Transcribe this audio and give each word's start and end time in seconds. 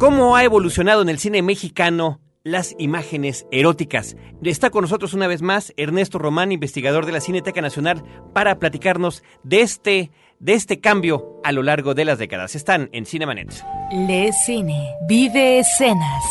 ¿Cómo 0.00 0.34
ha 0.34 0.44
evolucionado 0.44 1.02
en 1.02 1.10
el 1.10 1.18
cine 1.18 1.42
mexicano 1.42 2.20
las 2.42 2.74
imágenes 2.78 3.44
eróticas? 3.52 4.16
Está 4.42 4.70
con 4.70 4.80
nosotros 4.80 5.12
una 5.12 5.26
vez 5.26 5.42
más 5.42 5.74
Ernesto 5.76 6.18
Román, 6.18 6.52
investigador 6.52 7.04
de 7.04 7.12
la 7.12 7.20
Cineteca 7.20 7.60
Nacional, 7.60 8.02
para 8.32 8.58
platicarnos 8.58 9.22
de 9.42 9.60
este, 9.60 10.10
de 10.38 10.54
este 10.54 10.80
cambio 10.80 11.38
a 11.44 11.52
lo 11.52 11.62
largo 11.62 11.92
de 11.92 12.06
las 12.06 12.18
décadas. 12.18 12.54
Están 12.54 12.88
en 12.92 13.04
Cinemanet. 13.04 13.62
Le 13.92 14.32
cine, 14.32 14.94
vive 15.06 15.58
escenas. 15.58 16.24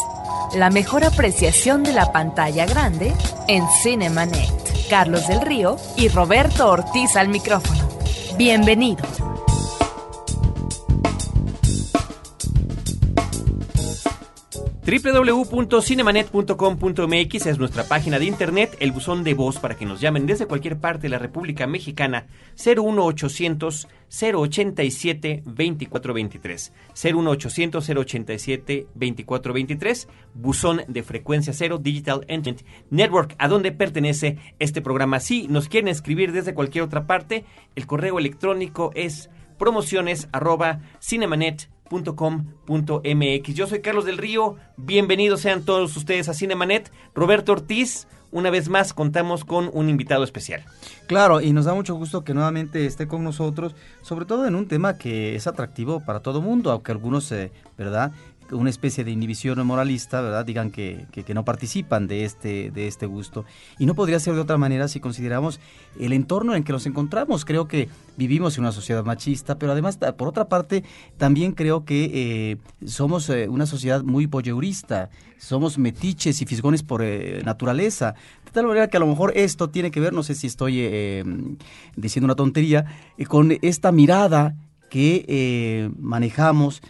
La 0.56 0.72
mejor 0.72 1.04
apreciación 1.04 1.84
de 1.84 1.94
la 1.94 2.12
pantalla 2.12 2.66
grande 2.66 3.14
en 3.48 3.66
Cinemanet. 3.84 4.90
Carlos 4.90 5.28
del 5.28 5.42
Río 5.42 5.78
y 5.96 6.08
Roberto 6.08 6.72
Ortiz 6.72 7.16
al 7.16 7.30
micrófono. 7.30 7.88
Bienvenidos. 8.36 9.29
www.cinemanet.com.mx 14.86 17.46
es 17.46 17.60
nuestra 17.60 17.84
página 17.84 18.18
de 18.18 18.24
internet, 18.26 18.78
el 18.80 18.94
buzón 18.94 19.26
de 19.26 19.34
voz 19.34 19.60
para 19.60 19.76
que 19.76 19.86
nos 19.86 20.00
llamen 20.00 20.26
desde 20.26 20.46
cualquier 20.48 20.80
parte 20.80 21.02
de 21.04 21.10
la 21.10 21.20
República 21.20 21.68
Mexicana 21.68 22.28
01800 22.56 23.90
087 24.10 25.44
2423 25.46 26.74
01800 27.04 27.90
087 27.90 28.88
2423 28.96 30.08
buzón 30.34 30.82
de 30.88 31.04
frecuencia 31.04 31.52
cero 31.54 31.78
Digital 31.78 32.24
Entertainment 32.28 32.66
Network 32.90 33.36
a 33.38 33.50
donde 33.50 33.74
pertenece 33.74 34.38
este 34.60 34.82
programa. 34.82 35.20
Si 35.20 35.50
nos 35.50 35.68
quieren 35.68 35.90
escribir 35.90 36.32
desde 36.32 36.54
cualquier 36.54 36.86
otra 36.86 37.06
parte, 37.06 37.44
el 37.76 37.86
correo 37.86 38.18
electrónico 38.18 38.92
es 38.96 39.30
promociones 39.58 40.30
arroba 40.32 40.80
cinemanet 41.00 41.70
.com.mx. 41.90 43.54
Yo 43.54 43.68
soy 43.68 43.82
Carlos 43.82 44.06
del 44.06 44.18
Río, 44.18 44.56
bienvenidos 44.78 45.42
sean 45.42 45.64
todos 45.64 45.96
ustedes 45.98 46.30
a 46.30 46.34
Cinemanet. 46.34 46.92
Roberto 47.14 47.52
Ortiz, 47.52 48.08
una 48.32 48.50
vez 48.50 48.70
más 48.70 48.94
contamos 48.94 49.44
con 49.44 49.70
un 49.74 49.90
invitado 49.90 50.24
especial. 50.24 50.64
Claro, 51.08 51.42
y 51.42 51.52
nos 51.52 51.66
da 51.66 51.74
mucho 51.74 51.96
gusto 51.96 52.24
que 52.24 52.34
nuevamente 52.34 52.86
esté 52.86 53.08
con 53.08 53.24
nosotros, 53.24 53.76
sobre 54.02 54.26
todo 54.26 54.48
en 54.48 54.56
un 54.56 54.68
tema 54.68 54.98
que 54.98 55.36
es 55.36 55.48
atractivo 55.48 56.04
para 56.06 56.20
todo 56.20 56.42
mundo, 56.42 56.72
aunque 56.72 56.92
algunos, 56.92 57.32
eh, 57.32 57.52
¿verdad? 57.78 58.12
Una 58.52 58.70
especie 58.70 59.04
de 59.04 59.12
inhibición 59.12 59.66
moralista, 59.66 60.22
¿verdad? 60.22 60.46
Digan 60.46 60.72
que, 60.72 61.06
que, 61.12 61.34
no 61.34 61.46
participan 61.46 62.08
de 62.08 62.26
este, 62.26 62.72
de 62.72 62.88
este 62.88 63.06
gusto. 63.06 63.46
Y 63.78 63.86
no 63.86 63.96
podría 63.96 64.20
ser 64.20 64.36
de 64.36 64.42
otra 64.42 64.58
manera 64.58 64.88
si 64.88 65.00
consideramos 65.00 65.60
el 66.00 66.14
entorno 66.14 66.56
en 66.56 66.64
que 66.64 66.72
nos 66.72 66.86
encontramos. 66.86 67.46
Creo 67.46 67.68
que 67.68 67.90
vivimos 68.18 68.58
en 68.58 68.64
una 68.64 68.72
sociedad 68.72 69.04
machista, 69.04 69.58
pero 69.58 69.72
además, 69.72 69.98
por 70.18 70.28
otra 70.28 70.48
parte, 70.48 70.84
también 71.18 71.52
creo 71.52 71.86
que 71.86 72.12
eh, 72.14 72.58
somos 72.86 73.30
eh, 73.30 73.48
una 73.48 73.66
sociedad 73.66 74.04
muy 74.04 74.26
voyeurista, 74.26 75.10
somos 75.38 75.78
metiches 75.78 76.42
y 76.42 76.46
fisgones 76.46 76.84
por 76.84 77.02
eh, 77.04 77.42
naturaleza. 77.46 78.16
De 78.46 78.52
tal 78.52 78.68
manera 78.68 78.88
que 78.88 78.98
a 78.98 79.00
lo 79.00 79.08
mejor 79.08 79.32
esto 79.36 79.70
tiene 79.70 79.92
que 79.92 80.00
ver, 80.00 80.14
no 80.14 80.24
sé 80.24 80.36
si 80.36 80.48
estoy 80.48 80.80
diciendo 81.96 82.26
una 82.26 82.36
tontería, 82.36 82.86
con 83.28 83.58
esta 83.62 83.92
mirada 83.92 84.56
que 84.90 85.92
manejamos 86.00 86.82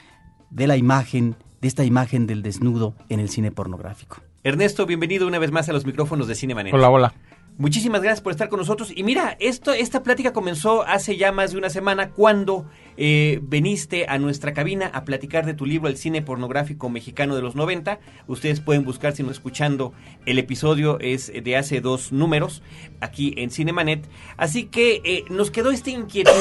de 0.52 0.68
la 0.68 0.78
imagen 0.78 1.36
de 1.62 1.68
esta 1.68 1.84
imagen 1.84 2.28
del 2.28 2.42
desnudo 2.42 2.96
en 3.10 3.20
el 3.20 3.30
cine 3.30 3.52
pornográfico. 3.52 4.22
Ernesto, 4.44 4.86
bienvenido 4.86 5.28
una 5.28 5.40
vez 5.40 5.52
más 5.52 5.70
a 5.70 5.74
los 5.74 5.86
micrófonos 5.86 6.28
de 6.28 6.36
Cine 6.36 6.56
Manera. 6.56 6.76
Hola, 6.76 6.90
hola. 6.90 7.14
Muchísimas 7.60 8.02
gracias 8.02 8.22
por 8.22 8.32
estar 8.32 8.48
con 8.48 8.60
nosotros. 8.60 8.90
Y 8.96 9.04
mira, 9.04 9.36
esto, 9.42 9.74
esta 9.74 10.02
plática 10.02 10.32
comenzó 10.32 10.84
hace 10.84 11.18
ya 11.18 11.34
más 11.34 11.52
de 11.52 11.58
una 11.58 11.70
semana 11.70 12.12
cuando 12.12 12.66
eh, 12.96 13.42
veniste 13.44 14.06
a 14.08 14.18
nuestra 14.18 14.54
cabina 14.54 14.90
a 14.94 15.04
platicar 15.04 15.46
de 15.46 15.54
tu 15.54 15.66
libro 15.66 15.90
El 15.90 15.98
cine 15.98 16.22
pornográfico 16.22 16.90
mexicano 16.90 17.36
de 17.36 17.42
los 17.42 17.56
90. 17.56 18.00
Ustedes 18.28 18.62
pueden 18.62 18.86
buscar, 18.86 19.14
si 19.14 19.24
no 19.24 19.32
escuchando, 19.32 19.92
el 20.26 20.40
episodio 20.40 21.02
es 21.02 21.34
de 21.34 21.58
hace 21.58 21.82
dos 21.82 22.14
números 22.14 22.64
aquí 23.02 23.34
en 23.36 23.52
Cinemanet. 23.52 24.08
Así 24.38 24.68
que 24.68 25.02
eh, 25.04 25.26
nos 25.30 25.52
quedó 25.52 25.72
esta 25.72 25.90
inquietud 25.90 26.32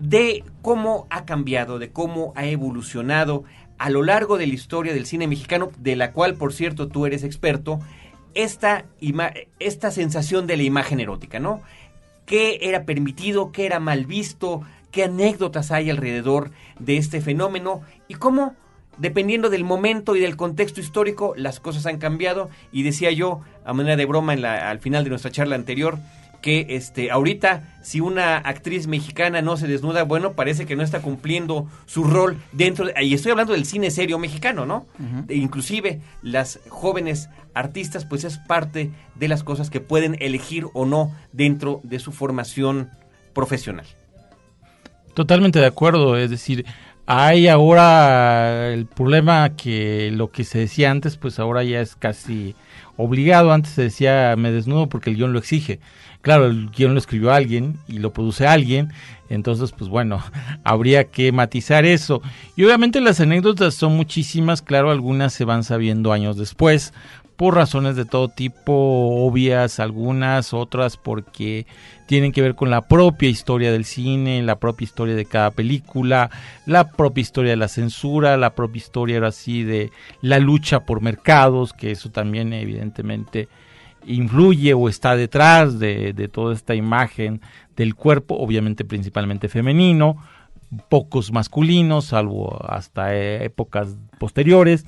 de 0.00 0.42
cómo 0.62 1.06
ha 1.10 1.26
cambiado, 1.26 1.78
de 1.78 1.92
cómo 1.92 2.32
ha 2.34 2.46
evolucionado 2.46 3.44
a 3.80 3.88
lo 3.88 4.02
largo 4.02 4.36
de 4.36 4.46
la 4.46 4.52
historia 4.52 4.92
del 4.92 5.06
cine 5.06 5.26
mexicano, 5.26 5.70
de 5.78 5.96
la 5.96 6.12
cual, 6.12 6.34
por 6.34 6.52
cierto, 6.52 6.88
tú 6.88 7.06
eres 7.06 7.24
experto, 7.24 7.80
esta, 8.34 8.84
esta 9.58 9.90
sensación 9.90 10.46
de 10.46 10.58
la 10.58 10.64
imagen 10.64 11.00
erótica, 11.00 11.40
¿no? 11.40 11.62
¿Qué 12.26 12.58
era 12.60 12.84
permitido, 12.84 13.52
qué 13.52 13.64
era 13.64 13.80
mal 13.80 14.04
visto, 14.04 14.60
qué 14.90 15.04
anécdotas 15.04 15.70
hay 15.70 15.88
alrededor 15.88 16.50
de 16.78 16.98
este 16.98 17.22
fenómeno 17.22 17.80
y 18.06 18.16
cómo, 18.16 18.54
dependiendo 18.98 19.48
del 19.48 19.64
momento 19.64 20.14
y 20.14 20.20
del 20.20 20.36
contexto 20.36 20.82
histórico, 20.82 21.32
las 21.38 21.58
cosas 21.58 21.86
han 21.86 21.96
cambiado? 21.96 22.50
Y 22.72 22.82
decía 22.82 23.10
yo, 23.12 23.40
a 23.64 23.72
manera 23.72 23.96
de 23.96 24.04
broma 24.04 24.34
en 24.34 24.42
la, 24.42 24.68
al 24.68 24.80
final 24.80 25.04
de 25.04 25.10
nuestra 25.10 25.30
charla 25.30 25.54
anterior, 25.54 25.96
que 26.40 26.66
este 26.70 27.10
ahorita 27.10 27.62
si 27.82 28.00
una 28.00 28.36
actriz 28.36 28.86
mexicana 28.86 29.42
no 29.42 29.56
se 29.56 29.66
desnuda, 29.66 30.04
bueno, 30.04 30.32
parece 30.32 30.66
que 30.66 30.76
no 30.76 30.82
está 30.82 31.00
cumpliendo 31.00 31.66
su 31.86 32.04
rol 32.04 32.36
dentro 32.52 32.86
de, 32.86 32.94
y 33.02 33.14
estoy 33.14 33.32
hablando 33.32 33.52
del 33.52 33.64
cine 33.64 33.90
serio 33.90 34.18
mexicano, 34.18 34.66
¿no? 34.66 34.86
E 35.28 35.36
inclusive 35.36 36.00
las 36.22 36.60
jóvenes 36.68 37.28
artistas 37.54 38.04
pues 38.04 38.24
es 38.24 38.38
parte 38.38 38.90
de 39.14 39.28
las 39.28 39.42
cosas 39.42 39.70
que 39.70 39.80
pueden 39.80 40.16
elegir 40.20 40.66
o 40.74 40.84
no 40.86 41.14
dentro 41.32 41.80
de 41.82 41.98
su 41.98 42.12
formación 42.12 42.90
profesional. 43.32 43.86
Totalmente 45.14 45.58
de 45.58 45.66
acuerdo, 45.66 46.16
es 46.16 46.30
decir, 46.30 46.64
hay 47.06 47.48
ahora 47.48 48.72
el 48.72 48.86
problema 48.86 49.56
que 49.56 50.10
lo 50.12 50.30
que 50.30 50.44
se 50.44 50.60
decía 50.60 50.90
antes, 50.90 51.16
pues 51.16 51.38
ahora 51.40 51.64
ya 51.64 51.80
es 51.80 51.96
casi 51.96 52.54
obligado. 52.96 53.52
Antes 53.52 53.72
se 53.72 53.82
decía 53.82 54.34
me 54.36 54.52
desnudo 54.52 54.88
porque 54.88 55.10
el 55.10 55.16
guion 55.16 55.32
lo 55.32 55.38
exige. 55.38 55.80
Claro, 56.22 56.46
el 56.46 56.70
guion 56.70 56.92
lo 56.92 56.98
escribió 56.98 57.32
alguien 57.32 57.78
y 57.88 57.98
lo 57.98 58.12
produce 58.12 58.46
alguien, 58.46 58.92
entonces 59.30 59.72
pues 59.72 59.88
bueno, 59.88 60.22
habría 60.64 61.04
que 61.04 61.32
matizar 61.32 61.86
eso. 61.86 62.20
Y 62.56 62.64
obviamente 62.64 63.00
las 63.00 63.20
anécdotas 63.20 63.74
son 63.74 63.96
muchísimas, 63.96 64.60
claro, 64.60 64.90
algunas 64.90 65.32
se 65.32 65.46
van 65.46 65.64
sabiendo 65.64 66.12
años 66.12 66.36
después, 66.36 66.92
por 67.36 67.54
razones 67.54 67.96
de 67.96 68.04
todo 68.04 68.28
tipo, 68.28 68.72
obvias, 69.24 69.80
algunas, 69.80 70.52
otras 70.52 70.98
porque 70.98 71.66
tienen 72.10 72.32
que 72.32 72.42
ver 72.42 72.56
con 72.56 72.70
la 72.70 72.88
propia 72.88 73.28
historia 73.28 73.70
del 73.70 73.84
cine, 73.84 74.42
la 74.42 74.58
propia 74.58 74.84
historia 74.84 75.14
de 75.14 75.26
cada 75.26 75.52
película, 75.52 76.28
la 76.66 76.90
propia 76.90 77.22
historia 77.22 77.52
de 77.52 77.56
la 77.56 77.68
censura, 77.68 78.36
la 78.36 78.56
propia 78.56 78.78
historia 78.78 79.18
ahora 79.18 79.30
sí 79.30 79.62
de 79.62 79.92
la 80.20 80.40
lucha 80.40 80.80
por 80.80 81.02
mercados, 81.02 81.72
que 81.72 81.92
eso 81.92 82.10
también 82.10 82.52
evidentemente 82.52 83.48
influye 84.06 84.74
o 84.74 84.88
está 84.88 85.14
detrás 85.14 85.78
de, 85.78 86.12
de 86.12 86.26
toda 86.26 86.52
esta 86.52 86.74
imagen 86.74 87.42
del 87.76 87.94
cuerpo, 87.94 88.34
obviamente 88.38 88.84
principalmente 88.84 89.48
femenino, 89.48 90.16
pocos 90.88 91.30
masculinos, 91.30 92.06
salvo 92.06 92.60
hasta 92.68 93.14
épocas 93.14 93.96
posteriores. 94.18 94.84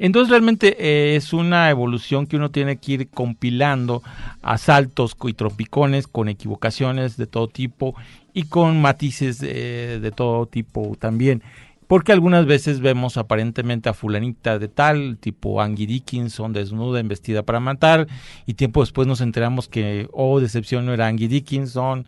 Entonces 0.00 0.30
realmente 0.30 0.76
eh, 0.80 1.14
es 1.14 1.32
una 1.32 1.70
evolución 1.70 2.26
que 2.26 2.36
uno 2.36 2.50
tiene 2.50 2.78
que 2.78 2.92
ir 2.92 3.08
compilando 3.08 4.02
a 4.42 4.58
saltos 4.58 5.16
y 5.24 5.34
tropicones 5.34 6.08
con 6.08 6.28
equivocaciones 6.28 7.16
de 7.16 7.28
todo 7.28 7.46
tipo 7.46 7.94
y 8.34 8.44
con 8.44 8.80
matices 8.80 9.38
de 9.40 10.12
todo 10.16 10.46
tipo 10.46 10.96
también. 10.98 11.42
Porque 11.90 12.12
algunas 12.12 12.46
veces 12.46 12.78
vemos 12.78 13.16
aparentemente 13.16 13.88
a 13.88 13.94
fulanita 13.94 14.60
de 14.60 14.68
tal, 14.68 15.18
tipo 15.18 15.60
Angie 15.60 15.88
Dickinson, 15.88 16.52
desnuda, 16.52 17.02
vestida 17.02 17.42
para 17.42 17.58
matar, 17.58 18.06
y 18.46 18.54
tiempo 18.54 18.80
después 18.80 19.08
nos 19.08 19.20
enteramos 19.20 19.66
que, 19.66 20.08
oh, 20.12 20.38
decepción, 20.38 20.86
no 20.86 20.94
era 20.94 21.08
Angie 21.08 21.26
Dickinson, 21.26 22.06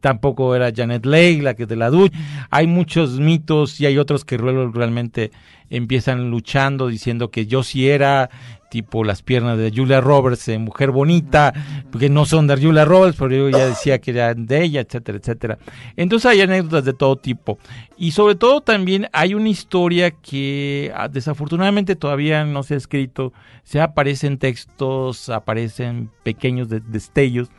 tampoco 0.00 0.54
era 0.54 0.72
Janet 0.74 1.06
Leigh, 1.06 1.42
la 1.42 1.54
que 1.54 1.66
de 1.66 1.76
la 1.76 1.90
ducha. 1.90 2.18
Hay 2.50 2.66
muchos 2.66 3.20
mitos 3.20 3.80
y 3.80 3.86
hay 3.86 3.98
otros 3.98 4.24
que 4.24 4.36
realmente 4.36 5.30
empiezan 5.70 6.30
luchando 6.30 6.88
diciendo 6.88 7.30
que 7.30 7.46
yo 7.46 7.62
sí 7.62 7.88
era 7.88 8.28
tipo 8.70 9.02
las 9.04 9.22
piernas 9.22 9.58
de 9.58 9.72
Julia 9.74 10.00
Roberts, 10.00 10.48
en 10.48 10.62
mujer 10.62 10.92
bonita, 10.92 11.52
porque 11.90 12.08
no 12.08 12.24
son 12.24 12.46
de 12.46 12.56
Julia 12.56 12.84
Roberts, 12.84 13.16
pero 13.18 13.34
yo 13.34 13.50
ya 13.50 13.66
decía 13.66 14.00
que 14.00 14.12
eran 14.12 14.46
de 14.46 14.62
ella, 14.62 14.80
etcétera, 14.80 15.18
etcétera. 15.18 15.58
Entonces 15.96 16.30
hay 16.30 16.40
anécdotas 16.40 16.84
de 16.84 16.92
todo 16.92 17.16
tipo. 17.16 17.58
Y 17.98 18.12
sobre 18.12 18.36
todo 18.36 18.60
también 18.60 19.08
hay 19.12 19.34
una 19.34 19.48
historia 19.48 20.12
que 20.12 20.92
ah, 20.94 21.08
desafortunadamente 21.08 21.96
todavía 21.96 22.44
no 22.44 22.62
se 22.62 22.74
ha 22.74 22.76
escrito, 22.76 23.32
se 23.64 23.80
aparecen 23.80 24.38
textos, 24.38 25.28
aparecen 25.28 26.10
pequeños 26.22 26.68
destellos, 26.68 27.50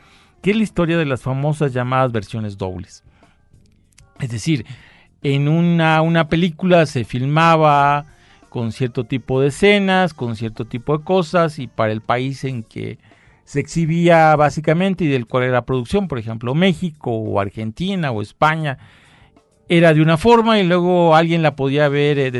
que 0.42 0.50
es 0.50 0.56
la 0.56 0.62
historia 0.64 0.98
de 0.98 1.06
las 1.06 1.22
famosas 1.22 1.72
llamadas 1.72 2.12
versiones 2.12 2.58
dobles. 2.58 3.04
Es 4.20 4.30
decir, 4.30 4.66
en 5.22 5.48
una, 5.48 6.02
una 6.02 6.28
película 6.28 6.84
se 6.86 7.04
filmaba 7.04 8.06
con 8.48 8.72
cierto 8.72 9.04
tipo 9.04 9.40
de 9.40 9.48
escenas, 9.48 10.12
con 10.12 10.36
cierto 10.36 10.66
tipo 10.66 10.98
de 10.98 11.04
cosas 11.04 11.58
y 11.58 11.68
para 11.68 11.92
el 11.92 12.02
país 12.02 12.44
en 12.44 12.64
que 12.64 12.98
se 13.44 13.60
exhibía 13.60 14.36
básicamente 14.36 15.04
y 15.04 15.08
del 15.08 15.26
cual 15.26 15.44
era 15.44 15.64
producción, 15.64 16.08
por 16.08 16.18
ejemplo 16.18 16.54
México 16.54 17.12
o 17.12 17.40
Argentina 17.40 18.10
o 18.10 18.20
España, 18.20 18.78
era 19.68 19.94
de 19.94 20.02
una 20.02 20.18
forma 20.18 20.58
y 20.58 20.66
luego 20.66 21.16
alguien 21.16 21.42
la 21.42 21.56
podía 21.56 21.88
ver 21.88 22.18
eh, 22.18 22.32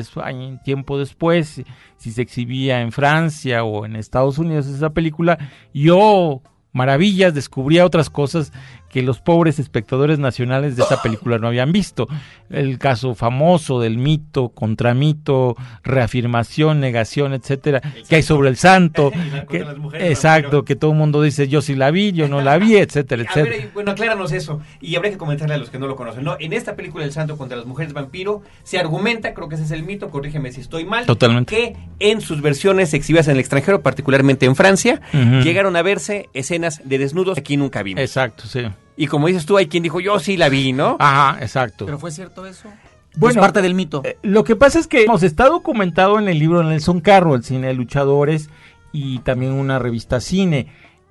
tiempo 0.64 0.98
después, 0.98 1.62
si 1.96 2.10
se 2.10 2.22
exhibía 2.22 2.82
en 2.82 2.92
Francia 2.92 3.64
o 3.64 3.86
en 3.86 3.96
Estados 3.96 4.38
Unidos 4.38 4.66
esa 4.66 4.90
película. 4.90 5.38
Yo 5.72 6.42
maravillas, 6.72 7.34
descubría 7.34 7.86
otras 7.86 8.10
cosas 8.10 8.52
que 8.92 9.02
los 9.02 9.20
pobres 9.20 9.58
espectadores 9.58 10.18
nacionales 10.18 10.76
de 10.76 10.82
esa 10.82 11.02
película 11.02 11.38
no 11.38 11.48
habían 11.48 11.72
visto. 11.72 12.06
El 12.50 12.78
caso 12.78 13.14
famoso 13.14 13.80
del 13.80 13.96
mito, 13.96 14.50
contramito, 14.50 15.56
reafirmación, 15.82 16.78
negación, 16.78 17.32
etcétera, 17.32 17.80
que 18.08 18.16
hay 18.16 18.22
sobre 18.22 18.50
el 18.50 18.56
santo. 18.56 19.10
que, 19.48 19.64
exacto, 19.98 20.64
que 20.64 20.76
todo 20.76 20.92
el 20.92 20.98
mundo 20.98 21.22
dice 21.22 21.48
yo 21.48 21.62
sí 21.62 21.74
la 21.74 21.90
vi, 21.90 22.12
yo 22.12 22.28
no 22.28 22.42
la 22.42 22.58
vi, 22.58 22.76
etcétera, 22.76 23.22
etcétera. 23.22 23.70
bueno, 23.72 23.92
acláranos 23.92 24.30
eso 24.32 24.60
y 24.80 24.94
habría 24.96 25.10
que 25.10 25.18
comentarle 25.18 25.54
a 25.54 25.58
los 25.58 25.70
que 25.70 25.78
no 25.78 25.86
lo 25.86 25.96
conocen. 25.96 26.22
No, 26.22 26.36
en 26.38 26.52
esta 26.52 26.76
película 26.76 27.04
El 27.04 27.12
santo 27.12 27.38
contra 27.38 27.56
las 27.56 27.66
mujeres 27.66 27.94
vampiro 27.94 28.42
se 28.62 28.78
argumenta, 28.78 29.32
creo 29.32 29.48
que 29.48 29.54
ese 29.54 29.64
es 29.64 29.70
el 29.70 29.82
mito, 29.84 30.10
corrígeme 30.10 30.52
si 30.52 30.60
estoy 30.60 30.84
mal, 30.84 31.06
Totalmente. 31.06 31.56
que 31.56 31.76
en 31.98 32.20
sus 32.20 32.42
versiones 32.42 32.92
exhibidas 32.92 33.28
en 33.28 33.34
el 33.34 33.40
extranjero, 33.40 33.80
particularmente 33.80 34.44
en 34.44 34.54
Francia, 34.54 35.00
llegaron 35.42 35.76
a 35.76 35.82
verse 35.82 36.28
escenas 36.34 36.82
de 36.84 36.98
desnudos 36.98 37.38
aquí 37.38 37.56
nunca 37.56 37.82
vimos. 37.82 38.02
Exacto, 38.02 38.46
sí. 38.46 38.66
Y 38.96 39.06
como 39.06 39.26
dices 39.26 39.46
tú, 39.46 39.56
hay 39.56 39.66
quien 39.66 39.82
dijo, 39.82 40.00
yo 40.00 40.18
sí 40.20 40.36
la 40.36 40.48
vi, 40.48 40.72
¿no? 40.72 40.96
Ajá, 40.98 41.42
exacto. 41.42 41.86
¿Pero 41.86 41.98
fue 41.98 42.10
cierto 42.10 42.46
eso? 42.46 42.68
Bueno, 43.16 43.40
es 43.40 43.44
parte 43.44 43.62
del 43.62 43.74
mito. 43.74 44.02
Eh, 44.04 44.16
lo 44.22 44.44
que 44.44 44.56
pasa 44.56 44.78
es 44.78 44.86
que 44.86 45.04
hemos 45.04 45.22
está 45.22 45.48
documentado 45.48 46.18
en 46.18 46.28
el 46.28 46.38
libro 46.38 46.60
de 46.60 46.66
Nelson 46.66 47.00
Carro, 47.00 47.34
el 47.34 47.44
cine 47.44 47.68
de 47.68 47.74
luchadores, 47.74 48.48
y 48.92 49.18
también 49.20 49.52
una 49.52 49.78
revista 49.78 50.20
cine. 50.20 50.68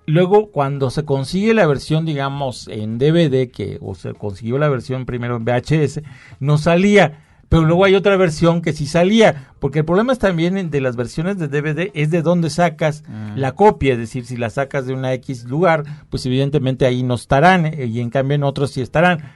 Luego, 0.07 0.47
cuando 0.51 0.89
se 0.89 1.05
consigue 1.05 1.53
la 1.53 1.67
versión, 1.67 2.05
digamos, 2.05 2.67
en 2.67 2.97
DVD, 2.97 3.51
que, 3.51 3.77
o 3.81 3.93
se 3.95 4.13
consiguió 4.13 4.57
la 4.57 4.69
versión 4.69 5.05
primero 5.05 5.37
en 5.37 5.45
VHS, 5.45 6.01
no 6.39 6.57
salía 6.57 7.23
pero 7.51 7.65
luego 7.65 7.83
hay 7.83 7.95
otra 7.95 8.15
versión 8.15 8.61
que 8.61 8.71
sí 8.71 8.85
salía, 8.85 9.51
porque 9.59 9.79
el 9.79 9.85
problema 9.85 10.13
es 10.13 10.19
también 10.19 10.71
de 10.71 10.79
las 10.79 10.95
versiones 10.95 11.37
de 11.37 11.49
DVD 11.49 11.91
es 11.93 12.09
de 12.09 12.21
dónde 12.21 12.49
sacas 12.49 13.03
mm. 13.05 13.35
la 13.35 13.55
copia, 13.55 13.91
es 13.91 13.99
decir, 13.99 14.25
si 14.25 14.37
la 14.37 14.49
sacas 14.49 14.85
de 14.85 14.93
una 14.93 15.11
X 15.15 15.43
lugar, 15.43 15.83
pues 16.09 16.25
evidentemente 16.25 16.85
ahí 16.85 17.03
no 17.03 17.15
estarán 17.15 17.65
eh, 17.65 17.87
y 17.87 17.99
en 17.99 18.09
cambio 18.09 18.35
en 18.35 18.45
otros 18.45 18.71
sí 18.71 18.79
estarán. 18.79 19.33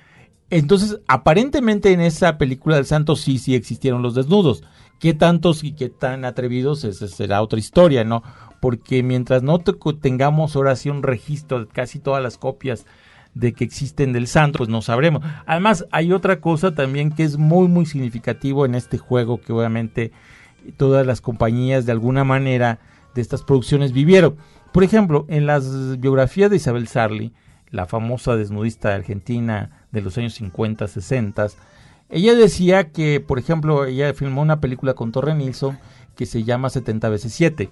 Entonces, 0.49 1.01
aparentemente 1.09 1.91
en 1.91 1.99
esa 1.99 2.37
película 2.37 2.77
del 2.77 2.85
santo 2.85 3.17
sí, 3.17 3.37
sí 3.37 3.53
existieron 3.53 4.01
los 4.01 4.15
desnudos. 4.15 4.63
¿Qué 5.01 5.13
tantos 5.13 5.65
y 5.65 5.73
qué 5.73 5.89
tan 5.89 6.23
atrevidos? 6.23 6.85
Esa 6.85 7.09
será 7.09 7.41
otra 7.41 7.59
historia, 7.59 8.05
¿no? 8.05 8.23
Porque 8.61 9.03
mientras 9.03 9.43
no 9.43 9.59
tengamos 9.59 10.55
ahora 10.55 10.77
sí 10.77 10.89
un 10.89 11.03
registro 11.03 11.59
de 11.59 11.67
casi 11.67 11.99
todas 11.99 12.23
las 12.23 12.37
copias 12.37 12.85
de 13.35 13.53
que 13.53 13.65
existen 13.65 14.13
del 14.13 14.27
santo, 14.27 14.57
pues 14.57 14.69
no 14.69 14.81
sabremos. 14.81 15.23
Además, 15.45 15.85
hay 15.91 16.11
otra 16.11 16.39
cosa 16.39 16.73
también 16.73 17.11
que 17.11 17.23
es 17.23 17.37
muy, 17.37 17.67
muy 17.67 17.85
significativo 17.85 18.65
en 18.65 18.73
este 18.73 18.97
juego 18.97 19.39
que 19.39 19.53
obviamente 19.53 20.11
todas 20.77 21.05
las 21.05 21.21
compañías 21.21 21.85
de 21.85 21.91
alguna 21.91 22.23
manera 22.23 22.79
de 23.13 23.21
estas 23.21 23.43
producciones 23.43 23.91
vivieron. 23.91 24.37
Por 24.71 24.83
ejemplo, 24.83 25.25
en 25.27 25.45
las 25.45 25.99
biografías 25.99 26.49
de 26.49 26.55
Isabel 26.55 26.87
Sarli, 26.87 27.33
la 27.69 27.85
famosa 27.85 28.35
desnudista 28.35 28.95
argentina 28.95 29.85
de 29.91 30.01
los 30.01 30.17
años 30.17 30.33
50, 30.33 30.87
60, 30.87 31.47
ella 32.09 32.35
decía 32.35 32.91
que, 32.91 33.19
por 33.19 33.37
ejemplo, 33.37 33.85
ella 33.85 34.13
filmó 34.13 34.41
una 34.41 34.61
película 34.61 34.93
con 34.93 35.11
Torre 35.11 35.35
Nilsson 35.35 35.77
que 36.15 36.25
se 36.25 36.43
llama 36.43 36.69
70 36.69 37.09
veces 37.09 37.33
7. 37.33 37.69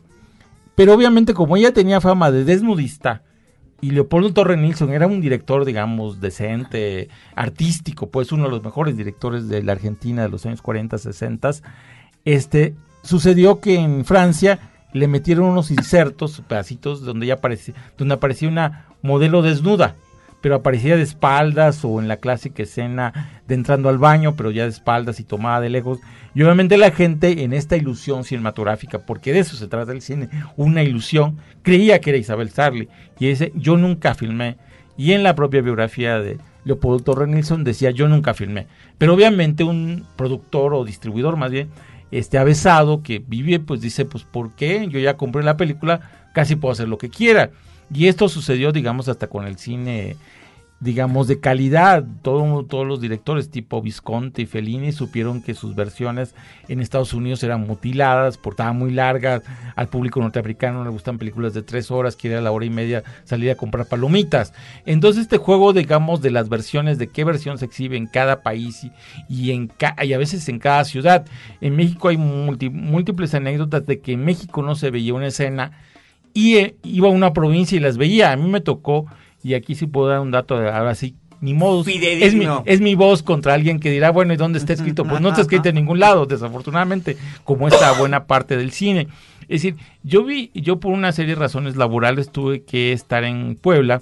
Pero 0.75 0.94
obviamente 0.94 1.33
como 1.33 1.56
ella 1.56 1.71
tenía 1.71 2.01
fama 2.01 2.31
de 2.31 2.44
desnudista, 2.44 3.21
y 3.83 3.91
Leopoldo 3.91 4.31
Torre 4.31 4.56
Nilsson 4.56 4.94
era 4.94 5.07
un 5.07 5.19
director, 5.19 5.65
digamos, 5.65 6.21
decente, 6.21 7.09
artístico, 7.35 8.09
pues 8.09 8.31
uno 8.31 8.45
de 8.45 8.50
los 8.50 8.63
mejores 8.63 8.95
directores 8.95 9.50
de 9.50 9.62
la 9.62 9.74
Argentina 9.74 10.21
de 10.21 10.30
los 10.30 10.45
años 10.45 10.62
40, 10.62 10.97
60. 10.97 11.51
Este, 12.24 12.75
sucedió 13.01 13.59
que 13.59 13.75
en 13.75 14.06
Francia 14.06 14.71
le 14.94 15.09
metieron 15.09 15.47
unos 15.47 15.69
insertos, 15.69 16.41
pedacitos, 16.47 17.01
donde 17.01 17.27
ya 17.27 17.33
aparecía, 17.33 17.75
donde 17.97 18.13
aparecía 18.13 18.47
una 18.47 18.85
modelo 19.01 19.41
desnuda 19.41 19.97
pero 20.44 20.56
aparecía 20.56 20.98
de 20.98 21.04
espaldas 21.04 21.86
o 21.86 22.01
en 22.01 22.10
la 22.10 22.18
clásica 22.18 22.63
escena 22.63 23.40
de 23.48 23.56
entrando 23.56 23.88
al 23.88 23.98
baño, 23.98 24.36
pero 24.36 24.51
ya 24.51 24.63
de 24.63 24.72
espaldas 24.72 25.22
y 25.22 25.24
tomada 25.24 25.62
de 25.62 25.69
lejos. 25.69 26.00
Y 26.36 26.44
obviamente 26.44 26.75
la 26.75 26.92
gente 26.92 27.44
en 27.44 27.54
esta 27.54 27.78
ilusión 27.78 28.25
cinematográfica, 28.25 29.00
porque 29.00 29.31
de 29.31 29.40
eso 29.40 29.56
se 29.56 29.69
trata 29.69 29.94
el 29.94 30.01
cine, 30.01 30.28
una 30.57 30.84
ilusión, 30.84 31.38
creía 31.62 32.01
que 32.01 32.10
era 32.10 32.19
Isabel 32.19 32.50
Sarli. 32.50 32.90
Y 33.18 33.28
ese 33.28 33.54
yo 33.56 33.78
nunca 33.78 34.16
filmé. 34.16 34.57
Y 34.98 35.13
en 35.13 35.24
la 35.24 35.34
propia 35.34 35.62
biografía 35.62 36.19
de 36.19 36.38
Leopoldo 36.66 37.06
Torre 37.06 37.28
Nilsson 37.28 37.63
decía 37.63 37.92
yo 37.92 38.10
nunca 38.10 38.34
filmé. 38.34 38.68
Pero 38.98 39.13
obviamente 39.13 39.63
un 39.63 40.06
productor 40.18 40.74
o 40.74 40.84
distribuidor 40.84 41.38
más 41.38 41.51
bien, 41.51 41.69
este 42.12 42.38
avesado 42.38 43.01
que 43.01 43.24
vive, 43.25 43.62
pues 43.62 43.80
dice, 43.80 44.04
pues 44.04 44.25
¿por 44.25 44.54
qué? 44.57 44.89
Yo 44.89 45.00
ya 45.00 45.16
compré 45.16 45.42
la 45.42 45.56
película, 45.56 46.01
casi 46.34 46.57
puedo 46.57 46.74
hacer 46.74 46.89
lo 46.89 46.98
que 46.98 47.07
quiera. 47.10 47.51
Y 47.94 48.07
esto 48.07 48.30
sucedió, 48.30 48.71
digamos, 48.71 49.09
hasta 49.09 49.27
con 49.27 49.45
el 49.45 49.57
cine, 49.57 50.15
digamos, 50.80 51.27
de 51.27 51.39
calidad. 51.39 52.03
Todo, 52.21 52.65
todos 52.65 52.85
los 52.85 53.00
directores 53.00 53.50
tipo 53.50 53.81
Visconti 53.81 54.44
y 54.44 54.45
Fellini 54.45 54.91
supieron 54.91 55.41
que 55.41 55.53
sus 55.53 55.75
versiones 55.75 56.35
en 56.68 56.81
Estados 56.81 57.13
Unidos 57.13 57.44
eran 57.44 57.62
mutiladas, 57.62 58.38
portaban 58.38 58.77
muy 58.77 58.91
largas. 58.91 59.44
Al 59.75 59.88
público 59.88 60.19
norteamericano 60.19 60.80
no 60.80 60.85
le 60.85 60.91
gustan 60.91 61.18
películas 61.18 61.53
de 61.53 61.62
tres 61.62 61.89
horas, 61.89 62.15
quiere 62.15 62.38
a 62.38 62.41
la 62.41 62.51
hora 62.51 62.65
y 62.65 62.69
media 62.69 63.03
salir 63.24 63.50
a 63.51 63.56
comprar 63.56 63.86
palomitas. 63.86 64.53
Entonces 64.86 65.24
este 65.24 65.38
juego, 65.38 65.71
digamos, 65.71 66.21
de 66.21 66.31
las 66.31 66.50
versiones, 66.50 66.97
de 66.97 67.07
qué 67.07 67.24
versión 67.24 67.57
se 67.57 67.65
exhibe 67.65 67.95
en 67.95 68.07
cada 68.07 68.41
país 68.41 68.88
y, 69.29 69.51
en 69.51 69.71
y 70.01 70.13
a 70.13 70.18
veces 70.18 70.50
en 70.50 70.59
cada 70.59 70.83
ciudad. 70.83 71.25
En 71.62 71.75
México 71.75 72.09
hay 72.09 72.18
múltiples 72.18 73.33
anécdotas 73.33 73.86
de 73.86 74.00
que 74.01 74.13
en 74.13 74.25
México 74.25 74.62
no 74.62 74.75
se 74.75 74.91
veía 74.91 75.13
una 75.13 75.27
escena 75.27 75.71
y 76.33 76.56
eh, 76.56 76.75
iba 76.83 77.07
a 77.07 77.12
una 77.12 77.33
provincia 77.33 77.75
y 77.75 77.80
las 77.80 77.97
veía. 77.97 78.31
A 78.31 78.35
mí 78.35 78.50
me 78.50 78.62
tocó, 78.62 79.06
y 79.44 79.53
aquí 79.53 79.75
sí 79.75 79.88
puedo 79.88 80.07
dar 80.07 80.19
un 80.19 80.31
dato, 80.31 80.56
ahora 80.56 80.95
sí, 80.95 81.15
ni 81.41 81.53
modo. 81.53 81.83
Es 81.85 82.33
mi, 82.33 82.47
es 82.65 82.81
mi 82.81 82.95
voz 82.95 83.21
contra 83.21 83.53
alguien 83.53 83.80
que 83.80 83.91
dirá, 83.91 84.12
bueno, 84.12 84.33
¿y 84.33 84.38
dónde 84.38 84.59
está 84.59 84.74
escrito? 84.74 85.03
Pues 85.06 85.21
no 85.21 85.30
está 85.30 85.41
escrito 85.41 85.69
en 85.69 85.75
ningún 85.75 86.00
lado, 86.00 86.25
desafortunadamente, 86.25 87.18
como 87.44 87.68
esta 87.68 87.91
buena 87.94 88.25
parte 88.25 88.57
del 88.57 88.71
cine. 88.71 89.07
Es 89.41 89.62
decir, 89.62 89.75
yo 90.03 90.24
vi, 90.24 90.51
yo 90.53 90.80
por 90.80 90.94
una 90.94 91.12
serie 91.12 91.35
de 91.35 91.41
razones 91.41 91.75
laborales 91.75 92.31
tuve 92.31 92.63
que 92.63 92.94
estar 92.94 93.25
en 93.25 93.56
Puebla 93.56 94.01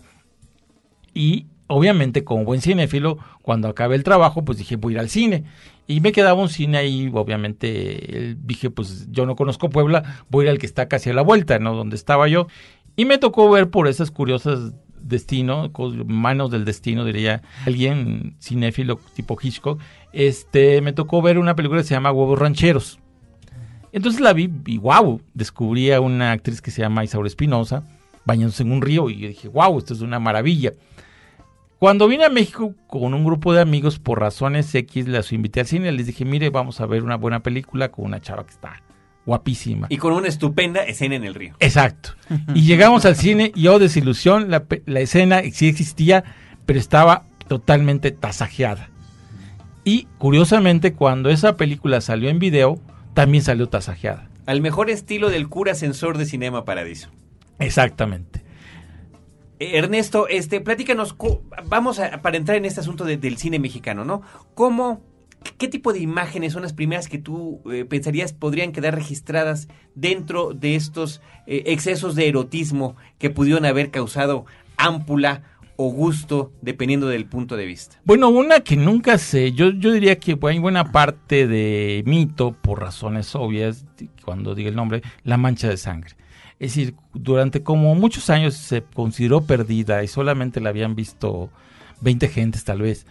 y 1.13 1.47
obviamente 1.67 2.23
como 2.23 2.43
buen 2.43 2.61
cinéfilo, 2.61 3.17
cuando 3.41 3.67
acabé 3.69 3.95
el 3.95 4.03
trabajo, 4.03 4.43
pues 4.43 4.57
dije, 4.57 4.75
voy 4.75 4.93
a 4.93 4.95
ir 4.95 4.99
al 4.99 5.09
cine. 5.09 5.45
Y 5.87 5.99
me 5.99 6.11
quedaba 6.11 6.41
un 6.41 6.49
cine 6.49 6.77
ahí, 6.77 7.11
obviamente, 7.13 8.37
dije, 8.43 8.69
pues 8.69 9.07
yo 9.11 9.25
no 9.25 9.35
conozco 9.35 9.69
Puebla, 9.69 10.23
voy 10.29 10.43
a 10.43 10.45
ir 10.45 10.51
al 10.51 10.57
que 10.57 10.65
está 10.65 10.87
casi 10.87 11.09
a 11.09 11.13
la 11.13 11.21
vuelta, 11.21 11.59
¿no? 11.59 11.75
Donde 11.75 11.95
estaba 11.95 12.27
yo. 12.27 12.47
Y 12.95 13.05
me 13.05 13.17
tocó 13.17 13.49
ver 13.49 13.69
por 13.69 13.87
esas 13.87 14.11
curiosas 14.11 14.73
destino, 15.01 15.71
manos 16.05 16.51
del 16.51 16.65
destino, 16.65 17.03
diría 17.03 17.41
alguien 17.65 18.35
cinéfilo 18.39 18.99
tipo 19.15 19.37
Hitchcock, 19.41 19.81
este, 20.13 20.81
me 20.81 20.93
tocó 20.93 21.21
ver 21.21 21.37
una 21.37 21.55
película 21.55 21.81
que 21.81 21.87
se 21.87 21.95
llama 21.95 22.11
Huevos 22.11 22.39
Rancheros. 22.39 22.99
Entonces 23.91 24.21
la 24.21 24.33
vi 24.33 24.49
y 24.67 24.77
wow, 24.77 25.21
descubrí 25.33 25.91
a 25.91 25.99
una 25.99 26.31
actriz 26.31 26.61
que 26.61 26.71
se 26.71 26.81
llama 26.81 27.03
Isaura 27.03 27.27
Espinosa 27.27 27.83
bañándose 28.23 28.63
en 28.63 28.71
un 28.71 28.81
río 28.81 29.09
y 29.09 29.27
dije, 29.27 29.47
wow, 29.47 29.77
esto 29.77 29.93
es 29.93 30.01
una 30.01 30.19
maravilla. 30.19 30.73
Cuando 31.81 32.07
vine 32.07 32.25
a 32.25 32.29
México 32.29 32.75
con 32.85 33.15
un 33.15 33.25
grupo 33.25 33.55
de 33.55 33.61
amigos 33.61 33.97
por 33.97 34.19
razones 34.19 34.75
X, 34.75 35.07
las 35.07 35.31
invité 35.31 35.61
al 35.61 35.65
cine, 35.65 35.91
les 35.91 36.05
dije, 36.05 36.25
mire, 36.25 36.51
vamos 36.51 36.79
a 36.79 36.85
ver 36.85 37.01
una 37.01 37.17
buena 37.17 37.39
película 37.41 37.89
con 37.89 38.05
una 38.05 38.21
chava 38.21 38.45
que 38.45 38.51
está 38.51 38.83
guapísima. 39.25 39.87
Y 39.89 39.97
con 39.97 40.13
una 40.13 40.27
estupenda 40.27 40.83
escena 40.83 41.15
en 41.15 41.23
el 41.23 41.33
río. 41.33 41.55
Exacto. 41.59 42.11
Y 42.53 42.65
llegamos 42.65 43.05
al 43.05 43.15
cine 43.15 43.51
y, 43.55 43.65
oh, 43.65 43.79
desilusión, 43.79 44.51
la, 44.51 44.65
la 44.85 44.99
escena 44.99 45.41
sí 45.51 45.67
existía, 45.67 46.23
pero 46.67 46.77
estaba 46.77 47.23
totalmente 47.47 48.11
tasajeada. 48.11 48.91
Y 49.83 50.07
curiosamente, 50.19 50.93
cuando 50.93 51.31
esa 51.31 51.57
película 51.57 51.99
salió 52.01 52.29
en 52.29 52.37
video, 52.37 52.79
también 53.15 53.43
salió 53.43 53.69
tasajeada. 53.69 54.29
Al 54.45 54.61
mejor 54.61 54.91
estilo 54.91 55.31
del 55.31 55.49
cura 55.49 55.73
sensor 55.73 56.19
de 56.19 56.27
Cinema 56.27 56.63
Paradiso. 56.63 57.09
Exactamente. 57.57 58.43
Ernesto, 59.61 60.27
este, 60.27 60.59
platícanos, 60.59 61.15
vamos 61.65 61.99
a, 61.99 62.21
para 62.21 62.37
entrar 62.37 62.57
en 62.57 62.65
este 62.65 62.79
asunto 62.79 63.05
del 63.05 63.37
cine 63.37 63.59
mexicano, 63.59 64.03
¿no? 64.03 64.23
¿Cómo, 64.55 65.01
qué 65.57 65.67
tipo 65.67 65.93
de 65.93 65.99
imágenes 65.99 66.53
son 66.53 66.63
las 66.63 66.73
primeras 66.73 67.07
que 67.07 67.19
tú 67.19 67.61
eh, 67.71 67.85
pensarías 67.85 68.33
podrían 68.33 68.71
quedar 68.71 68.95
registradas 68.95 69.67
dentro 69.93 70.53
de 70.53 70.75
estos 70.75 71.21
eh, 71.45 71.63
excesos 71.67 72.15
de 72.15 72.27
erotismo 72.27 72.95
que 73.19 73.29
pudieron 73.29 73.65
haber 73.65 73.91
causado 73.91 74.45
ámpula 74.77 75.43
o 75.75 75.89
gusto, 75.91 76.51
dependiendo 76.61 77.07
del 77.07 77.25
punto 77.25 77.55
de 77.55 77.65
vista? 77.65 77.99
Bueno, 78.03 78.29
una 78.29 78.59
que 78.59 78.75
nunca 78.75 79.17
sé, 79.17 79.51
yo, 79.53 79.71
yo 79.71 79.91
diría 79.91 80.19
que 80.19 80.37
hay 80.43 80.59
buena 80.59 80.91
parte 80.91 81.47
de 81.47 82.03
mito, 82.05 82.55
por 82.61 82.79
razones 82.79 83.35
obvias, 83.35 83.85
cuando 84.23 84.53
diga 84.53 84.69
el 84.69 84.75
nombre, 84.75 85.01
la 85.23 85.37
mancha 85.37 85.67
de 85.69 85.77
sangre. 85.77 86.15
Es 86.61 86.75
decir, 86.75 86.93
durante 87.15 87.63
como 87.63 87.95
muchos 87.95 88.29
años 88.29 88.53
se 88.53 88.83
consideró 88.83 89.41
perdida 89.41 90.03
y 90.03 90.07
solamente 90.07 90.61
la 90.61 90.69
habían 90.69 90.95
visto 90.95 91.49
20 92.01 92.27
gentes 92.27 92.63
tal 92.63 92.83
vez. 92.83 93.07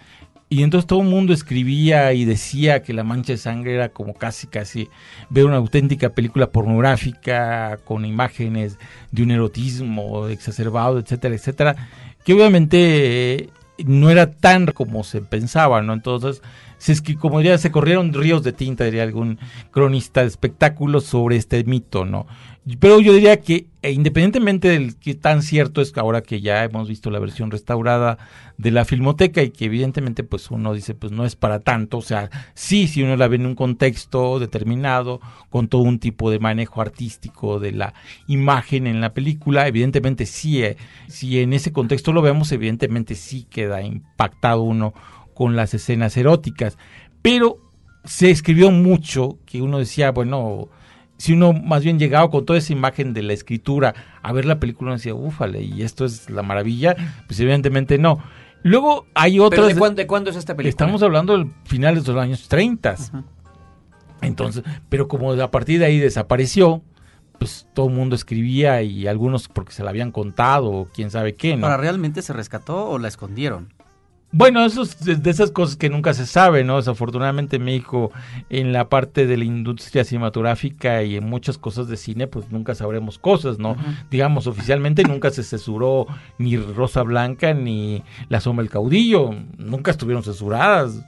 Y 0.49 0.62
entonces 0.62 0.87
todo 0.87 1.00
el 1.00 1.09
mundo 1.09 1.33
escribía 1.33 2.12
y 2.12 2.25
decía 2.25 2.85
que 2.85 2.92
La 2.92 3.02
Mancha 3.02 3.33
de 3.33 3.38
Sangre 3.38 3.75
era 3.75 3.88
como 3.88 4.14
casi, 4.14 4.47
casi 4.47 4.88
ver 5.30 5.47
una 5.47 5.57
auténtica 5.57 6.11
película 6.11 6.52
pornográfica 6.52 7.78
con 7.85 8.04
imágenes 8.04 8.78
de 9.11 9.25
un 9.25 9.33
erotismo 9.33 10.28
exacerbado, 10.28 11.00
etcétera, 11.00 11.35
etcétera, 11.35 11.88
que 12.25 12.35
obviamente 12.35 13.35
eh, 13.35 13.50
no 13.85 14.11
era 14.11 14.30
tan 14.30 14.66
como 14.66 15.02
se 15.02 15.23
pensaba, 15.23 15.83
¿no? 15.83 15.92
Entonces, 15.92 16.40
si 16.80 16.92
es 16.92 17.02
que 17.02 17.14
como 17.14 17.38
diría, 17.38 17.58
se 17.58 17.70
corrieron 17.70 18.14
ríos 18.14 18.42
de 18.42 18.54
tinta, 18.54 18.84
diría 18.84 19.02
algún 19.02 19.38
cronista 19.70 20.22
de 20.22 20.28
espectáculos 20.28 21.04
sobre 21.04 21.37
este 21.37 21.62
mito, 21.62 22.06
¿no? 22.06 22.26
Pero 22.78 23.00
yo 23.00 23.12
diría 23.12 23.38
que 23.40 23.66
e 23.82 23.92
independientemente 23.92 24.68
del 24.68 24.96
que 24.96 25.14
tan 25.14 25.42
cierto 25.42 25.80
es 25.80 25.92
que 25.92 26.00
ahora 26.00 26.22
que 26.22 26.40
ya 26.40 26.64
hemos 26.64 26.88
visto 26.88 27.10
la 27.10 27.18
versión 27.18 27.50
restaurada 27.50 28.18
de 28.58 28.70
la 28.70 28.84
filmoteca 28.84 29.42
y 29.42 29.50
que 29.50 29.66
evidentemente 29.66 30.22
pues 30.22 30.50
uno 30.50 30.75
dice 30.75 30.94
pues 30.94 31.12
no 31.12 31.25
es 31.25 31.37
para 31.37 31.60
tanto, 31.60 31.99
o 31.99 32.02
sea, 32.02 32.30
sí, 32.54 32.88
si 32.88 33.02
uno 33.02 33.16
la 33.16 33.28
ve 33.28 33.37
en 33.37 33.46
un 33.46 33.54
contexto 33.54 34.38
determinado, 34.38 35.20
con 35.49 35.68
todo 35.68 35.82
un 35.82 35.99
tipo 35.99 36.30
de 36.30 36.38
manejo 36.38 36.80
artístico 36.80 37.58
de 37.58 37.72
la 37.72 37.94
imagen 38.26 38.87
en 38.87 39.00
la 39.00 39.12
película, 39.12 39.66
evidentemente 39.66 40.25
sí, 40.26 40.62
eh, 40.62 40.76
si 41.08 41.40
en 41.40 41.52
ese 41.52 41.72
contexto 41.72 42.12
lo 42.12 42.22
vemos, 42.22 42.52
evidentemente 42.52 43.14
sí 43.14 43.46
queda 43.50 43.82
impactado 43.82 44.62
uno 44.62 44.94
con 45.40 45.56
las 45.56 45.73
escenas 45.73 46.18
eróticas, 46.18 46.76
pero 47.23 47.56
se 48.04 48.30
escribió 48.30 48.70
mucho 48.70 49.38
que 49.47 49.62
uno 49.62 49.78
decía, 49.78 50.11
bueno, 50.11 50.68
si 51.16 51.32
uno 51.32 51.54
más 51.54 51.82
bien 51.82 51.99
llegaba 51.99 52.30
con 52.30 52.44
toda 52.44 52.59
esa 52.59 52.75
imagen 52.75 53.14
de 53.14 53.23
la 53.23 53.32
escritura 53.32 53.94
a 54.20 54.35
ver 54.35 54.44
la 54.44 54.61
película, 54.61 54.88
uno 54.88 54.99
decía, 54.99 55.14
ufale, 55.14 55.62
y 55.62 55.80
esto 55.80 56.04
es 56.04 56.28
la 56.28 56.42
maravilla, 56.42 56.94
pues 57.26 57.40
evidentemente 57.40 57.97
no. 57.97 58.18
Luego 58.62 59.06
hay 59.14 59.40
otras... 59.40 59.68
¿De 59.68 59.76
cuándo, 59.76 60.02
de 60.02 60.06
cuándo 60.06 60.28
es 60.28 60.37
esta 60.37 60.54
película? 60.54 60.68
Estamos 60.68 61.02
hablando 61.02 61.32
del 61.32 61.50
finales 61.64 62.04
de 62.04 62.12
los 62.12 62.23
años 62.23 62.47
30. 62.47 62.97
Entonces, 64.20 64.62
pero 64.90 65.09
como 65.09 65.32
a 65.32 65.50
partir 65.50 65.78
de 65.78 65.87
ahí 65.87 65.99
desapareció, 65.99 66.82
pues 67.38 67.66
todo 67.73 67.88
el 67.88 67.94
mundo 67.94 68.14
escribía 68.14 68.82
y 68.82 69.06
algunos 69.06 69.49
porque 69.49 69.73
se 69.73 69.82
la 69.85 69.88
habían 69.88 70.12
contado 70.12 70.70
o 70.70 70.88
quién 70.92 71.11
sabe 71.11 71.35
qué, 71.35 71.56
¿no? 71.56 71.62
¿Para 71.62 71.78
realmente 71.78 72.20
se 72.20 72.35
rescató 72.35 72.90
o 72.90 72.99
la 72.99 73.09
escondieron? 73.09 73.73
Bueno, 74.32 74.64
eso 74.64 74.82
es 74.82 75.22
de 75.22 75.30
esas 75.30 75.50
cosas 75.50 75.76
que 75.76 75.90
nunca 75.90 76.14
se 76.14 76.25
sabe, 76.25 76.62
¿no? 76.62 76.76
Desafortunadamente 76.76 77.58
México 77.58 78.12
en 78.49 78.72
la 78.72 78.88
parte 78.88 79.26
de 79.26 79.37
la 79.37 79.44
industria 79.44 80.04
cinematográfica 80.04 81.02
y 81.02 81.16
en 81.16 81.28
muchas 81.28 81.58
cosas 81.58 81.88
de 81.88 81.96
cine, 81.96 82.28
pues 82.28 82.49
nunca 82.52 82.76
sabremos 82.76 83.18
cosas, 83.18 83.58
¿no? 83.58 83.76
Digamos, 84.08 84.46
oficialmente 84.46 85.02
nunca 85.02 85.30
se 85.30 85.42
censuró 85.42 86.06
ni 86.38 86.56
Rosa 86.56 87.02
Blanca 87.02 87.54
ni 87.54 88.04
La 88.28 88.40
Sombra 88.40 88.62
del 88.62 88.70
Caudillo, 88.70 89.34
nunca 89.58 89.90
estuvieron 89.90 90.22
censuradas 90.22 91.02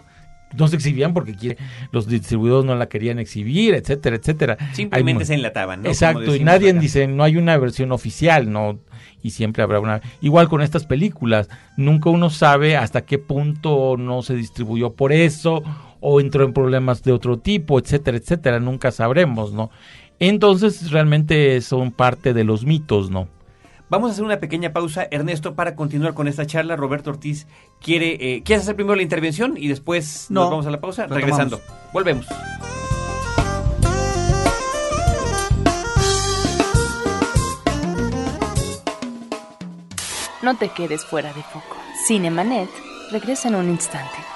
no 0.57 0.69
se 0.69 0.77
exhibían 0.77 1.15
porque 1.15 1.57
los 1.91 2.07
distribuidores 2.07 2.65
no 2.65 2.75
la 2.75 2.89
querían 2.89 3.19
exhibir, 3.19 3.75
etcétera, 3.75 4.17
etcétera. 4.17 4.59
Simplemente 4.73 5.25
se 5.25 5.35
enlataban, 5.35 5.83
¿no? 5.83 5.89
Exacto, 5.89 6.35
y 6.35 6.41
nadie 6.41 6.73
dice, 6.73 7.07
no 7.07 7.25
hay 7.25 7.37
una 7.37 7.57
versión 7.59 7.93
oficial, 7.93 8.51
no 8.51 8.81
y 9.23 9.31
siempre 9.31 9.63
habrá 9.63 9.81
una. 9.81 10.01
Igual 10.21 10.49
con 10.49 10.63
estas 10.63 10.85
películas, 10.85 11.49
nunca 11.77 12.11
uno 12.11 12.31
sabe 12.31 12.77
hasta 12.77 13.03
qué 13.03 13.19
punto 13.19 13.97
no 13.97 14.23
se 14.23 14.35
distribuyó 14.35 14.95
por 14.95 15.13
eso 15.13 15.63
o 16.01 16.21
entró 16.21 16.45
en 16.45 16.53
problemas 16.53 17.03
de 17.03 17.13
otro 17.13 17.39
tipo, 17.39 17.79
etcétera, 17.79 18.17
etcétera, 18.17 18.59
nunca 18.59 18.91
sabremos, 18.91 19.53
¿no? 19.53 19.71
Entonces 20.19 20.91
realmente 20.91 21.61
son 21.61 21.93
parte 21.93 22.35
de 22.35 22.45
los 22.45 22.65
mitos, 22.65 23.11
¿no? 23.11 23.29
Vamos 23.93 24.09
a 24.09 24.13
hacer 24.13 24.25
una 24.25 24.41
pequeña 24.41 24.73
pausa, 24.73 25.07
Ernesto, 25.11 25.55
para 25.55 25.77
continuar 25.77 26.15
con 26.15 26.27
esta 26.27 26.47
charla. 26.47 26.77
Roberto 26.77 27.11
Ortiz 27.11 27.47
quiere, 27.79 28.37
eh, 28.37 28.43
¿quieres 28.43 28.63
hacer 28.63 28.75
primero 28.75 28.97
la 28.97 29.03
intervención 29.03 29.59
y 29.59 29.69
después 29.69 30.31
nos 30.31 30.49
vamos 30.49 30.65
a 30.67 30.71
la 30.71 30.81
pausa? 30.81 31.07
Regresando. 31.09 31.61
Volvemos. 31.93 32.27
No 40.41 40.57
te 40.57 40.71
quedes 40.71 41.05
fuera 41.05 41.31
de 41.35 41.43
foco. 41.43 41.77
Cinemanet 42.07 42.71
regresa 43.11 43.49
en 43.49 43.57
un 43.57 43.69
instante. 43.69 44.32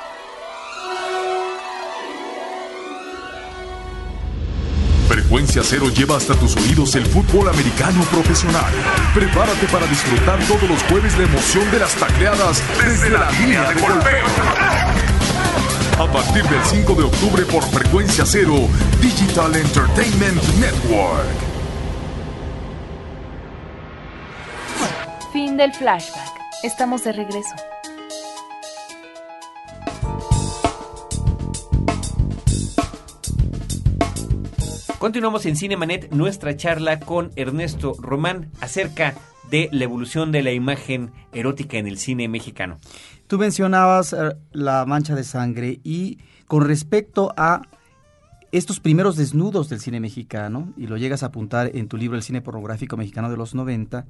Frecuencia 5.09 5.63
Cero 5.65 5.89
lleva 5.89 6.17
hasta 6.17 6.35
tus 6.35 6.57
oídos 6.57 6.95
el 6.97 7.07
fútbol 7.07 7.49
americano 7.49 8.03
profesional. 8.11 8.73
Prepárate 9.15 9.67
para 9.67 9.87
disfrutar 9.87 10.39
todos 10.47 10.69
los 10.69 10.83
jueves 10.85 11.17
la 11.17 11.25
emoción 11.25 11.71
de 11.71 11.79
las 11.79 11.95
tacleadas 11.95 12.63
desde 12.85 13.11
la 13.11 13.31
línea 13.31 13.73
de 13.73 13.81
golpeo. 13.81 14.27
A 15.99 16.13
partir 16.13 16.43
del 16.45 16.63
5 16.63 16.95
de 16.95 17.05
octubre 17.05 17.43
por 17.45 17.63
Frecuencia 17.63 18.25
Cero, 18.27 18.69
Digital 19.01 19.55
Entertainment 19.55 20.43
Network. 20.59 21.27
Fin 25.33 25.57
del 25.57 25.73
flashback. 25.73 26.33
Estamos 26.63 27.05
de 27.05 27.13
regreso. 27.13 27.55
Continuamos 34.99 35.45
en 35.45 35.57
Cinemanet 35.57 36.11
nuestra 36.11 36.57
charla 36.57 37.01
con 37.01 37.31
Ernesto 37.37 37.93
Román 37.99 38.51
acerca 38.63 39.15
de 39.51 39.69
la 39.71 39.85
evolución 39.85 40.33
de 40.33 40.43
la 40.43 40.53
imagen 40.53 41.13
erótica 41.35 41.77
en 41.77 41.87
el 41.87 41.99
cine 41.99 42.29
mexicano. 42.29 42.79
Tú 43.27 43.39
mencionabas 43.39 44.15
eh, 44.15 44.35
la 44.53 44.87
mancha 44.87 45.15
de 45.15 45.23
sangre 45.23 45.81
y 45.85 46.19
con 46.47 46.67
respecto 46.67 47.35
a 47.37 47.61
estos 48.53 48.81
primeros 48.81 49.17
desnudos 49.17 49.69
del 49.69 49.81
cine 49.81 50.01
mexicano, 50.01 50.73
y 50.79 50.87
lo 50.87 50.97
llegas 50.97 51.23
a 51.23 51.27
apuntar 51.27 51.73
en 51.75 51.89
tu 51.89 51.99
libro 51.99 52.17
El 52.17 52.23
cine 52.23 52.41
pornográfico 52.41 52.97
mexicano 52.97 53.31
de 53.31 53.37
los 53.37 53.55
90, 53.55 54.07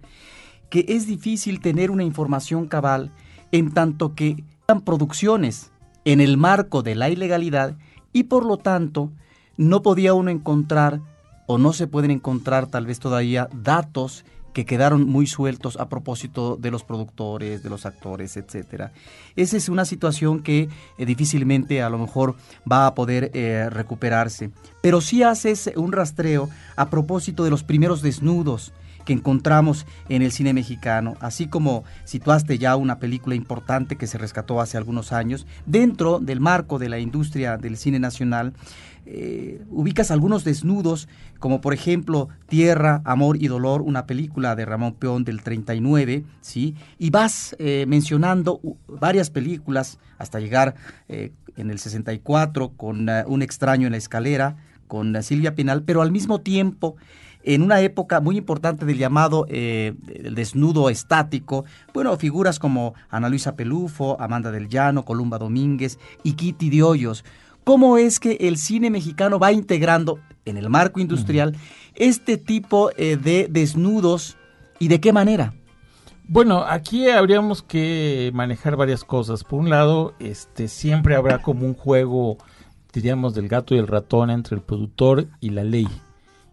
que 0.71 0.85
es 0.89 1.09
difícil 1.09 1.61
tener 1.61 1.91
una 1.91 2.05
información 2.05 2.69
cabal 2.69 3.11
en 3.51 3.73
tanto 3.73 4.15
que 4.15 4.45
eran 4.69 4.83
producciones 4.83 5.73
en 6.05 6.21
el 6.21 6.37
marco 6.37 6.85
de 6.85 6.95
la 6.95 7.11
ilegalidad 7.11 7.77
y 8.13 8.25
por 8.25 8.47
lo 8.47 8.57
tanto 8.57 9.11
no 9.57 9.83
podía 9.83 10.15
uno 10.15 10.31
encontrar 10.31 11.01
o 11.47 11.59
no 11.59 11.73
se 11.73 11.87
pueden 11.87 12.11
encontrar 12.11 12.67
tal 12.67 12.87
vez 12.87 12.99
todavía 12.99 13.49
datos 13.53 14.25
que 14.57 14.65
quedaron 14.65 15.07
muy 15.07 15.27
sueltos 15.27 15.77
a 15.77 15.91
propósito 15.91 16.57
de 16.57 16.71
los 16.71 16.83
productores, 16.83 17.63
de 17.63 17.69
los 17.69 17.85
actores, 17.85 18.39
etcétera. 18.39 18.91
Esa 19.37 19.59
es 19.59 19.69
una 19.69 19.85
situación 19.85 20.43
que 20.43 20.71
eh, 20.97 21.05
difícilmente 21.05 21.83
a 21.83 21.91
lo 21.91 21.99
mejor 21.99 22.37
va 22.71 22.87
a 22.87 22.95
poder 22.95 23.31
eh, 23.35 23.69
recuperarse. 23.69 24.51
Pero 24.81 25.03
sí 25.03 25.23
haces 25.23 25.71
un 25.77 25.93
rastreo 25.93 26.49
a 26.75 26.89
propósito 26.89 27.45
de 27.45 27.51
los 27.51 27.65
primeros 27.65 28.01
desnudos, 28.01 28.73
que 29.07 29.15
encontramos 29.15 29.87
en 30.11 30.21
el 30.21 30.33
cine 30.33 30.53
mexicano, 30.53 31.15
así 31.21 31.47
como 31.47 31.85
situaste 32.05 32.59
ya 32.59 32.77
una 32.77 32.99
película 32.99 33.35
importante 33.35 33.97
que 33.97 34.07
se 34.07 34.19
rescató 34.19 34.61
hace 34.61 34.77
algunos 34.77 35.13
años, 35.13 35.47
dentro 35.65 36.19
del 36.19 36.41
marco 36.41 36.79
de 36.79 36.91
la 36.91 36.99
industria 36.99 37.57
del 37.57 37.79
cine 37.79 37.99
nacional, 37.99 38.53
eh, 39.09 39.63
ubicas 39.71 40.11
algunos 40.11 40.43
desnudos, 40.43 41.09
como 41.39 41.61
por 41.61 41.73
ejemplo 41.73 42.29
Tierra, 42.49 43.03
Amor 43.05 43.41
y 43.41 43.47
Dolor, 43.47 43.81
una 43.83 44.05
película 44.05 44.57
de 44.57 44.65
Ramón 44.65 44.95
Peón 44.95 45.23
del 45.23 45.43
39, 45.43 46.25
¿sí? 46.41 46.75
Y 46.99 47.11
vas 47.11 47.55
eh, 47.61 47.85
mencionando 47.87 48.61
varias 48.89 49.31
películas 49.31 50.01
hasta 50.19 50.41
llegar 50.41 50.75
eh, 51.09 51.31
en 51.57 51.71
el 51.71 51.79
64 51.79 52.71
con 52.71 53.09
Un 53.27 53.43
extraño 53.43 53.87
en 53.87 53.93
la 53.93 53.99
escalera, 53.99 54.57
con 54.89 55.23
Silvia 55.23 55.55
Pinal, 55.55 55.83
pero 55.85 56.03
al 56.03 56.11
mismo 56.11 56.41
tiempo 56.41 56.97
en 57.47 57.63
una 57.63 57.81
época 57.81 58.21
muy 58.21 58.37
importante 58.37 58.85
del 58.85 58.99
llamado 58.99 59.47
eh, 59.49 59.95
el 60.13 60.35
desnudo 60.35 60.91
estático, 60.91 61.65
bueno, 61.95 62.15
figuras 62.17 62.59
como 62.59 62.95
Ana 63.09 63.29
Luisa 63.29 63.55
Pelufo, 63.55 64.21
Amanda 64.21 64.51
del 64.51 64.69
Llano, 64.69 65.05
Columba 65.05 65.39
Domínguez 65.39 65.99
y 66.25 66.33
Kitty 66.33 66.71
de 66.71 66.83
Hoyos. 66.83 67.25
¿Cómo 67.63 67.99
es 67.99 68.19
que 68.21 68.37
el 68.41 68.59
cine 68.59 68.91
mexicano 68.91 69.39
va 69.39 69.53
integrando 69.53 70.19
en 70.45 70.57
el 70.57 70.69
marco 70.69 71.01
industrial 71.01 71.57
este 71.95 72.37
tipo 72.37 72.91
eh, 72.97 73.17
de 73.17 73.47
desnudos 73.49 74.37
y 74.81 74.89
de 74.89 75.01
qué 75.01 75.13
manera? 75.13 75.55
Bueno, 76.29 76.65
aquí 76.65 77.09
habríamos 77.09 77.63
que 77.63 78.33
manejar 78.35 78.75
varias 78.75 79.05
cosas. 79.05 79.45
Por 79.45 79.61
un 79.61 79.71
lado, 79.71 80.15
este 80.19 80.67
siempre 80.67 81.15
habrá 81.15 81.43
como 81.43 81.65
un 81.65 81.75
juego, 81.75 82.39
diríamos, 82.93 83.35
del 83.35 83.47
gato 83.47 83.77
y 83.77 83.79
el 83.79 83.87
ratón 83.87 84.31
entre 84.31 84.57
el 84.57 84.63
productor 84.63 85.29
y 85.41 85.51
la 85.51 85.63
ley 85.63 85.87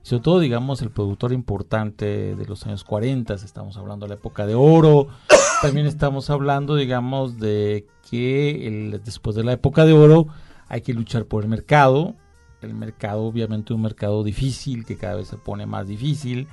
sobre 0.04 0.22
todo, 0.22 0.40
digamos, 0.42 0.82
el 0.82 0.92
productor 0.92 1.32
importante 1.32 2.36
de 2.36 2.46
los 2.46 2.66
años 2.68 2.84
40, 2.84 3.34
estamos 3.36 3.78
hablando 3.78 4.06
de 4.06 4.10
la 4.10 4.16
época 4.16 4.46
de 4.46 4.54
oro, 4.54 5.08
también 5.62 5.88
estamos 5.88 6.30
hablando, 6.30 6.76
digamos, 6.76 7.40
de 7.40 7.88
que 8.10 9.00
después 9.04 9.36
de 9.36 9.46
la 9.46 9.54
época 9.54 9.86
de 9.86 9.94
oro 9.94 10.28
hay 10.68 10.82
que 10.82 10.94
luchar 10.94 11.26
por 11.26 11.44
el 11.44 11.50
mercado, 11.50 12.16
el 12.62 12.74
mercado 12.74 13.24
obviamente 13.24 13.74
un 13.74 13.82
mercado 13.82 14.24
difícil, 14.26 14.86
que 14.86 14.98
cada 14.98 15.16
vez 15.16 15.30
se 15.30 15.38
pone 15.38 15.66
más 15.66 15.88
difícil, 15.88 16.50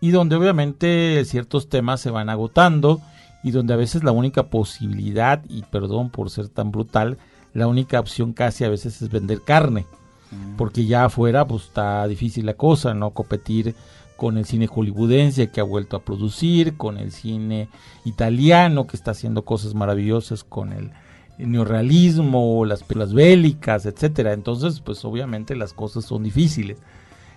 y 0.00 0.10
donde 0.10 0.36
obviamente 0.36 1.22
ciertos 1.26 1.68
temas 1.68 2.00
se 2.00 2.10
van 2.10 2.30
agotando, 2.30 3.02
y 3.42 3.50
donde 3.50 3.74
a 3.74 3.76
veces 3.76 4.04
la 4.04 4.12
única 4.12 4.48
posibilidad, 4.48 5.44
y 5.50 5.62
perdón 5.64 6.08
por 6.08 6.30
ser 6.30 6.48
tan 6.48 6.70
brutal, 6.70 7.18
la 7.52 7.66
única 7.66 8.00
opción 8.00 8.32
casi 8.32 8.64
a 8.64 8.70
veces 8.70 9.02
es 9.02 9.10
vender 9.10 9.42
carne, 9.42 9.84
mm. 10.30 10.56
porque 10.56 10.84
ya 10.86 11.06
afuera 11.06 11.46
pues 11.46 11.64
está 11.64 12.06
difícil 12.06 12.46
la 12.46 12.54
cosa, 12.54 12.94
¿no? 12.94 13.10
Competir 13.10 13.74
con 14.16 14.38
el 14.38 14.46
cine 14.46 14.66
hollywoodense 14.66 15.50
que 15.50 15.60
ha 15.60 15.64
vuelto 15.64 15.96
a 15.96 16.02
producir, 16.02 16.76
con 16.76 16.96
el 16.96 17.12
cine 17.12 17.68
italiano 18.04 18.86
que 18.86 18.96
está 18.96 19.10
haciendo 19.10 19.44
cosas 19.44 19.74
maravillosas 19.74 20.42
con 20.42 20.72
el, 20.72 20.90
neorealismo, 21.38 22.64
las 22.64 22.82
pelas 22.82 23.12
bélicas, 23.12 23.84
etcétera. 23.84 24.32
Entonces, 24.32 24.80
pues 24.80 25.04
obviamente 25.04 25.54
las 25.54 25.74
cosas 25.74 26.06
son 26.06 26.22
difíciles. 26.22 26.78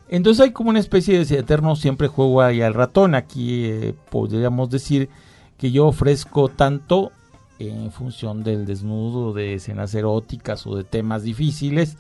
Entonces 0.08 0.46
hay 0.46 0.52
como 0.52 0.70
una 0.70 0.80
especie 0.80 1.24
de 1.24 1.38
eterno 1.38 1.76
siempre 1.76 2.08
juego 2.08 2.42
ahí 2.42 2.62
al 2.62 2.74
ratón. 2.74 3.14
Aquí 3.14 3.66
eh, 3.66 3.94
podríamos 4.10 4.70
decir 4.70 5.10
que 5.58 5.72
yo 5.72 5.88
ofrezco 5.88 6.48
tanto 6.48 7.12
en 7.60 7.92
función 7.92 8.42
del 8.44 8.66
desnudo, 8.66 9.34
de 9.34 9.56
escenas 9.56 9.94
eróticas 9.94 10.66
o 10.66 10.78
de 10.78 10.86
temas 10.86 11.24
difíciles, 11.24 11.98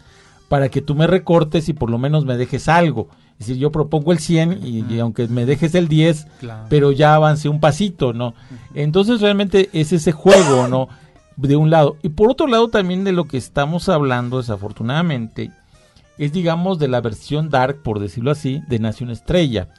para 0.49 0.67
que 0.69 0.81
tú 0.81 0.95
me 0.95 1.07
recortes 1.07 1.69
y 1.69 1.73
por 1.73 1.89
lo 1.89 1.97
menos 1.97 2.25
me 2.25 2.35
dejes 2.35 2.67
algo. 2.67 3.07
Es 3.39 3.47
decir, 3.47 3.57
yo 3.57 3.71
propongo 3.71 4.11
el 4.11 4.19
100 4.19 4.59
y, 4.65 4.99
aunque 4.99 5.27
me 5.29 5.45
dejes 5.45 5.73
el 5.75 5.87
10, 5.87 6.27
pero 6.67 6.91
ya 6.91 7.15
avancé 7.15 7.47
un 7.47 7.61
pasito, 7.61 8.11
¿no? 8.11 8.33
Entonces 8.73 9.21
realmente 9.21 9.69
es 9.71 9.93
ese 9.93 10.11
juego, 10.11 10.67
¿no? 10.67 10.89
De 11.37 11.55
un 11.55 11.69
lado. 11.69 11.95
Y 12.01 12.09
por 12.09 12.29
otro 12.29 12.47
lado 12.47 12.67
también 12.67 13.05
de 13.05 13.13
lo 13.13 13.25
que 13.25 13.37
estamos 13.37 13.87
hablando, 13.87 14.39
desafortunadamente, 14.39 15.51
es 16.17 16.33
digamos 16.33 16.79
de 16.79 16.89
la 16.89 16.99
versión 16.99 17.49
dark, 17.49 17.81
por 17.81 17.99
decirlo 17.99 18.31
así, 18.31 18.61
de 18.67 18.79
Nación 18.79 19.09
Estrella. 19.09 19.69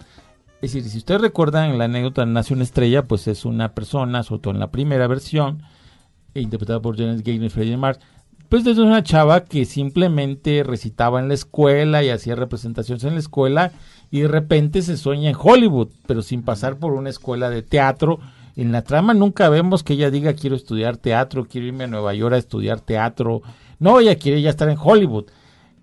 Es 0.63 0.73
decir, 0.73 0.89
si 0.89 0.99
ustedes 0.99 1.21
recuerdan 1.21 1.77
la 1.77 1.85
anécdota 1.85 2.25
de 2.25 2.33
Nación 2.33 2.63
Estrella, 2.63 3.03
pues 3.03 3.29
es 3.29 3.45
una 3.45 3.75
persona, 3.75 4.23
sobre 4.23 4.41
todo 4.41 4.55
en 4.55 4.61
la 4.61 4.71
primera 4.71 5.07
versión, 5.07 5.63
interpretada 6.35 6.81
por 6.81 6.97
Janet 6.97 7.25
Gaynor 7.27 7.47
y 7.47 7.51
Freddie 7.51 7.77
March, 7.77 8.01
pues 8.51 8.65
desde 8.65 8.83
una 8.83 9.05
chava 9.05 9.45
que 9.45 9.65
simplemente 9.65 10.65
recitaba 10.65 11.21
en 11.21 11.29
la 11.29 11.35
escuela 11.35 12.03
y 12.03 12.11
hacía 12.11 12.35
representaciones 12.35 13.05
en 13.05 13.15
la 13.15 13.21
escuela 13.21 13.71
y 14.11 14.23
de 14.23 14.29
repente 14.29 14.83
se 14.83 14.97
sueña 14.97 15.31
en 15.31 15.37
Hollywood, 15.39 15.91
pero 16.09 16.21
sin 16.21 16.43
pasar 16.43 16.77
por 16.77 16.93
una 16.93 17.11
escuela 17.11 17.49
de 17.49 17.63
teatro. 17.63 18.19
En 18.57 18.73
la 18.73 18.83
trama 18.83 19.15
nunca 19.15 19.49
vemos 19.49 19.85
que 19.85 19.93
ella 19.93 20.11
diga 20.11 20.33
quiero 20.33 20.57
estudiar 20.57 20.97
teatro, 20.97 21.47
quiero 21.49 21.69
irme 21.69 21.85
a 21.85 21.87
Nueva 21.87 22.13
York 22.13 22.35
a 22.35 22.39
estudiar 22.39 22.81
teatro. 22.81 23.43
No, 23.79 24.01
ella 24.01 24.17
quiere 24.17 24.43
ya 24.43 24.51
estar 24.51 24.69
en 24.69 24.79
Hollywood. 24.83 25.27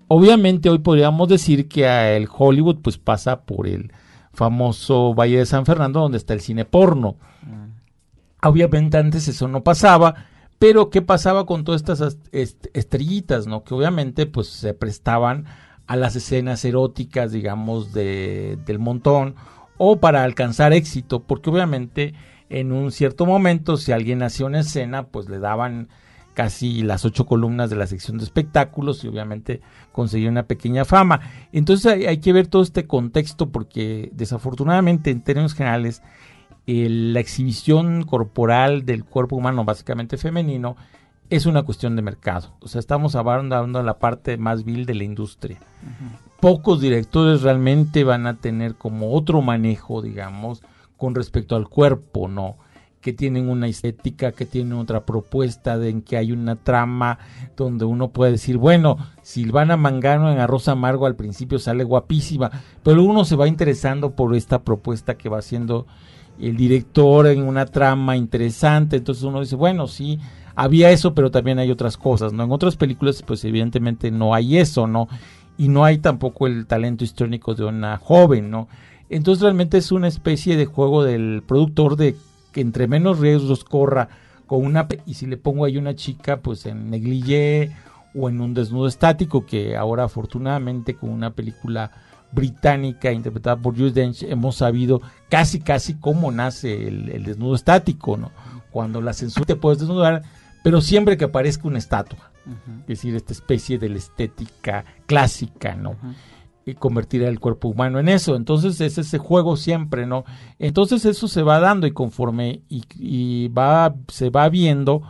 Obviamente 0.10 0.70
hoy 0.70 0.80
podríamos 0.80 1.30
decir 1.30 1.70
que 1.70 2.18
el 2.18 2.28
Hollywood 2.30 2.80
pues 2.82 2.98
pasa 2.98 3.46
por 3.46 3.66
el 3.68 3.94
famoso 4.34 5.14
Valle 5.14 5.38
de 5.38 5.46
San 5.46 5.66
Fernando 5.66 6.02
donde 6.02 6.18
está 6.18 6.34
el 6.34 6.42
cine 6.42 6.66
porno. 6.66 7.16
Mm. 7.44 8.46
Obviamente 8.46 8.98
antes 8.98 9.30
eso 9.30 9.48
no 9.48 9.64
pasaba 9.64 10.16
pero, 10.60 10.90
¿qué 10.90 11.02
pasaba 11.02 11.46
con 11.46 11.64
todas 11.64 11.82
estas 11.82 12.18
estrellitas, 12.32 13.48
no? 13.48 13.64
Que 13.64 13.74
obviamente, 13.74 14.26
pues, 14.26 14.48
se 14.48 14.74
prestaban 14.74 15.46
a 15.86 15.96
las 15.96 16.16
escenas 16.16 16.64
eróticas, 16.66 17.32
digamos, 17.32 17.94
de, 17.94 18.58
del 18.66 18.80
montón, 18.80 19.36
o 19.78 20.00
para 20.00 20.24
alcanzar 20.24 20.74
éxito, 20.74 21.24
porque 21.24 21.50
obviamente 21.50 22.14
en 22.50 22.72
un 22.72 22.92
cierto 22.92 23.26
momento, 23.26 23.78
si 23.78 23.92
alguien 23.92 24.24
hacía 24.24 24.46
una 24.46 24.62
escena, 24.62 25.08
pues 25.08 25.30
le 25.30 25.40
daban 25.40 25.90
casi 26.34 26.84
las 26.84 27.04
ocho 27.04 27.26
columnas 27.26 27.70
de 27.70 27.76
la 27.76 27.88
sección 27.88 28.20
de 28.20 28.24
espectáculos 28.24 29.04
y 29.04 29.08
obviamente 29.08 29.62
conseguía 29.92 30.30
una 30.30 30.44
pequeña 30.44 30.86
fama. 30.86 31.20
Entonces 31.52 31.92
hay, 31.92 32.06
hay 32.06 32.20
que 32.20 32.32
ver 32.32 32.48
todo 32.48 32.62
este 32.62 32.86
contexto 32.86 33.50
porque 33.50 34.12
desafortunadamente 34.14 35.10
en 35.10 35.22
términos 35.22 35.56
generales 35.56 36.04
la 36.68 37.22
exhibición 37.22 38.04
corporal 38.04 38.86
del 38.86 39.06
cuerpo 39.06 39.38
humano, 39.38 39.64
básicamente 39.64 40.18
femenino, 40.18 40.76
es 41.30 41.46
una 41.46 41.64
cuestión 41.64 41.96
de 41.96 42.02
mercado. 42.02 42.54
O 42.60 42.68
sea, 42.68 42.80
estamos 42.80 43.16
hablando 43.16 43.80
de 43.80 43.84
la 43.84 44.00
parte 44.00 44.38
más 44.38 44.64
vil 44.64 44.86
de 44.86 44.96
la 44.96 45.04
industria. 45.04 45.60
Pocos 46.40 46.82
directores 46.82 47.42
realmente 47.42 48.04
van 48.04 48.28
a 48.28 48.36
tener 48.36 48.76
como 48.76 49.14
otro 49.14 49.42
manejo, 49.42 50.02
digamos, 50.02 50.62
con 50.98 51.16
respecto 51.16 51.56
al 51.56 51.70
cuerpo, 51.70 52.28
¿no? 52.28 52.58
Que 53.02 53.14
tienen 53.14 53.50
una 53.50 53.68
estética, 53.68 54.34
que 54.34 54.46
tienen 54.46 54.74
otra 54.74 55.06
propuesta, 55.06 55.78
de 55.78 55.90
en 55.90 56.02
que 56.02 56.18
hay 56.18 56.32
una 56.32 56.58
trama 56.58 57.20
donde 57.56 57.86
uno 57.86 58.10
puede 58.10 58.34
decir, 58.34 58.58
bueno, 58.58 58.98
Silvana 59.22 59.78
Mangano 59.78 60.32
en 60.32 60.40
Arroz 60.40 60.68
Amargo 60.68 61.06
al 61.06 61.16
principio 61.16 61.60
sale 61.60 61.84
guapísima, 61.84 62.52
pero 62.84 63.04
uno 63.04 63.24
se 63.24 63.36
va 63.36 63.48
interesando 63.48 64.12
por 64.12 64.36
esta 64.36 64.64
propuesta 64.64 65.16
que 65.16 65.30
va 65.30 65.40
haciendo 65.40 65.88
el 66.40 66.56
director 66.56 67.28
en 67.28 67.44
una 67.44 67.66
trama 67.66 68.16
interesante, 68.16 68.98
entonces 68.98 69.24
uno 69.24 69.42
dice, 69.42 69.56
bueno, 69.56 69.88
sí, 69.88 70.20
había 70.56 70.92
eso, 70.92 71.14
pero 71.14 71.32
también 71.32 71.60
hay 71.60 71.72
otras 71.72 71.98
cosas, 71.98 72.34
¿no? 72.34 72.44
En 72.44 72.52
otras 72.52 72.76
películas, 72.76 73.24
pues 73.24 73.46
evidentemente 73.46 74.12
no 74.12 74.34
hay 74.34 74.58
eso, 74.58 74.88
¿no? 74.88 75.08
Y 75.58 75.68
no 75.70 75.86
hay 75.86 76.00
tampoco 76.00 76.48
el 76.48 76.66
talento 76.66 77.04
histórico 77.04 77.56
de 77.56 77.66
una 77.66 77.98
joven, 77.98 78.50
¿no? 78.50 78.68
Entonces 79.10 79.42
realmente 79.42 79.78
es 79.78 79.92
una 79.92 80.08
especie 80.08 80.58
de 80.58 80.66
juego 80.66 81.04
del 81.04 81.44
productor 81.46 81.96
de 81.96 82.16
que 82.52 82.62
entre 82.62 82.88
menos 82.88 83.20
riesgos 83.20 83.64
corra 83.64 84.10
con 84.48 84.66
una 84.66 84.88
y 85.06 85.14
si 85.14 85.26
le 85.28 85.38
pongo 85.38 85.66
ahí 85.66 85.78
una 85.78 85.96
chica 85.96 86.38
pues 86.38 86.66
en 86.66 86.90
negligé 86.90 87.72
o 88.16 88.30
en 88.30 88.42
un 88.42 88.54
desnudo 88.54 88.88
estático 88.88 89.46
que 89.46 89.78
ahora 89.78 90.06
afortunadamente 90.06 90.96
con 90.96 91.10
una 91.10 91.32
película 91.32 91.92
británica 92.32 93.12
interpretada 93.12 93.58
por 93.58 93.76
Jules 93.76 93.94
Dench 93.94 94.24
hemos 94.24 94.58
sabido 94.58 95.02
casi 95.30 95.60
casi 95.60 95.96
cómo 95.96 96.32
nace 96.32 96.88
el, 96.88 97.24
desnudo 97.24 97.56
estático, 97.56 98.18
¿no? 98.18 98.32
Cuando 98.72 99.02
la 99.02 99.14
censura 99.14 99.46
te 99.46 99.56
puedes 99.56 99.80
desnudar, 99.80 100.24
pero 100.64 100.82
siempre 100.82 101.18
que 101.18 101.26
aparezca 101.26 101.68
una 101.68 101.80
estatua, 101.80 102.32
es 102.82 102.88
decir, 102.88 103.16
esta 103.16 103.34
especie 103.34 103.78
de 103.78 103.90
la 103.90 103.98
estética 103.98 104.86
clásica, 105.06 105.76
¿no? 105.76 105.96
Y 106.66 106.74
convertir 106.76 107.24
el 107.24 107.40
cuerpo 107.40 107.70
humano 107.70 108.00
en 108.00 108.10
eso. 108.10 108.36
Entonces 108.36 108.82
es 108.82 108.98
ese 108.98 109.18
juego 109.18 109.56
siempre, 109.56 110.06
¿no? 110.06 110.26
Entonces 110.60 111.06
eso 111.06 111.28
se 111.28 111.42
va 111.42 111.60
dando 111.60 111.88
y 111.88 111.92
conforme 111.92 112.62
y, 112.68 112.84
y 113.00 113.48
va, 113.48 113.96
se 114.10 114.30
va 114.30 114.50
viendo 114.50 115.02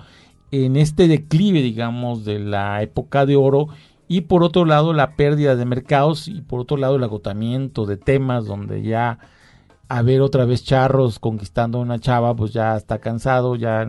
en 0.51 0.75
este 0.75 1.07
declive, 1.07 1.61
digamos, 1.61 2.25
de 2.25 2.39
la 2.39 2.81
época 2.81 3.25
de 3.25 3.35
oro 3.35 3.69
y 4.07 4.21
por 4.21 4.43
otro 4.43 4.65
lado 4.65 4.93
la 4.93 5.15
pérdida 5.15 5.55
de 5.55 5.65
mercados 5.65 6.27
y 6.27 6.41
por 6.41 6.59
otro 6.59 6.77
lado 6.77 6.95
el 6.95 7.03
agotamiento 7.03 7.85
de 7.85 7.97
temas 7.97 8.45
donde 8.45 8.81
ya 8.81 9.19
a 9.89 10.01
ver 10.01 10.21
otra 10.21 10.45
vez 10.45 10.63
charros 10.63 11.19
conquistando 11.19 11.77
a 11.77 11.81
una 11.81 11.99
chava 11.99 12.35
pues 12.35 12.53
ya 12.53 12.75
está 12.75 12.99
cansado 12.99 13.55
ya 13.55 13.87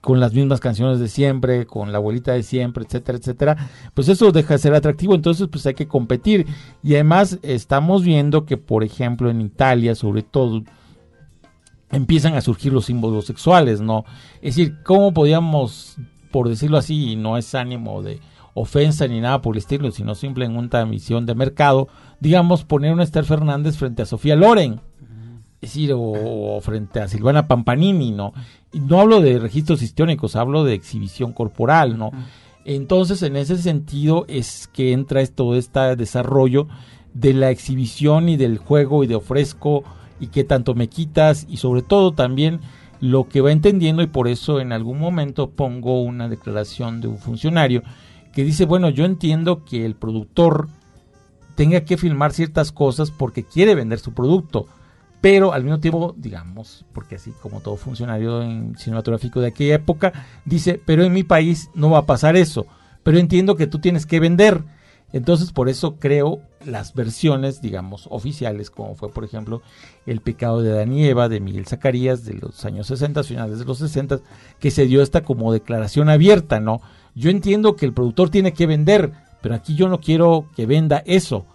con 0.00 0.18
las 0.20 0.34
mismas 0.34 0.60
canciones 0.60 0.98
de 0.98 1.08
siempre 1.08 1.66
con 1.66 1.92
la 1.92 1.98
abuelita 1.98 2.32
de 2.32 2.42
siempre 2.42 2.84
etcétera 2.84 3.18
etcétera 3.18 3.56
pues 3.94 4.08
eso 4.08 4.32
deja 4.32 4.54
de 4.54 4.58
ser 4.58 4.74
atractivo. 4.74 5.14
Entonces 5.14 5.48
pues 5.48 5.64
hay 5.66 5.74
que 5.74 5.86
competir. 5.86 6.46
Y 6.82 6.94
además 6.94 7.38
estamos 7.42 8.02
viendo 8.02 8.44
que 8.44 8.56
por 8.56 8.84
ejemplo 8.84 9.30
en 9.30 9.40
Italia 9.40 9.94
sobre 9.94 10.22
todo 10.22 10.62
empiezan 11.90 12.34
a 12.34 12.40
surgir 12.40 12.72
los 12.72 12.86
símbolos 12.86 13.26
sexuales 13.26 13.82
no 13.82 14.06
es 14.36 14.56
decir 14.56 14.82
cómo 14.82 15.12
podíamos 15.12 15.98
por 16.30 16.48
decirlo 16.48 16.78
así 16.78 17.12
y 17.12 17.16
no 17.16 17.36
es 17.36 17.54
ánimo 17.54 18.02
de 18.02 18.18
ofensa 18.54 19.06
ni 19.06 19.20
nada 19.20 19.40
por 19.40 19.54
el 19.54 19.58
estilo, 19.58 19.90
sino 19.90 20.14
simplemente 20.14 20.76
una 20.76 20.86
misión 20.86 21.26
de 21.26 21.34
mercado, 21.34 21.88
digamos, 22.20 22.64
poner 22.64 22.92
una 22.92 23.02
Esther 23.02 23.24
Fernández 23.24 23.76
frente 23.76 24.02
a 24.02 24.06
Sofía 24.06 24.36
Loren, 24.36 24.80
es 25.60 25.70
decir, 25.70 25.92
o, 25.96 26.60
frente 26.60 27.00
a 27.00 27.08
Silvana 27.08 27.46
Pampanini, 27.46 28.10
¿no? 28.10 28.32
Y 28.72 28.80
no 28.80 29.00
hablo 29.00 29.20
de 29.20 29.38
registros 29.38 29.80
históricos, 29.82 30.34
hablo 30.34 30.64
de 30.64 30.74
exhibición 30.74 31.32
corporal, 31.32 31.98
¿no? 31.98 32.10
Entonces, 32.64 33.22
en 33.22 33.36
ese 33.36 33.56
sentido 33.58 34.24
es 34.28 34.68
que 34.72 34.92
entra 34.92 35.24
todo 35.26 35.54
este 35.56 35.96
desarrollo 35.96 36.66
de 37.14 37.32
la 37.32 37.50
exhibición 37.50 38.28
y 38.28 38.36
del 38.36 38.58
juego 38.58 39.04
y 39.04 39.06
de 39.06 39.14
ofrezco 39.14 39.84
y 40.20 40.28
que 40.28 40.44
tanto 40.44 40.74
me 40.74 40.88
quitas 40.88 41.46
y 41.48 41.58
sobre 41.58 41.82
todo 41.82 42.12
también 42.12 42.60
lo 43.00 43.28
que 43.28 43.40
va 43.40 43.50
entendiendo 43.50 44.02
y 44.02 44.06
por 44.06 44.28
eso 44.28 44.60
en 44.60 44.72
algún 44.72 44.98
momento 44.98 45.50
pongo 45.50 46.02
una 46.02 46.28
declaración 46.28 47.00
de 47.00 47.08
un 47.08 47.18
funcionario 47.18 47.82
que 48.32 48.44
dice, 48.44 48.64
bueno, 48.64 48.88
yo 48.88 49.04
entiendo 49.04 49.64
que 49.64 49.84
el 49.84 49.94
productor 49.94 50.68
tenga 51.54 51.82
que 51.82 51.96
filmar 51.96 52.32
ciertas 52.32 52.72
cosas 52.72 53.10
porque 53.10 53.44
quiere 53.44 53.74
vender 53.74 53.98
su 53.98 54.12
producto, 54.12 54.66
pero 55.20 55.52
al 55.52 55.62
mismo 55.62 55.80
tiempo, 55.80 56.14
digamos, 56.16 56.84
porque 56.92 57.14
así 57.16 57.32
como 57.42 57.60
todo 57.60 57.76
funcionario 57.76 58.42
en 58.42 58.76
cinematográfico 58.76 59.40
de 59.40 59.48
aquella 59.48 59.76
época, 59.76 60.12
dice, 60.44 60.80
pero 60.84 61.04
en 61.04 61.12
mi 61.12 61.22
país 61.22 61.70
no 61.74 61.90
va 61.90 61.98
a 61.98 62.06
pasar 62.06 62.36
eso, 62.36 62.66
pero 63.02 63.18
entiendo 63.18 63.56
que 63.56 63.66
tú 63.66 63.78
tienes 63.78 64.06
que 64.06 64.20
vender. 64.20 64.64
Entonces, 65.12 65.52
por 65.52 65.68
eso 65.68 65.96
creo 65.96 66.40
las 66.64 66.94
versiones, 66.94 67.60
digamos, 67.60 68.08
oficiales, 68.10 68.70
como 68.70 68.94
fue, 68.94 69.10
por 69.10 69.24
ejemplo, 69.24 69.60
El 70.06 70.20
pecado 70.20 70.62
de 70.62 70.70
Danieva 70.70 71.28
de 71.28 71.38
Miguel 71.38 71.66
Zacarías 71.66 72.24
de 72.24 72.34
los 72.34 72.64
años 72.64 72.86
60, 72.86 73.22
finales 73.22 73.58
de 73.58 73.64
los 73.66 73.78
60, 73.78 74.20
que 74.58 74.70
se 74.70 74.86
dio 74.86 75.02
esta 75.02 75.22
como 75.22 75.52
declaración 75.52 76.08
abierta, 76.08 76.60
¿no? 76.60 76.80
Yo 77.14 77.30
entiendo 77.30 77.76
que 77.76 77.86
el 77.86 77.92
productor 77.92 78.30
tiene 78.30 78.52
que 78.52 78.66
vender, 78.66 79.12
pero 79.42 79.54
aquí 79.54 79.74
yo 79.74 79.88
no 79.88 80.00
quiero 80.00 80.46
que 80.56 80.66
venda 80.66 81.02
eso. 81.06 81.46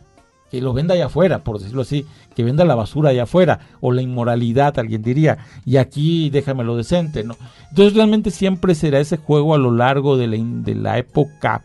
que 0.50 0.62
lo 0.62 0.72
venda 0.72 0.94
allá 0.94 1.08
afuera, 1.08 1.40
por 1.40 1.60
decirlo 1.60 1.82
así, 1.82 2.06
que 2.34 2.44
venda 2.44 2.64
la 2.64 2.76
basura 2.76 3.10
allá 3.10 3.24
afuera, 3.24 3.60
o 3.82 3.92
la 3.92 4.02
inmoralidad, 4.02 4.80
alguien 4.80 5.02
diría, 5.02 5.40
y 5.66 5.76
aquí 5.76 6.30
déjamelo 6.30 6.78
decente, 6.78 7.26
¿no? 7.26 7.36
Entonces 7.70 7.96
realmente 7.96 8.32
siempre 8.32 8.74
será 8.74 9.00
ese 9.02 9.18
juego 9.18 9.56
a 9.56 9.58
lo 9.58 9.72
largo 9.72 10.16
de 10.16 10.28
la, 10.28 10.38
de 10.40 10.76
la 10.76 10.98
época 11.00 11.64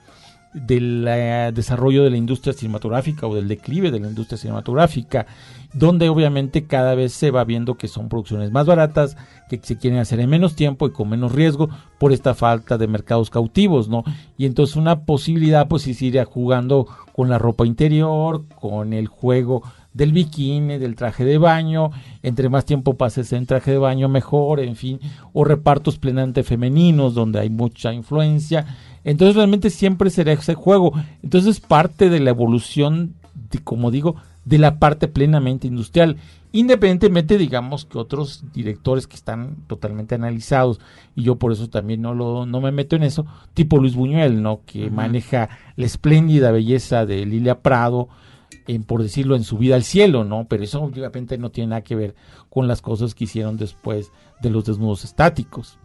del 0.55 1.07
eh, 1.09 1.51
desarrollo 1.55 2.05
de 2.05 2.11
la 2.11 2.17
industria 2.17 2.53
cinematográfica 2.53 3.27
o 3.27 3.35
del 3.35 3.49
declive 3.49 3.91
de 3.91 4.01
la 4.01 4.09
industria 4.09 4.39
cinematográfica, 4.39 5.27
donde 5.73 6.09
obviamente 6.09 6.65
cada 6.67 6.95
vez 6.95 7.13
se 7.13 7.31
va 7.31 7.45
viendo 7.45 7.77
que 7.77 7.89
son 7.89 8.09
producciones 8.09 8.51
más 8.51 8.67
baratas, 8.67 9.17
que 9.49 9.59
se 9.63 9.79
quieren 9.79 9.99
hacer 9.99 10.21
en 10.21 10.31
menos 10.31 10.55
tiempo 10.55 10.87
y 10.87 10.93
con 10.93 11.09
menos 11.09 11.33
riesgo 11.33 11.71
por 11.99 12.13
esta 12.13 12.35
falta 12.35 12.77
de 12.77 12.87
mercados 12.87 13.31
cautivos, 13.31 13.89
¿no? 13.89 14.05
Y 14.37 14.47
entonces 14.47 14.77
una 14.77 15.05
posibilidad 15.05 15.69
pues 15.69 15.87
es 15.87 16.03
ir 16.03 16.23
jugando 16.25 16.87
con 17.13 17.29
la 17.29 17.39
ropa 17.39 17.67
interior, 17.67 18.45
con 18.61 18.93
el 18.93 19.07
juego 19.07 19.63
del 19.95 20.13
bikini, 20.13 20.79
del 20.79 20.97
traje 20.97 21.25
de 21.25 21.39
baño, 21.39 21.91
entre 22.23 22.49
más 22.49 22.65
tiempo 22.65 22.95
pases 22.95 23.33
en 23.33 23.47
traje 23.47 23.73
de 23.73 23.79
baño 23.79 24.09
mejor, 24.09 24.61
en 24.61 24.77
fin, 24.77 25.01
o 25.33 25.45
repartos 25.45 25.99
plenamente 25.99 26.43
femeninos 26.43 27.15
donde 27.15 27.41
hay 27.41 27.51
mucha 27.51 27.93
influencia. 27.93 28.67
Entonces 29.05 29.37
realmente 29.37 29.71
siempre 29.71 30.11
será 30.11 30.33
ese 30.33 30.55
juego. 30.55 30.93
Entonces 31.23 31.61
parte 31.61 32.11
de 32.11 32.21
la 32.21 32.31
evolución, 32.31 33.15
de, 33.51 33.59
como 33.59 33.91
digo, 33.91 34.17
de 34.45 34.59
la 34.59 34.79
parte 34.79 35.09
plenamente 35.09 35.67
industrial. 35.67 36.17
Independientemente, 36.55 37.39
digamos, 37.39 37.87
que 37.87 37.99
otros 37.99 38.45
directores 38.53 39.07
que 39.07 39.17
están 39.17 39.57
totalmente 39.67 40.15
analizados, 40.15 40.81
y 41.17 41.23
yo 41.23 41.37
por 41.37 41.53
eso 41.53 41.71
también 41.71 42.03
no, 42.03 42.13
lo, 42.15 42.45
no 42.45 42.61
me 42.61 42.73
meto 42.73 42.95
en 42.95 43.05
eso, 43.05 43.25
tipo 43.55 43.79
Luis 43.79 43.95
Buñuel, 43.95 44.43
¿no? 44.43 44.61
Que 44.67 44.91
maneja 44.91 45.49
la 45.77 45.87
espléndida 45.87 46.51
belleza 46.51 47.07
de 47.07 47.25
Lilia 47.25 47.61
Prado, 47.61 48.09
en, 48.67 48.85
por 48.85 49.03
decirlo, 49.03 49.35
en 49.35 49.45
su 49.45 49.57
vida 49.57 49.77
al 49.77 49.83
cielo, 49.83 50.25
¿no? 50.25 50.47
Pero 50.47 50.63
eso 50.63 50.83
obviamente 50.83 51.39
no 51.39 51.51
tiene 51.51 51.71
nada 51.71 51.83
que 51.83 51.97
ver 51.97 52.15
con 52.51 52.69
las 52.69 52.83
cosas 52.83 53.15
que 53.15 53.25
hicieron 53.25 53.57
después 53.57 54.13
de 54.43 54.51
los 54.51 54.67
desnudos 54.67 55.05
estáticos. 55.05 55.79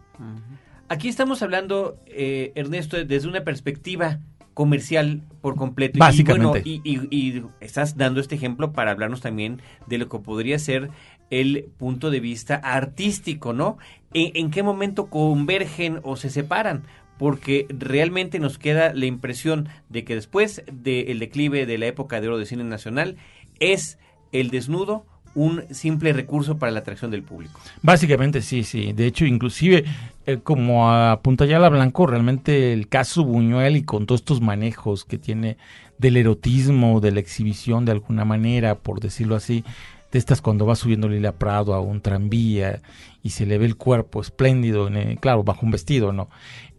Aquí 0.88 1.08
estamos 1.08 1.42
hablando, 1.42 1.98
eh, 2.06 2.52
Ernesto, 2.54 3.02
desde 3.04 3.28
una 3.28 3.44
perspectiva 3.44 4.20
comercial 4.54 5.22
por 5.40 5.54
completo. 5.54 5.98
Básicamente. 5.98 6.62
Y, 6.64 6.80
y, 6.84 7.44
estás 7.60 7.96
dando 7.96 8.20
este 8.20 8.34
ejemplo 8.34 8.72
para 8.72 8.90
hablarnos 8.90 9.20
también 9.20 9.62
de 9.86 9.98
lo 9.98 10.08
que 10.08 10.18
podría 10.18 10.58
ser 10.58 10.90
el 11.30 11.70
punto 11.76 12.10
de 12.10 12.20
vista 12.20 12.56
artístico, 12.56 13.52
¿no? 13.52 13.78
¿En, 14.14 14.50
qué 14.50 14.62
momento 14.62 15.10
convergen 15.10 16.00
o 16.02 16.16
se 16.16 16.30
separan? 16.30 16.84
Porque 17.18 17.66
realmente 17.68 18.38
nos 18.38 18.58
queda 18.58 18.92
la 18.94 19.06
impresión 19.06 19.68
de 19.90 20.04
que 20.04 20.14
después 20.14 20.64
del 20.72 21.18
declive 21.18 21.66
de 21.66 21.78
la 21.78 21.86
época 21.86 22.20
de 22.20 22.28
oro 22.28 22.38
de 22.38 22.46
cine 22.46 22.64
nacional 22.64 23.16
es 23.60 23.98
el 24.32 24.50
desnudo 24.50 25.06
un 25.38 25.62
simple 25.70 26.12
recurso 26.12 26.58
para 26.58 26.72
la 26.72 26.80
atracción 26.80 27.12
del 27.12 27.22
público. 27.22 27.60
Básicamente 27.80 28.42
sí, 28.42 28.64
sí. 28.64 28.92
De 28.92 29.06
hecho, 29.06 29.24
inclusive, 29.24 29.84
eh, 30.26 30.38
como 30.42 30.90
apunta 30.90 31.46
ya 31.46 31.60
la 31.60 31.68
Blanco, 31.68 32.08
realmente 32.08 32.72
el 32.72 32.88
caso 32.88 33.24
Buñuel 33.24 33.76
y 33.76 33.84
con 33.84 34.06
todos 34.06 34.22
estos 34.22 34.40
manejos 34.40 35.04
que 35.04 35.16
tiene 35.16 35.56
del 35.98 36.16
erotismo, 36.16 37.00
de 37.00 37.12
la 37.12 37.20
exhibición 37.20 37.84
de 37.84 37.92
alguna 37.92 38.24
manera, 38.24 38.74
por 38.74 38.98
decirlo 38.98 39.36
así, 39.36 39.64
de 40.10 40.18
estas 40.18 40.42
cuando 40.42 40.66
va 40.66 40.74
subiendo 40.74 41.08
Lila 41.08 41.32
Prado 41.32 41.72
a 41.72 41.80
un 41.80 42.00
tranvía 42.00 42.80
y 43.22 43.30
se 43.30 43.46
le 43.46 43.58
ve 43.58 43.66
el 43.66 43.76
cuerpo 43.76 44.20
espléndido, 44.20 44.88
en 44.88 45.16
claro, 45.16 45.44
bajo 45.44 45.64
un 45.64 45.70
vestido, 45.70 46.12
¿no? 46.12 46.28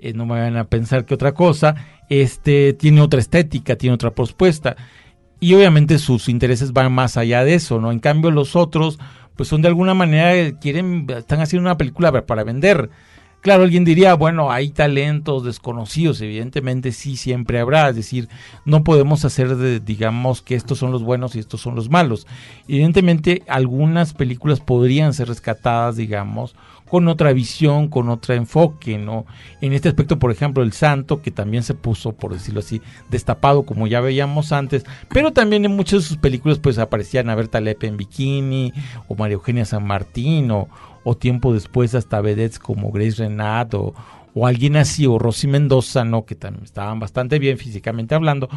Eh, 0.01 0.13
no 0.13 0.25
me 0.25 0.39
van 0.39 0.57
a 0.57 0.65
pensar 0.65 1.05
que 1.05 1.13
otra 1.13 1.33
cosa, 1.33 1.75
este 2.09 2.73
tiene 2.73 2.99
otra 3.01 3.21
estética, 3.21 3.77
tiene 3.77 3.93
otra 3.93 4.11
propuesta 4.11 4.75
y 5.39 5.53
obviamente 5.53 5.97
sus 5.99 6.29
intereses 6.29 6.73
van 6.73 6.91
más 6.91 7.17
allá 7.17 7.43
de 7.43 7.55
eso, 7.55 7.79
¿no? 7.79 7.91
En 7.91 7.99
cambio 7.99 8.31
los 8.31 8.55
otros, 8.55 8.99
pues 9.35 9.47
son 9.47 9.61
de 9.61 9.69
alguna 9.69 9.93
manera, 9.93 10.57
quieren, 10.59 11.07
están 11.09 11.41
haciendo 11.41 11.67
una 11.67 11.77
película 11.77 12.25
para 12.25 12.43
vender. 12.43 12.89
Claro, 13.41 13.63
alguien 13.63 13.85
diría, 13.85 14.15
bueno, 14.15 14.51
hay 14.51 14.69
talentos 14.71 15.45
desconocidos, 15.45 16.19
evidentemente 16.19 16.91
sí, 16.91 17.15
siempre 17.15 17.61
habrá, 17.61 17.87
es 17.87 17.95
decir, 17.95 18.27
no 18.65 18.83
podemos 18.83 19.23
hacer, 19.23 19.55
de, 19.55 19.79
digamos, 19.79 20.41
que 20.41 20.55
estos 20.55 20.77
son 20.77 20.91
los 20.91 21.03
buenos 21.03 21.37
y 21.37 21.39
estos 21.39 21.61
son 21.61 21.73
los 21.73 21.89
malos. 21.89 22.27
Evidentemente, 22.67 23.43
algunas 23.47 24.13
películas 24.13 24.59
podrían 24.59 25.13
ser 25.13 25.29
rescatadas, 25.29 25.95
digamos, 25.95 26.53
con 26.89 27.07
otra 27.07 27.31
visión, 27.33 27.87
con 27.87 28.09
otro 28.09 28.33
enfoque, 28.33 28.97
¿no? 28.97 29.25
En 29.61 29.73
este 29.73 29.89
aspecto, 29.89 30.19
por 30.19 30.31
ejemplo, 30.31 30.63
el 30.63 30.73
santo, 30.73 31.21
que 31.21 31.31
también 31.31 31.63
se 31.63 31.75
puso, 31.75 32.13
por 32.13 32.33
decirlo 32.33 32.59
así, 32.59 32.81
destapado, 33.09 33.63
como 33.63 33.87
ya 33.87 34.01
veíamos 34.01 34.51
antes, 34.51 34.85
pero 35.07 35.31
también 35.31 35.63
en 35.65 35.75
muchas 35.75 36.01
de 36.01 36.07
sus 36.07 36.17
películas, 36.17 36.59
pues 36.59 36.79
aparecían 36.79 37.29
a 37.29 37.35
Berta 37.35 37.61
Lepe 37.61 37.87
en 37.87 37.97
bikini, 37.97 38.73
o 39.07 39.15
María 39.15 39.35
Eugenia 39.35 39.65
San 39.65 39.85
Martín, 39.85 40.51
o, 40.51 40.67
tiempo 41.19 41.53
después 41.53 41.95
hasta 41.95 42.21
vedettes 42.21 42.59
como 42.59 42.91
Grace 42.91 43.23
Renat, 43.23 43.73
o, 43.73 43.95
o 44.35 44.45
alguien 44.45 44.77
así, 44.77 45.07
o 45.07 45.17
Rosy 45.17 45.47
Mendoza, 45.47 46.03
¿no? 46.05 46.25
Que 46.25 46.35
también 46.35 46.63
estaban 46.63 46.99
bastante 46.99 47.39
bien 47.39 47.57
físicamente 47.57 48.13
hablando, 48.13 48.47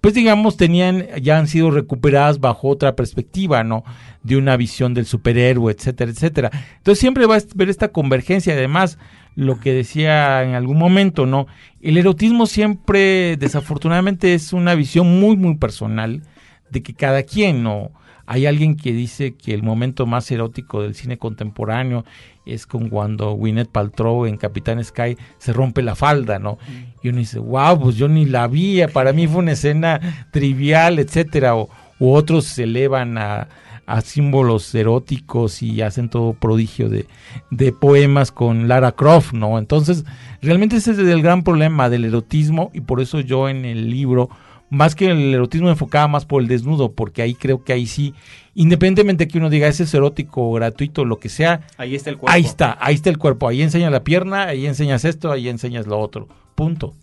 pues 0.00 0.14
digamos, 0.14 0.56
tenían, 0.56 1.06
ya 1.20 1.38
han 1.38 1.46
sido 1.46 1.70
recuperadas 1.70 2.40
bajo 2.40 2.68
otra 2.68 2.96
perspectiva, 2.96 3.64
¿no? 3.64 3.84
De 4.22 4.36
una 4.36 4.56
visión 4.56 4.94
del 4.94 5.06
superhéroe, 5.06 5.72
etcétera, 5.72 6.10
etcétera. 6.10 6.50
Entonces 6.78 6.98
siempre 6.98 7.26
va 7.26 7.36
a 7.36 7.40
ver 7.54 7.68
esta 7.68 7.88
convergencia. 7.88 8.54
Además, 8.54 8.98
lo 9.34 9.60
que 9.60 9.74
decía 9.74 10.42
en 10.42 10.54
algún 10.54 10.78
momento, 10.78 11.26
¿no? 11.26 11.46
El 11.82 11.98
erotismo 11.98 12.46
siempre, 12.46 13.36
desafortunadamente, 13.36 14.34
es 14.34 14.52
una 14.52 14.74
visión 14.74 15.20
muy, 15.20 15.36
muy 15.36 15.56
personal 15.56 16.22
de 16.70 16.82
que 16.82 16.94
cada 16.94 17.22
quien, 17.22 17.62
¿no? 17.62 17.90
Hay 18.26 18.46
alguien 18.46 18.76
que 18.76 18.92
dice 18.92 19.34
que 19.34 19.52
el 19.52 19.62
momento 19.62 20.06
más 20.06 20.30
erótico 20.30 20.82
del 20.82 20.94
cine 20.94 21.18
contemporáneo 21.18 22.04
es 22.52 22.66
con 22.66 22.88
cuando 22.88 23.32
Gwyneth 23.32 23.70
Paltrow 23.70 24.26
en 24.26 24.36
Capitán 24.36 24.82
Sky 24.84 25.16
se 25.38 25.52
rompe 25.52 25.82
la 25.82 25.94
falda, 25.94 26.38
¿no? 26.38 26.58
Y 27.02 27.08
uno 27.08 27.18
dice, 27.18 27.38
wow, 27.38 27.80
pues 27.80 27.96
yo 27.96 28.08
ni 28.08 28.26
la 28.26 28.46
vi, 28.46 28.80
para 28.92 29.12
mí 29.12 29.26
fue 29.26 29.38
una 29.38 29.52
escena 29.52 30.26
trivial, 30.32 30.98
etcétera, 30.98 31.56
o 31.56 31.68
u 31.98 32.12
otros 32.12 32.46
se 32.46 32.64
elevan 32.64 33.18
a, 33.18 33.48
a 33.86 34.00
símbolos 34.00 34.74
eróticos 34.74 35.62
y 35.62 35.82
hacen 35.82 36.08
todo 36.08 36.32
prodigio 36.32 36.88
de, 36.88 37.06
de, 37.50 37.72
poemas 37.72 38.32
con 38.32 38.68
Lara 38.68 38.92
Croft, 38.92 39.32
¿no? 39.32 39.58
Entonces, 39.58 40.04
realmente 40.40 40.76
ese 40.76 40.92
es 40.92 40.98
el 40.98 41.22
gran 41.22 41.42
problema 41.42 41.90
del 41.90 42.04
erotismo 42.04 42.70
y 42.72 42.80
por 42.80 43.00
eso 43.00 43.20
yo 43.20 43.48
en 43.48 43.64
el 43.64 43.90
libro 43.90 44.30
más 44.70 44.94
que 44.94 45.10
el 45.10 45.34
erotismo 45.34 45.68
enfocaba 45.68 46.08
más 46.08 46.24
por 46.24 46.40
el 46.40 46.48
desnudo, 46.48 46.92
porque 46.92 47.22
ahí 47.22 47.34
creo 47.34 47.64
que 47.64 47.72
ahí 47.72 47.86
sí, 47.86 48.14
independientemente 48.54 49.26
de 49.26 49.28
que 49.30 49.38
uno 49.38 49.50
diga 49.50 49.68
ese 49.68 49.82
es 49.82 49.92
erótico, 49.92 50.50
gratuito, 50.52 51.04
lo 51.04 51.18
que 51.18 51.28
sea, 51.28 51.66
ahí 51.76 51.94
está 51.94 52.10
el 52.10 52.16
cuerpo. 52.16 52.34
Ahí 52.34 52.44
está, 52.44 52.78
ahí 52.80 52.94
está 52.94 53.10
el 53.10 53.18
cuerpo, 53.18 53.48
ahí 53.48 53.62
enseñas 53.62 53.92
la 53.92 54.04
pierna, 54.04 54.44
ahí 54.44 54.66
enseñas 54.66 55.04
esto, 55.04 55.30
ahí 55.32 55.48
enseñas 55.48 55.86
lo 55.86 55.98
otro. 55.98 56.28
Punto. 56.54 56.94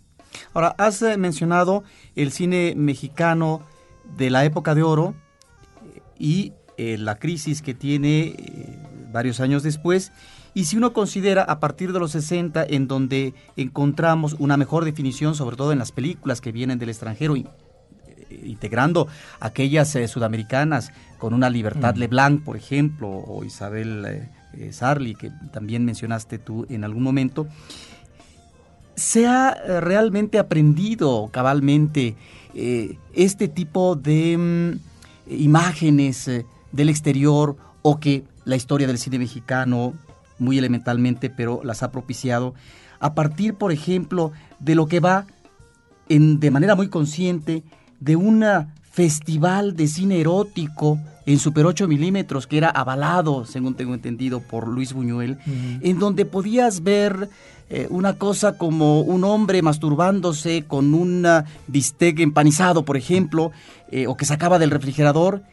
Ahora, 0.53 0.75
has 0.77 1.01
eh, 1.01 1.17
mencionado 1.17 1.83
el 2.15 2.31
cine 2.31 2.73
mexicano 2.75 3.61
de 4.17 4.29
la 4.29 4.45
época 4.45 4.73
de 4.73 4.83
oro 4.83 5.13
y 6.17 6.53
eh, 6.77 6.97
la 6.97 7.15
crisis 7.15 7.61
que 7.61 7.73
tiene 7.73 8.35
eh, 8.37 8.77
varios 9.11 9.39
años 9.39 9.63
después. 9.63 10.11
Y 10.57 10.65
si 10.65 10.75
uno 10.75 10.91
considera 10.91 11.43
a 11.43 11.59
partir 11.59 11.93
de 11.93 11.99
los 11.99 12.13
60, 12.13 12.65
en 12.67 12.87
donde 12.87 13.35
encontramos 13.57 14.35
una 14.39 14.57
mejor 14.57 14.85
definición, 14.85 15.35
sobre 15.35 15.55
todo 15.55 15.71
en 15.71 15.77
las 15.77 15.91
películas 15.91 16.41
que 16.41 16.51
vienen 16.51 16.79
del 16.79 16.89
extranjero, 16.89 17.35
eh, 17.35 17.45
integrando 18.43 19.07
aquellas 19.39 19.95
eh, 19.95 20.07
sudamericanas 20.07 20.91
con 21.19 21.35
una 21.35 21.51
Libertad 21.51 21.93
mm. 21.93 21.99
Leblanc, 21.99 22.43
por 22.43 22.57
ejemplo, 22.57 23.07
o 23.07 23.43
Isabel 23.43 24.03
eh, 24.53 24.71
Sarli, 24.71 25.13
que 25.13 25.29
también 25.53 25.85
mencionaste 25.85 26.39
tú 26.39 26.65
en 26.71 26.83
algún 26.83 27.03
momento, 27.03 27.45
se 28.95 29.27
ha 29.27 29.53
realmente 29.79 30.39
aprendido 30.39 31.29
cabalmente 31.31 32.15
este 33.13 33.47
tipo 33.47 33.95
de 33.95 34.35
mm, 34.35 35.33
imágenes 35.33 36.31
del 36.71 36.89
exterior 36.89 37.57
o 37.83 37.99
que 37.99 38.23
la 38.43 38.55
historia 38.55 38.87
del 38.87 38.97
cine 38.97 39.19
mexicano 39.19 39.93
muy 40.39 40.57
elementalmente, 40.57 41.29
pero 41.29 41.61
las 41.63 41.83
ha 41.83 41.91
propiciado 41.91 42.53
a 42.99 43.13
partir, 43.13 43.53
por 43.55 43.71
ejemplo, 43.71 44.31
de 44.59 44.75
lo 44.75 44.87
que 44.87 44.99
va 44.99 45.25
en, 46.09 46.39
de 46.39 46.51
manera 46.51 46.75
muy 46.75 46.89
consciente 46.89 47.63
de 47.99 48.15
un 48.15 48.43
festival 48.91 49.75
de 49.75 49.87
cine 49.87 50.19
erótico 50.19 50.99
en 51.27 51.39
Super 51.39 51.65
8 51.65 51.87
milímetros 51.87 52.47
que 52.47 52.57
era 52.57 52.69
avalado, 52.69 53.45
según 53.45 53.75
tengo 53.75 53.93
entendido, 53.93 54.39
por 54.39 54.67
Luis 54.67 54.93
Buñuel, 54.93 55.37
en 55.45 55.99
donde 55.99 56.25
podías 56.25 56.83
ver 56.83 57.29
eh, 57.69 57.85
una 57.89 58.13
cosa 58.13 58.57
como 58.57 59.01
un 59.01 59.25
hombre 59.25 59.61
masturbándose 59.61 60.63
con 60.65 60.93
un 60.93 61.27
bistec 61.67 62.19
empanizado, 62.21 62.85
por 62.85 62.95
ejemplo, 62.95 63.51
eh, 63.91 64.07
o 64.07 64.15
que 64.15 64.25
sacaba 64.25 64.57
del 64.57 64.71
refrigerador. 64.71 65.43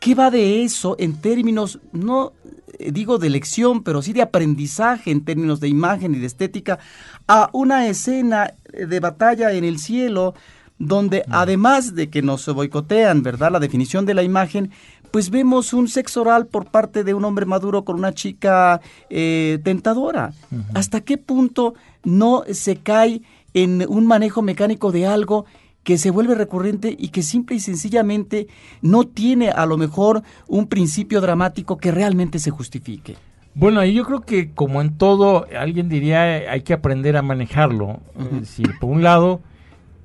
¿Qué 0.00 0.14
va 0.14 0.30
de 0.30 0.62
eso 0.62 0.96
en 0.98 1.20
términos 1.20 1.80
no 1.92 2.32
eh, 2.78 2.92
digo 2.92 3.18
de 3.18 3.30
lección, 3.30 3.82
pero 3.82 4.02
sí 4.02 4.12
de 4.12 4.22
aprendizaje 4.22 5.10
en 5.10 5.24
términos 5.24 5.60
de 5.60 5.68
imagen 5.68 6.14
y 6.14 6.18
de 6.18 6.26
estética, 6.26 6.78
a 7.26 7.50
una 7.52 7.86
escena 7.88 8.54
de 8.72 9.00
batalla 9.00 9.52
en 9.52 9.64
el 9.64 9.78
cielo 9.78 10.34
donde 10.78 11.24
además 11.28 11.96
de 11.96 12.08
que 12.08 12.22
nos 12.22 12.46
boicotean, 12.46 13.22
¿verdad? 13.22 13.50
La 13.50 13.58
definición 13.58 14.06
de 14.06 14.14
la 14.14 14.22
imagen, 14.22 14.70
pues 15.10 15.30
vemos 15.30 15.72
un 15.72 15.88
sexo 15.88 16.20
oral 16.20 16.46
por 16.46 16.66
parte 16.66 17.02
de 17.02 17.14
un 17.14 17.24
hombre 17.24 17.46
maduro 17.46 17.84
con 17.84 17.96
una 17.96 18.14
chica 18.14 18.80
eh, 19.10 19.58
tentadora. 19.64 20.32
¿Hasta 20.74 21.00
qué 21.00 21.18
punto 21.18 21.74
no 22.04 22.44
se 22.52 22.76
cae 22.76 23.22
en 23.54 23.84
un 23.88 24.06
manejo 24.06 24.42
mecánico 24.42 24.92
de 24.92 25.06
algo 25.06 25.46
que 25.88 25.96
se 25.96 26.10
vuelve 26.10 26.34
recurrente 26.34 26.94
y 26.98 27.08
que 27.08 27.22
simple 27.22 27.56
y 27.56 27.60
sencillamente 27.60 28.46
no 28.82 29.04
tiene 29.04 29.48
a 29.48 29.64
lo 29.64 29.78
mejor 29.78 30.22
un 30.46 30.66
principio 30.66 31.22
dramático 31.22 31.78
que 31.78 31.90
realmente 31.90 32.38
se 32.40 32.50
justifique? 32.50 33.16
Bueno, 33.54 33.82
yo 33.86 34.04
creo 34.04 34.20
que 34.20 34.50
como 34.50 34.82
en 34.82 34.98
todo, 34.98 35.46
alguien 35.58 35.88
diría 35.88 36.24
hay 36.52 36.60
que 36.60 36.74
aprender 36.74 37.16
a 37.16 37.22
manejarlo. 37.22 38.00
Es 38.20 38.40
decir, 38.40 38.72
por 38.78 38.90
un 38.90 39.02
lado, 39.02 39.40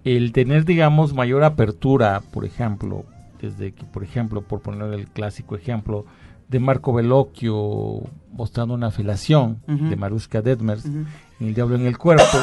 el 0.06 0.32
tener, 0.32 0.64
digamos, 0.64 1.14
mayor 1.14 1.44
apertura, 1.44 2.22
por 2.32 2.46
ejemplo, 2.46 3.04
desde 3.42 3.74
que, 3.74 3.84
por 3.84 4.06
ejemplo, 4.06 4.42
por 4.42 4.62
poner 4.62 4.94
el 4.94 5.08
clásico 5.08 5.58
ejemplo 5.58 6.06
de 6.48 6.62
Marco 6.62 6.94
Bellocchio 6.94 8.04
mostrando 8.32 8.74
una 8.74 8.90
filación 8.90 9.60
de 9.68 9.98
Maruska 9.98 10.42
Detmers 10.42 10.86
en 10.86 11.08
El 11.42 11.54
Diablo 11.54 11.76
en 11.76 11.86
el 11.86 11.98
Cuerpo. 11.98 12.38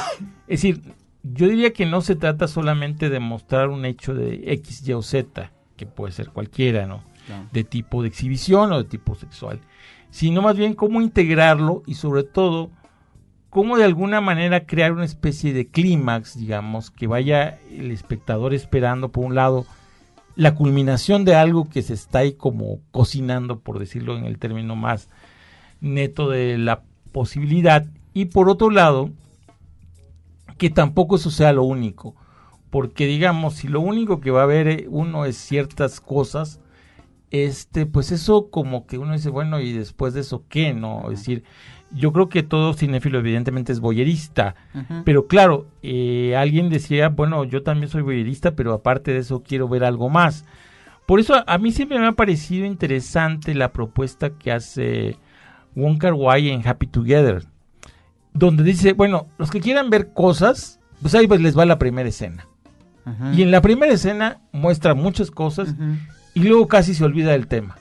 es 0.47 0.61
decir, 0.61 0.83
yo 1.23 1.49
diría 1.49 1.73
que 1.73 1.87
no 1.87 2.01
se 2.01 2.17
trata 2.17 2.49
solamente 2.49 3.11
de 3.11 3.21
mostrar 3.21 3.69
un 3.69 3.85
hecho 3.85 4.15
de 4.15 4.53
X, 4.53 4.87
Y 4.89 4.93
o 4.93 5.03
Z, 5.03 5.53
que 5.77 5.87
puede 5.87 6.13
ser 6.13 6.31
cualquiera, 6.31 6.87
¿no? 6.87 7.03
De 7.53 7.63
tipo 7.63 8.03
de 8.03 8.09
exhibición 8.09 8.73
o 8.73 8.79
de 8.79 8.89
tipo 8.89 9.15
sexual, 9.15 9.61
sino 10.11 10.43
más 10.43 10.57
bien 10.57 10.75
cómo 10.75 11.01
integrarlo 11.01 11.83
y 11.87 11.95
sobre 11.95 12.25
todo 12.25 12.71
cómo 13.51 13.77
de 13.77 13.85
alguna 13.85 14.21
manera 14.21 14.67
crear 14.67 14.93
una 14.93 15.05
especie 15.05 15.53
de 15.53 15.69
clímax, 15.69 16.39
digamos, 16.39 16.91
que 16.91 17.07
vaya 17.07 17.59
el 17.71 17.91
espectador 17.91 18.55
esperando 18.55 19.11
por 19.11 19.25
un 19.25 19.35
lado 19.35 19.67
la 20.37 20.55
culminación 20.55 21.25
de 21.25 21.35
algo 21.35 21.69
que 21.69 21.83
se 21.83 21.95
está 21.95 22.21
ahí 22.21 22.33
como 22.33 22.81
cocinando, 22.93 23.61
por 23.61 23.79
decirlo 23.79 24.17
en 24.17 24.25
el 24.25 24.39
término 24.39 24.75
más 24.77 25.09
neto 25.81 26.29
de 26.31 26.59
la 26.59 26.83
posibilidad, 27.13 27.87
y 28.13 28.27
por 28.27 28.49
otro 28.49 28.71
lado, 28.71 29.11
que 30.61 30.69
tampoco 30.69 31.17
eso 31.17 31.31
sea 31.31 31.55
lo 31.55 31.63
único, 31.63 32.15
porque 32.69 33.07
digamos, 33.07 33.55
si 33.55 33.67
lo 33.67 33.81
único 33.81 34.21
que 34.21 34.31
va 34.31 34.43
a 34.43 34.47
ver 34.47 34.69
eh, 34.69 34.87
uno 34.91 35.25
es 35.25 35.39
ciertas 35.39 36.03
cosas, 36.03 36.61
este, 37.31 37.87
pues 37.87 38.13
eso 38.13 38.51
como 38.51 38.87
que 38.87 38.99
uno 38.99 39.15
dice, 39.15 39.31
bueno, 39.31 39.59
y 39.59 39.73
después 39.73 40.13
de 40.13 40.21
eso, 40.21 40.45
¿qué? 40.51 40.75
No, 40.75 41.11
es 41.11 41.21
decir, 41.21 41.45
yo 41.93 42.13
creo 42.13 42.29
que 42.29 42.43
todo 42.43 42.75
cinéfilo 42.75 43.21
evidentemente 43.21 43.73
es 43.73 43.81
boyerista, 43.81 44.55
pero 45.07 45.29
claro, 45.29 45.67
eh, 45.83 46.37
alguien 46.37 46.69
decía, 46.69 47.09
bueno, 47.09 47.45
yo 47.45 47.63
también 47.63 47.89
soy 47.89 48.03
boyerista, 48.03 48.55
pero 48.55 48.75
aparte 48.75 49.15
de 49.15 49.21
eso 49.21 49.43
quiero 49.43 49.67
ver 49.67 49.83
algo 49.83 50.11
más. 50.11 50.45
Por 51.07 51.21
eso 51.21 51.43
a, 51.47 51.57
mí 51.57 51.73
siempre 51.73 51.99
me 51.99 52.07
ha 52.07 52.13
parecido 52.13 52.67
interesante 52.67 53.55
la 53.55 53.73
propuesta 53.73 54.29
que 54.29 54.53
hace 54.53 55.17
Wong 55.75 55.97
Kar 55.97 56.13
Wai 56.13 56.51
en 56.51 56.69
Happy 56.69 56.87
Together, 56.87 57.45
donde 58.33 58.63
dice, 58.63 58.93
bueno, 58.93 59.27
los 59.39 59.51
que 59.51 59.61
quieran 59.61 59.91
ver 59.91 60.13
cosas, 60.13 60.81
pues 61.03 61.15
ahí 61.15 61.27
pues 61.27 61.41
les 61.41 61.59
va 61.59 61.65
la 61.65 61.79
primera 61.79 62.09
escena. 62.09 62.47
Y 63.33 63.43
en 63.43 63.51
la 63.51 63.61
primera 63.61 63.93
escena 63.93 64.39
muestra 64.53 64.95
muchas 64.95 65.33
cosas 65.33 65.75
y 66.35 66.41
luego 66.41 66.69
casi 66.69 66.95
se 66.95 67.05
olvida 67.05 67.33
del 67.33 67.49
tema. 67.49 67.77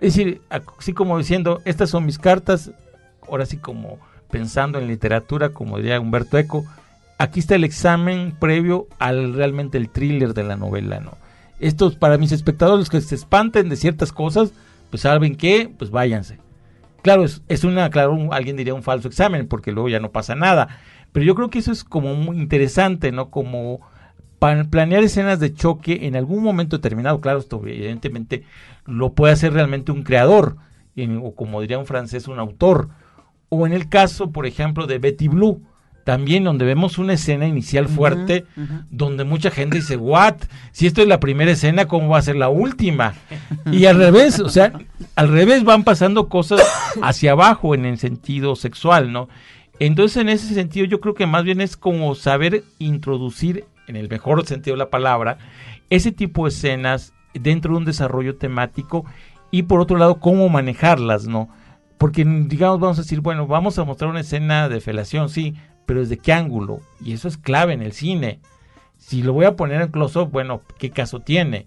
Es 0.00 0.14
decir, 0.14 0.40
así 0.48 0.94
como 0.94 1.18
diciendo, 1.18 1.60
estas 1.64 1.90
son 1.90 2.06
mis 2.06 2.18
cartas, 2.18 2.70
ahora 3.28 3.46
sí 3.46 3.58
como 3.58 3.98
pensando 4.30 4.78
en 4.78 4.88
literatura, 4.88 5.50
como 5.50 5.76
diría 5.76 6.00
Humberto 6.00 6.38
Eco, 6.38 6.64
aquí 7.18 7.40
está 7.40 7.54
el 7.54 7.64
examen 7.64 8.34
previo 8.40 8.88
al 8.98 9.34
realmente 9.34 9.76
el 9.76 9.90
thriller 9.90 10.34
de 10.34 10.44
la 10.44 10.56
novela, 10.56 10.98
¿no? 10.98 11.12
Estos 11.60 11.94
para 11.94 12.18
mis 12.18 12.32
espectadores 12.32 12.88
que 12.88 13.00
se 13.00 13.14
espanten 13.14 13.68
de 13.68 13.76
ciertas 13.76 14.12
cosas, 14.12 14.52
pues 14.90 15.02
saben 15.02 15.36
qué, 15.36 15.72
pues 15.78 15.90
váyanse. 15.90 16.38
Claro, 17.02 17.24
es, 17.24 17.42
es 17.48 17.64
una, 17.64 17.90
claro, 17.90 18.32
alguien 18.32 18.56
diría 18.56 18.74
un 18.74 18.82
falso 18.82 19.08
examen, 19.08 19.48
porque 19.48 19.72
luego 19.72 19.88
ya 19.88 20.00
no 20.00 20.12
pasa 20.12 20.34
nada. 20.34 20.68
Pero 21.12 21.26
yo 21.26 21.34
creo 21.34 21.50
que 21.50 21.58
eso 21.58 21.72
es 21.72 21.84
como 21.84 22.14
muy 22.14 22.38
interesante, 22.38 23.12
¿no? 23.12 23.30
Como 23.30 23.80
planear 24.70 25.04
escenas 25.04 25.38
de 25.38 25.54
choque 25.54 26.06
en 26.06 26.16
algún 26.16 26.42
momento 26.42 26.76
determinado. 26.76 27.20
Claro, 27.20 27.38
esto 27.38 27.60
evidentemente 27.64 28.44
lo 28.86 29.12
puede 29.12 29.32
hacer 29.32 29.52
realmente 29.52 29.92
un 29.92 30.02
creador, 30.02 30.56
o 31.22 31.34
como 31.34 31.60
diría 31.60 31.78
un 31.78 31.86
francés, 31.86 32.28
un 32.28 32.38
autor 32.38 32.88
o 33.54 33.66
en 33.66 33.74
el 33.74 33.90
caso, 33.90 34.32
por 34.32 34.46
ejemplo, 34.46 34.86
de 34.86 34.98
Betty 34.98 35.28
Blue, 35.28 35.60
también 36.04 36.44
donde 36.44 36.64
vemos 36.64 36.98
una 36.98 37.12
escena 37.12 37.46
inicial 37.46 37.88
fuerte, 37.88 38.44
donde 38.90 39.24
mucha 39.24 39.50
gente 39.50 39.76
dice, 39.76 39.96
what, 39.96 40.34
si 40.72 40.86
esto 40.86 41.02
es 41.02 41.08
la 41.08 41.20
primera 41.20 41.52
escena, 41.52 41.86
¿cómo 41.86 42.08
va 42.08 42.18
a 42.18 42.22
ser 42.22 42.36
la 42.36 42.48
última? 42.48 43.14
Y 43.72 43.86
al 43.86 43.96
revés, 43.96 44.40
o 44.40 44.48
sea, 44.48 44.72
al 45.14 45.28
revés 45.28 45.64
van 45.64 45.84
pasando 45.84 46.28
cosas 46.28 46.60
hacia 47.02 47.32
abajo 47.32 47.74
en 47.74 47.84
el 47.84 47.98
sentido 47.98 48.56
sexual, 48.56 49.12
¿no? 49.12 49.28
Entonces, 49.78 50.18
en 50.18 50.28
ese 50.28 50.52
sentido, 50.54 50.86
yo 50.86 51.00
creo 51.00 51.14
que 51.14 51.26
más 51.26 51.44
bien 51.44 51.60
es 51.60 51.76
como 51.76 52.14
saber 52.14 52.64
introducir, 52.78 53.64
en 53.86 53.96
el 53.96 54.08
mejor 54.08 54.46
sentido 54.46 54.74
de 54.74 54.78
la 54.78 54.90
palabra, 54.90 55.38
ese 55.90 56.12
tipo 56.12 56.44
de 56.44 56.50
escenas 56.50 57.12
dentro 57.34 57.72
de 57.72 57.78
un 57.78 57.84
desarrollo 57.84 58.36
temático 58.36 59.04
y 59.50 59.64
por 59.64 59.80
otro 59.80 59.98
lado, 59.98 60.16
cómo 60.16 60.48
manejarlas, 60.48 61.26
¿no? 61.26 61.48
Porque, 61.98 62.24
digamos, 62.24 62.80
vamos 62.80 62.98
a 62.98 63.02
decir, 63.02 63.20
bueno, 63.20 63.46
vamos 63.46 63.78
a 63.78 63.84
mostrar 63.84 64.10
una 64.10 64.20
escena 64.20 64.68
de 64.68 64.80
felación, 64.80 65.28
sí, 65.28 65.54
pero 65.86 66.00
¿desde 66.00 66.18
qué 66.18 66.32
ángulo? 66.32 66.80
Y 67.04 67.12
eso 67.12 67.28
es 67.28 67.36
clave 67.36 67.72
en 67.72 67.82
el 67.82 67.92
cine. 67.92 68.40
Si 68.98 69.22
lo 69.22 69.32
voy 69.32 69.46
a 69.46 69.56
poner 69.56 69.82
en 69.82 69.88
close-up, 69.88 70.30
bueno, 70.30 70.62
¿qué 70.78 70.90
caso 70.90 71.20
tiene? 71.20 71.66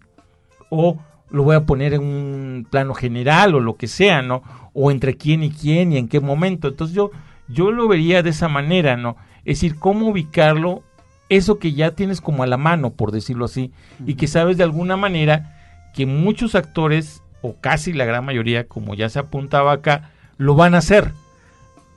O 0.69 0.97
lo 1.29 1.43
voy 1.43 1.55
a 1.55 1.65
poner 1.65 1.93
en 1.93 2.01
un 2.01 2.67
plano 2.69 2.93
general 2.93 3.55
o 3.55 3.59
lo 3.59 3.75
que 3.75 3.87
sea, 3.87 4.21
¿no? 4.21 4.43
O 4.73 4.91
entre 4.91 5.17
quién 5.17 5.43
y 5.43 5.51
quién 5.51 5.91
y 5.91 5.97
en 5.97 6.07
qué 6.07 6.19
momento. 6.19 6.67
Entonces 6.67 6.95
yo, 6.95 7.11
yo 7.47 7.71
lo 7.71 7.87
vería 7.87 8.23
de 8.23 8.29
esa 8.29 8.47
manera, 8.47 8.95
¿no? 8.95 9.17
Es 9.39 9.59
decir, 9.59 9.75
cómo 9.77 10.07
ubicarlo, 10.07 10.83
eso 11.29 11.59
que 11.59 11.73
ya 11.73 11.91
tienes 11.91 12.21
como 12.21 12.43
a 12.43 12.47
la 12.47 12.57
mano, 12.57 12.91
por 12.93 13.11
decirlo 13.11 13.45
así, 13.45 13.71
y 14.05 14.15
que 14.15 14.27
sabes 14.27 14.57
de 14.57 14.63
alguna 14.63 14.97
manera 14.97 15.55
que 15.93 16.05
muchos 16.05 16.55
actores, 16.55 17.21
o 17.41 17.55
casi 17.59 17.93
la 17.93 18.05
gran 18.05 18.25
mayoría, 18.25 18.67
como 18.67 18.95
ya 18.95 19.09
se 19.09 19.19
apuntaba 19.19 19.71
acá, 19.71 20.11
lo 20.37 20.55
van 20.55 20.75
a 20.75 20.79
hacer. 20.79 21.11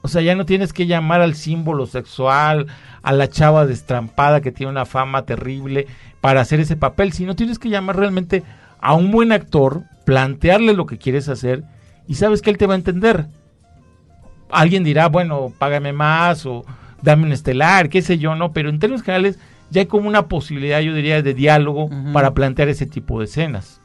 O 0.03 0.09
sea, 0.09 0.23
ya 0.23 0.35
no 0.35 0.47
tienes 0.47 0.73
que 0.73 0.87
llamar 0.87 1.21
al 1.21 1.35
símbolo 1.35 1.87
sexual, 1.87 2.67
a 3.03 3.13
la 3.13 3.29
chava 3.29 3.67
destrampada 3.67 4.41
que 4.41 4.53
tiene 4.53 4.71
una 4.71 4.87
fama 4.87 5.25
terrible 5.25 5.87
para 6.21 6.41
hacer 6.41 6.61
ese 6.61 6.77
papel, 6.77 7.13
sino 7.13 7.37
tienes 7.37 7.59
que 7.59 7.69
llamar 7.69 7.97
realmente 7.97 8.45
a 8.81 8.95
un 8.95 9.11
buen 9.11 9.33
actor, 9.33 9.83
plantearle 10.05 10.73
lo 10.73 10.87
que 10.87 10.99
quieres 10.99 11.29
hacer 11.29 11.65
y 12.07 12.15
sabes 12.15 12.43
que 12.43 12.51
él 12.51 12.59
te 12.59 12.67
va 12.67 12.75
a 12.75 12.79
entender. 12.79 13.27
Alguien 14.51 14.85
dirá, 14.85 15.09
bueno, 15.09 15.53
págame 15.59 15.93
más 15.93 16.47
o 16.47 16.65
dame 17.03 17.25
un 17.25 17.33
estelar, 17.33 17.89
qué 17.89 18.03
sé 18.03 18.19
yo, 18.19 18.35
no, 18.35 18.53
pero 18.53 18.71
en 18.71 18.79
términos 18.79 19.03
generales 19.03 19.39
ya 19.71 19.83
hay 19.83 19.87
como 19.87 20.09
una 20.09 20.29
posibilidad, 20.29 20.81
yo 20.81 20.95
diría, 20.95 21.23
de 21.23 21.35
diálogo 21.35 21.91
para 22.13 22.33
plantear 22.33 22.69
ese 22.69 22.87
tipo 22.87 23.19
de 23.19 23.27
escenas. 23.27 23.78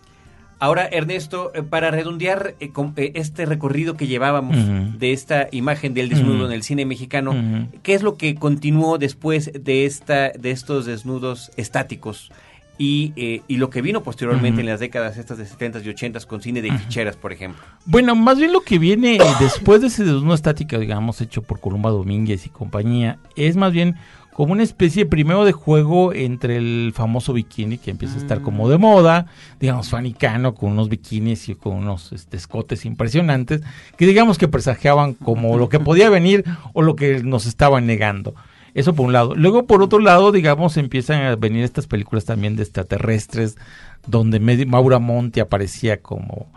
Ahora, 0.64 0.88
Ernesto, 0.90 1.52
eh, 1.54 1.62
para 1.62 1.92
redondear 1.92 2.56
eh, 2.62 2.72
eh, 2.96 3.12
este 3.16 3.46
recorrido 3.46 3.98
que 3.98 4.08
llevábamos 4.08 4.56
de 4.98 5.12
esta 5.12 5.50
imagen 5.52 5.94
del 5.94 6.08
desnudo 6.08 6.46
en 6.46 6.54
el 6.54 6.64
cine 6.64 6.86
mexicano, 6.86 7.36
¿qué 7.84 7.94
es 7.94 8.02
lo 8.02 8.16
que 8.16 8.36
continuó 8.36 8.98
después 8.98 9.52
de, 9.54 9.86
esta, 9.86 10.30
de 10.30 10.52
estos 10.52 10.86
desnudos 10.86 11.52
estáticos? 11.58 12.32
Y, 12.78 13.12
y, 13.48 13.58
lo 13.58 13.70
que 13.70 13.82
vino 13.82 14.04
posteriormente 14.04 14.62
en 14.62 14.68
las 14.68 14.80
décadas 14.80 15.18
estas 15.18 15.38
de 15.38 15.46
70 15.46 15.82
y 15.82 15.90
80 15.90 16.22
con 16.22 16.42
cine 16.42 16.62
de 16.62 16.72
ficheras, 16.72 17.18
por 17.18 17.34
ejemplo. 17.34 17.62
Bueno, 17.86 18.16
más 18.16 18.40
bien 18.40 18.54
lo 18.54 18.62
que 18.62 18.80
viene 18.80 19.20
después 19.42 19.82
de 19.82 19.88
ese 19.88 20.06
desnudo 20.06 20.34
estático, 20.34 20.80
digamos, 20.80 21.20
hecho 21.20 21.42
por 21.42 21.60
Columba 21.60 21.90
Domínguez 21.90 22.46
y 22.46 22.50
compañía, 22.50 23.20
es 23.36 23.58
más 23.58 23.74
bien 23.74 23.98
como 24.34 24.54
una 24.54 24.64
especie 24.64 25.06
primero 25.06 25.46
de 25.46 25.52
juego 25.52 26.14
entre 26.14 26.58
el 26.58 26.92
famoso 26.96 27.34
bikini 27.34 27.78
que 27.78 27.92
empieza 27.92 28.16
a 28.16 28.20
estar 28.20 28.42
como 28.42 28.68
de 28.68 28.78
moda, 28.78 29.28
digamos 29.60 29.90
fanicano 29.90 30.56
con 30.56 30.72
unos 30.72 30.90
bikinis 30.90 31.50
y 31.50 31.56
con 31.56 31.76
unos 31.76 32.12
este, 32.12 32.38
escotes 32.38 32.86
impresionantes, 32.86 33.62
que 33.96 34.08
digamos 34.08 34.38
que 34.38 34.48
presagiaban 34.48 35.14
como 35.14 35.58
lo 35.58 35.70
que 35.70 35.80
podía 35.80 36.10
venir 36.10 36.44
o 36.74 36.82
lo 36.82 36.96
que 36.96 37.24
nos 37.24 37.46
estaban 37.46 37.86
negando. 37.86 38.34
Eso 38.74 38.96
por 38.96 39.06
un 39.06 39.14
lado. 39.14 39.36
Luego 39.36 39.68
por 39.68 39.84
otro 39.84 40.00
lado, 40.00 40.32
digamos, 40.32 40.78
empiezan 40.78 41.22
a 41.22 41.36
venir 41.36 41.64
estas 41.64 41.86
películas 41.86 42.26
también 42.26 42.56
de 42.56 42.64
extraterrestres, 42.64 43.56
donde 44.08 44.40
Maura 44.66 44.98
Monti 44.98 45.40
aparecía 45.40 46.02
como 46.02 46.48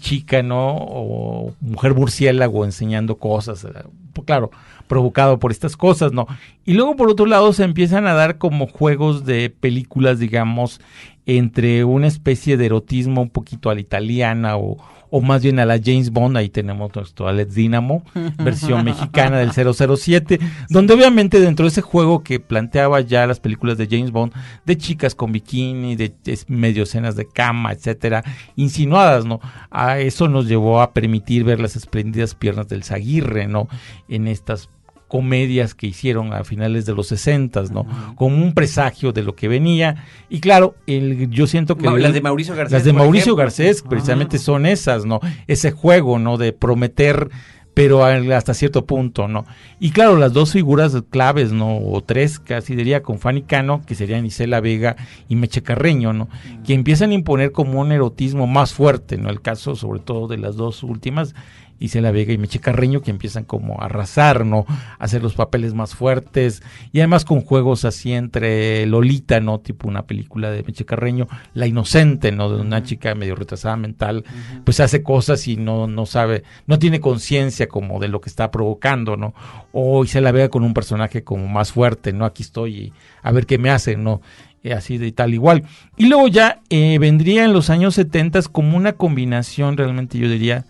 Chica, 0.00 0.42
¿no? 0.42 0.76
O 0.76 1.54
mujer 1.60 1.94
murciélago 1.94 2.64
enseñando 2.64 3.16
cosas. 3.16 3.66
Pues 4.12 4.26
claro, 4.26 4.50
provocado 4.86 5.38
por 5.38 5.50
estas 5.50 5.76
cosas, 5.76 6.12
¿no? 6.12 6.26
Y 6.64 6.74
luego 6.74 6.96
por 6.96 7.08
otro 7.08 7.26
lado 7.26 7.52
se 7.52 7.64
empiezan 7.64 8.06
a 8.06 8.14
dar 8.14 8.38
como 8.38 8.66
juegos 8.66 9.24
de 9.24 9.50
películas, 9.50 10.18
digamos, 10.18 10.80
entre 11.26 11.84
una 11.84 12.06
especie 12.06 12.56
de 12.56 12.66
erotismo 12.66 13.22
un 13.22 13.30
poquito 13.30 13.70
a 13.70 13.74
la 13.74 13.80
italiana 13.80 14.56
o, 14.56 14.76
o 15.16 15.20
más 15.20 15.44
bien 15.44 15.60
a 15.60 15.64
la 15.64 15.78
James 15.78 16.10
Bond, 16.10 16.36
ahí 16.36 16.48
tenemos 16.48 16.92
nuestro 16.92 17.28
Alex 17.28 17.54
Dynamo, 17.54 18.02
versión 18.42 18.84
mexicana 18.84 19.38
del 19.38 19.52
007, 19.52 20.40
donde 20.70 20.92
obviamente 20.92 21.38
dentro 21.38 21.66
de 21.66 21.68
ese 21.68 21.82
juego 21.82 22.24
que 22.24 22.40
planteaba 22.40 23.00
ya 23.00 23.24
las 23.24 23.38
películas 23.38 23.78
de 23.78 23.86
James 23.86 24.10
Bond, 24.10 24.32
de 24.64 24.76
chicas 24.76 25.14
con 25.14 25.30
bikini, 25.30 25.94
de, 25.94 26.12
medio 26.48 26.82
escenas 26.82 27.14
de 27.14 27.28
cama, 27.28 27.70
etcétera, 27.70 28.24
insinuadas, 28.56 29.24
¿no? 29.24 29.38
A 29.70 30.00
eso 30.00 30.26
nos 30.26 30.48
llevó 30.48 30.82
a 30.82 30.92
permitir 30.92 31.44
ver 31.44 31.60
las 31.60 31.76
espléndidas 31.76 32.34
piernas 32.34 32.66
del 32.66 32.82
Zaguirre, 32.82 33.46
¿no? 33.46 33.68
En 34.08 34.26
estas 34.26 34.68
comedias 35.14 35.76
que 35.76 35.86
hicieron 35.86 36.32
a 36.32 36.42
finales 36.42 36.86
de 36.86 36.92
los 36.92 37.06
60, 37.06 37.62
¿no? 37.70 37.86
Como 38.16 38.34
un 38.34 38.52
presagio 38.52 39.12
de 39.12 39.22
lo 39.22 39.36
que 39.36 39.46
venía. 39.46 40.06
Y 40.28 40.40
claro, 40.40 40.74
el, 40.88 41.30
yo 41.30 41.46
siento 41.46 41.76
que... 41.76 41.88
las 41.88 42.12
de 42.12 42.20
Mauricio 42.20 42.56
Garcés. 42.56 42.72
Las 42.72 42.84
de 42.84 42.92
Mauricio 42.92 43.36
Garcés 43.36 43.82
precisamente 43.82 44.38
son 44.38 44.66
esas, 44.66 45.04
¿no? 45.04 45.20
Ese 45.46 45.70
juego, 45.70 46.18
¿no? 46.18 46.36
De 46.36 46.52
prometer 46.52 47.30
pero 47.74 48.04
hasta 48.04 48.54
cierto 48.54 48.86
punto, 48.86 49.26
¿no? 49.26 49.46
Y 49.80 49.90
claro, 49.90 50.16
las 50.16 50.32
dos 50.32 50.52
figuras 50.52 50.96
claves, 51.10 51.50
¿no? 51.50 51.78
O 51.78 52.02
tres, 52.02 52.38
casi 52.38 52.76
diría, 52.76 53.02
con 53.02 53.18
Fanny 53.18 53.42
Cano, 53.42 53.82
que 53.84 53.96
serían 53.96 54.24
Isela 54.24 54.60
Vega 54.60 54.94
y 55.28 55.34
Meche 55.34 55.62
Carreño, 55.62 56.12
¿no? 56.12 56.28
Que 56.64 56.74
empiezan 56.74 57.10
a 57.10 57.14
imponer 57.14 57.50
como 57.50 57.80
un 57.80 57.90
erotismo 57.90 58.46
más 58.46 58.72
fuerte, 58.72 59.16
¿no? 59.18 59.28
El 59.28 59.42
caso, 59.42 59.74
sobre 59.74 59.98
todo, 59.98 60.28
de 60.28 60.38
las 60.38 60.54
dos 60.54 60.84
últimas, 60.84 61.34
la 61.78 62.10
Vega 62.10 62.32
y 62.32 62.38
Meche 62.38 62.60
Carreño, 62.60 63.02
que 63.02 63.10
empiezan 63.10 63.44
como 63.44 63.80
a 63.80 63.86
arrasar, 63.86 64.44
¿no? 64.46 64.64
A 64.68 65.04
hacer 65.04 65.22
los 65.22 65.34
papeles 65.34 65.74
más 65.74 65.94
fuertes. 65.94 66.62
Y 66.92 67.00
además 67.00 67.24
con 67.24 67.40
juegos 67.40 67.84
así 67.84 68.12
entre 68.12 68.86
Lolita, 68.86 69.40
¿no? 69.40 69.60
Tipo 69.60 69.88
una 69.88 70.06
película 70.06 70.50
de 70.50 70.62
Meche 70.62 70.84
Carreño, 70.84 71.28
La 71.52 71.66
Inocente, 71.66 72.32
¿no? 72.32 72.50
De 72.50 72.60
una 72.60 72.82
chica 72.82 73.14
medio 73.14 73.36
retrasada 73.36 73.76
mental, 73.76 74.24
pues 74.64 74.80
hace 74.80 75.02
cosas 75.02 75.46
y 75.46 75.56
no, 75.56 75.86
no 75.86 76.06
sabe, 76.06 76.44
no 76.66 76.78
tiene 76.78 77.00
conciencia 77.00 77.68
como 77.68 78.00
de 78.00 78.08
lo 78.08 78.20
que 78.20 78.30
está 78.30 78.50
provocando, 78.50 79.16
¿no? 79.16 79.34
O 79.72 80.04
la 80.04 80.32
Vega 80.32 80.48
con 80.48 80.62
un 80.62 80.74
personaje 80.74 81.24
como 81.24 81.48
más 81.48 81.72
fuerte, 81.72 82.12
¿no? 82.12 82.24
Aquí 82.24 82.42
estoy 82.42 82.76
y 82.76 82.92
a 83.22 83.32
ver 83.32 83.46
qué 83.46 83.58
me 83.58 83.70
hace, 83.70 83.96
¿no? 83.96 84.20
Eh, 84.62 84.72
así 84.72 84.96
de 84.96 85.12
tal 85.12 85.34
igual. 85.34 85.64
Y 85.96 86.06
luego 86.06 86.28
ya 86.28 86.60
eh, 86.70 86.98
vendría 86.98 87.44
en 87.44 87.52
los 87.52 87.68
años 87.68 87.94
70 87.94 88.40
como 88.50 88.76
una 88.76 88.94
combinación, 88.94 89.76
realmente 89.76 90.18
yo 90.18 90.28
diría, 90.28 90.64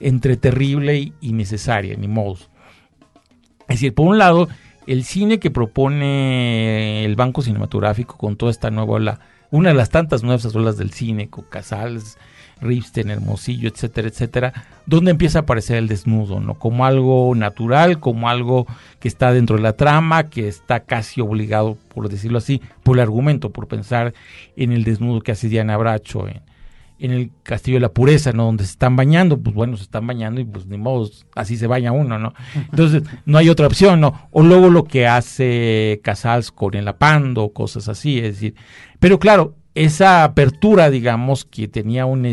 entre 0.00 0.36
terrible 0.36 1.12
y 1.20 1.32
necesaria, 1.32 1.96
ni 1.96 2.08
modo. 2.08 2.38
Es 3.68 3.76
decir, 3.76 3.94
por 3.94 4.06
un 4.06 4.18
lado, 4.18 4.48
el 4.86 5.04
cine 5.04 5.38
que 5.38 5.50
propone 5.50 7.04
el 7.04 7.16
Banco 7.16 7.42
Cinematográfico 7.42 8.16
con 8.16 8.36
toda 8.36 8.50
esta 8.50 8.70
nueva 8.70 8.94
ola, 8.94 9.20
una 9.50 9.70
de 9.70 9.74
las 9.74 9.90
tantas 9.90 10.22
nuevas 10.22 10.54
olas 10.54 10.76
del 10.76 10.92
cine, 10.92 11.28
con 11.28 11.44
Casals, 11.44 12.18
Ripstein, 12.60 13.10
Hermosillo, 13.10 13.68
etcétera, 13.68 14.08
etcétera, 14.08 14.52
donde 14.86 15.10
empieza 15.10 15.40
a 15.40 15.42
aparecer 15.42 15.76
el 15.76 15.88
desnudo, 15.88 16.40
¿no? 16.40 16.54
Como 16.54 16.84
algo 16.86 17.34
natural, 17.34 18.00
como 18.00 18.28
algo 18.28 18.66
que 18.98 19.08
está 19.08 19.32
dentro 19.32 19.56
de 19.56 19.62
la 19.62 19.74
trama, 19.74 20.24
que 20.24 20.48
está 20.48 20.80
casi 20.80 21.20
obligado, 21.20 21.76
por 21.94 22.08
decirlo 22.08 22.38
así, 22.38 22.60
por 22.82 22.96
el 22.96 23.02
argumento, 23.02 23.50
por 23.50 23.68
pensar 23.68 24.14
en 24.56 24.72
el 24.72 24.84
desnudo 24.84 25.20
que 25.20 25.32
hace 25.32 25.48
Diana 25.48 25.76
Bracho 25.76 26.26
en, 26.26 26.40
en 26.98 27.12
el 27.12 27.30
Castillo 27.42 27.76
de 27.76 27.82
la 27.82 27.92
Pureza, 27.92 28.32
¿no? 28.32 28.44
Donde 28.44 28.64
se 28.64 28.72
están 28.72 28.96
bañando, 28.96 29.40
pues 29.40 29.54
bueno, 29.54 29.76
se 29.76 29.84
están 29.84 30.06
bañando 30.06 30.40
y 30.40 30.44
pues 30.44 30.66
ni 30.66 30.78
modo, 30.78 31.08
así 31.34 31.56
se 31.56 31.66
baña 31.66 31.92
uno, 31.92 32.18
¿no? 32.18 32.34
Entonces, 32.54 33.02
no 33.24 33.38
hay 33.38 33.48
otra 33.48 33.66
opción, 33.66 34.00
¿no? 34.00 34.28
O 34.30 34.42
luego 34.42 34.68
lo 34.68 34.84
que 34.84 35.06
hace 35.06 36.00
Casals 36.02 36.50
con 36.50 36.74
el 36.74 36.88
Apando, 36.88 37.52
cosas 37.52 37.88
así, 37.88 38.18
es 38.18 38.34
decir, 38.34 38.54
pero 38.98 39.18
claro, 39.18 39.54
esa 39.74 40.24
apertura, 40.24 40.90
digamos, 40.90 41.44
que 41.44 41.68
tenía 41.68 42.04
un, 42.04 42.26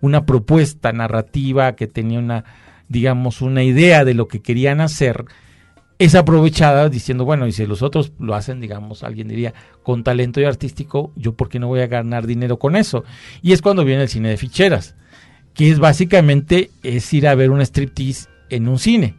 una 0.00 0.24
propuesta 0.24 0.92
narrativa, 0.92 1.74
que 1.74 1.88
tenía 1.88 2.20
una, 2.20 2.44
digamos, 2.88 3.42
una 3.42 3.64
idea 3.64 4.04
de 4.04 4.14
lo 4.14 4.28
que 4.28 4.40
querían 4.40 4.80
hacer, 4.80 5.24
es 5.98 6.14
aprovechada 6.14 6.88
diciendo, 6.88 7.24
bueno, 7.24 7.46
y 7.46 7.52
si 7.52 7.66
los 7.66 7.82
otros 7.82 8.12
lo 8.18 8.34
hacen, 8.34 8.60
digamos, 8.60 9.02
alguien 9.02 9.28
diría, 9.28 9.54
con 9.82 10.04
talento 10.04 10.40
y 10.40 10.44
artístico, 10.44 11.10
yo 11.16 11.32
por 11.32 11.48
qué 11.48 11.58
no 11.58 11.68
voy 11.68 11.80
a 11.80 11.86
ganar 11.86 12.26
dinero 12.26 12.58
con 12.58 12.76
eso. 12.76 13.04
Y 13.42 13.52
es 13.52 13.62
cuando 13.62 13.84
viene 13.84 14.02
el 14.02 14.08
cine 14.08 14.28
de 14.28 14.36
ficheras, 14.36 14.94
que 15.54 15.70
es 15.70 15.78
básicamente 15.78 16.70
es 16.82 17.12
ir 17.14 17.26
a 17.26 17.34
ver 17.34 17.50
un 17.50 17.62
striptease 17.62 18.28
en 18.50 18.68
un 18.68 18.78
cine. 18.78 19.14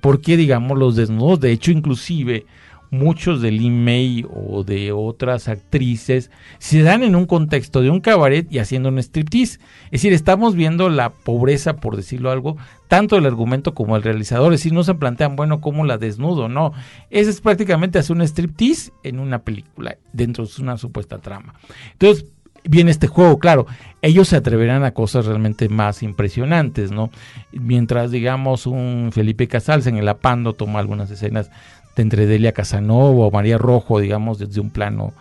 Porque, 0.00 0.36
digamos, 0.36 0.78
los 0.78 0.96
desnudos, 0.96 1.40
de 1.40 1.52
hecho, 1.52 1.70
inclusive 1.70 2.46
muchos 2.92 3.40
de 3.40 3.50
Lin 3.50 3.82
May 3.82 4.24
o 4.30 4.64
de 4.64 4.92
otras 4.92 5.48
actrices 5.48 6.30
se 6.58 6.82
dan 6.82 7.02
en 7.02 7.16
un 7.16 7.24
contexto 7.24 7.80
de 7.80 7.88
un 7.88 8.00
cabaret 8.00 8.46
y 8.52 8.58
haciendo 8.58 8.90
un 8.90 8.98
striptease. 8.98 9.58
Es 9.86 10.02
decir, 10.02 10.12
estamos 10.12 10.54
viendo 10.54 10.90
la 10.90 11.08
pobreza, 11.10 11.76
por 11.76 11.96
decirlo 11.96 12.30
algo, 12.30 12.58
tanto 12.88 13.16
el 13.16 13.24
argumento 13.24 13.74
como 13.74 13.96
el 13.96 14.02
realizador. 14.02 14.52
Es 14.52 14.60
decir, 14.60 14.74
no 14.74 14.84
se 14.84 14.94
plantean, 14.94 15.36
bueno, 15.36 15.62
cómo 15.62 15.86
la 15.86 15.96
desnudo, 15.96 16.50
no. 16.50 16.74
Ese 17.08 17.30
es 17.30 17.40
prácticamente 17.40 17.98
hacer 17.98 18.14
un 18.14 18.22
striptease 18.22 18.92
en 19.02 19.20
una 19.20 19.38
película, 19.38 19.96
dentro 20.12 20.44
de 20.44 20.62
una 20.62 20.76
supuesta 20.76 21.16
trama. 21.16 21.54
Entonces, 21.92 22.26
viene 22.64 22.90
este 22.90 23.06
juego, 23.06 23.38
claro, 23.38 23.66
ellos 24.02 24.28
se 24.28 24.36
atreverán 24.36 24.84
a 24.84 24.92
cosas 24.92 25.26
realmente 25.26 25.68
más 25.68 26.02
impresionantes, 26.02 26.90
¿no? 26.90 27.10
Mientras, 27.52 28.10
digamos, 28.10 28.66
un 28.66 29.10
Felipe 29.12 29.48
Casals 29.48 29.86
en 29.86 29.96
el 29.96 30.08
Apando 30.08 30.54
toma 30.54 30.78
algunas 30.78 31.10
escenas 31.10 31.50
entre 31.96 32.26
Delia 32.26 32.52
Casanova 32.52 33.26
o 33.26 33.30
María 33.30 33.58
Rojo, 33.58 34.00
digamos, 34.00 34.38
desde 34.38 34.60
un 34.60 34.70
plano 34.70 35.12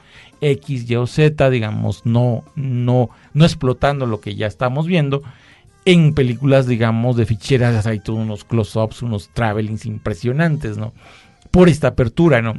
X, 0.42 0.90
Y 0.90 0.96
o 0.96 1.06
Z, 1.06 1.50
digamos, 1.50 2.06
no, 2.06 2.44
no, 2.56 3.10
no 3.34 3.46
explotando 3.46 4.06
lo 4.06 4.22
que 4.22 4.36
ya 4.36 4.48
estamos 4.48 4.88
viendo. 4.88 5.22
En 5.84 6.14
películas, 6.14 6.68
digamos, 6.68 7.16
de 7.18 7.26
ficheras 7.26 7.86
hay 7.88 8.00
todos 8.00 8.20
unos 8.20 8.44
close-ups, 8.44 9.02
unos 9.02 9.30
travelings 9.30 9.86
impresionantes, 9.86 10.78
¿no? 10.78 10.94
Por 11.50 11.70
esta 11.70 11.90
apertura, 11.90 12.42
¿no? 12.42 12.54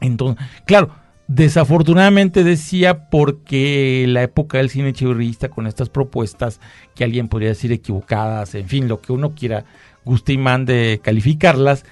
Entonces, 0.00 0.44
claro, 0.66 0.90
desafortunadamente 1.30 2.42
decía 2.42 3.08
porque 3.08 4.04
la 4.08 4.24
época 4.24 4.58
del 4.58 4.68
cine 4.68 4.92
chivirrista 4.92 5.48
con 5.48 5.68
estas 5.68 5.88
propuestas 5.88 6.60
que 6.96 7.04
alguien 7.04 7.28
podría 7.28 7.50
decir 7.50 7.70
equivocadas, 7.70 8.56
en 8.56 8.66
fin, 8.66 8.88
lo 8.88 9.00
que 9.00 9.12
uno 9.12 9.32
quiera, 9.32 9.64
guste 10.04 10.32
y 10.32 10.38
mande 10.38 11.00
calificarlas, 11.04 11.84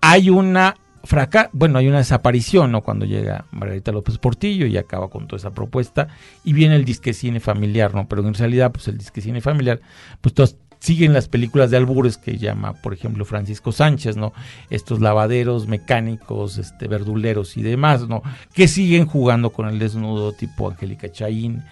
hay 0.00 0.30
una 0.30 0.76
fraca 1.04 1.50
bueno, 1.52 1.78
hay 1.78 1.88
una 1.88 1.98
desaparición, 1.98 2.72
¿no? 2.72 2.80
Cuando 2.80 3.04
llega 3.04 3.44
Margarita 3.50 3.92
López 3.92 4.16
Portillo 4.16 4.64
y 4.64 4.78
acaba 4.78 5.10
con 5.10 5.26
toda 5.26 5.38
esa 5.38 5.50
propuesta 5.50 6.08
y 6.42 6.54
viene 6.54 6.76
el 6.76 6.86
disque 6.86 7.12
cine 7.12 7.38
familiar, 7.38 7.94
¿no? 7.94 8.08
Pero 8.08 8.26
en 8.26 8.32
realidad, 8.32 8.72
pues 8.72 8.88
el 8.88 8.96
disque 8.96 9.20
cine 9.20 9.42
familiar, 9.42 9.80
pues 10.22 10.34
todos 10.34 10.56
siguen 10.80 11.12
las 11.12 11.28
películas 11.28 11.70
de 11.70 11.76
albures 11.76 12.16
que 12.16 12.38
llama, 12.38 12.72
por 12.72 12.92
ejemplo, 12.92 13.24
Francisco 13.24 13.70
Sánchez, 13.70 14.16
¿no? 14.16 14.32
Estos 14.70 15.00
lavaderos 15.00 15.68
mecánicos, 15.68 16.58
este 16.58 16.88
verduleros 16.88 17.56
y 17.56 17.62
demás, 17.62 18.08
¿no? 18.08 18.22
Que 18.52 18.66
siguen 18.66 19.06
jugando 19.06 19.50
con 19.50 19.68
el 19.68 19.78
desnudo 19.78 20.32
tipo 20.32 20.70
Angélica 20.70 21.12
Chaín, 21.12 21.62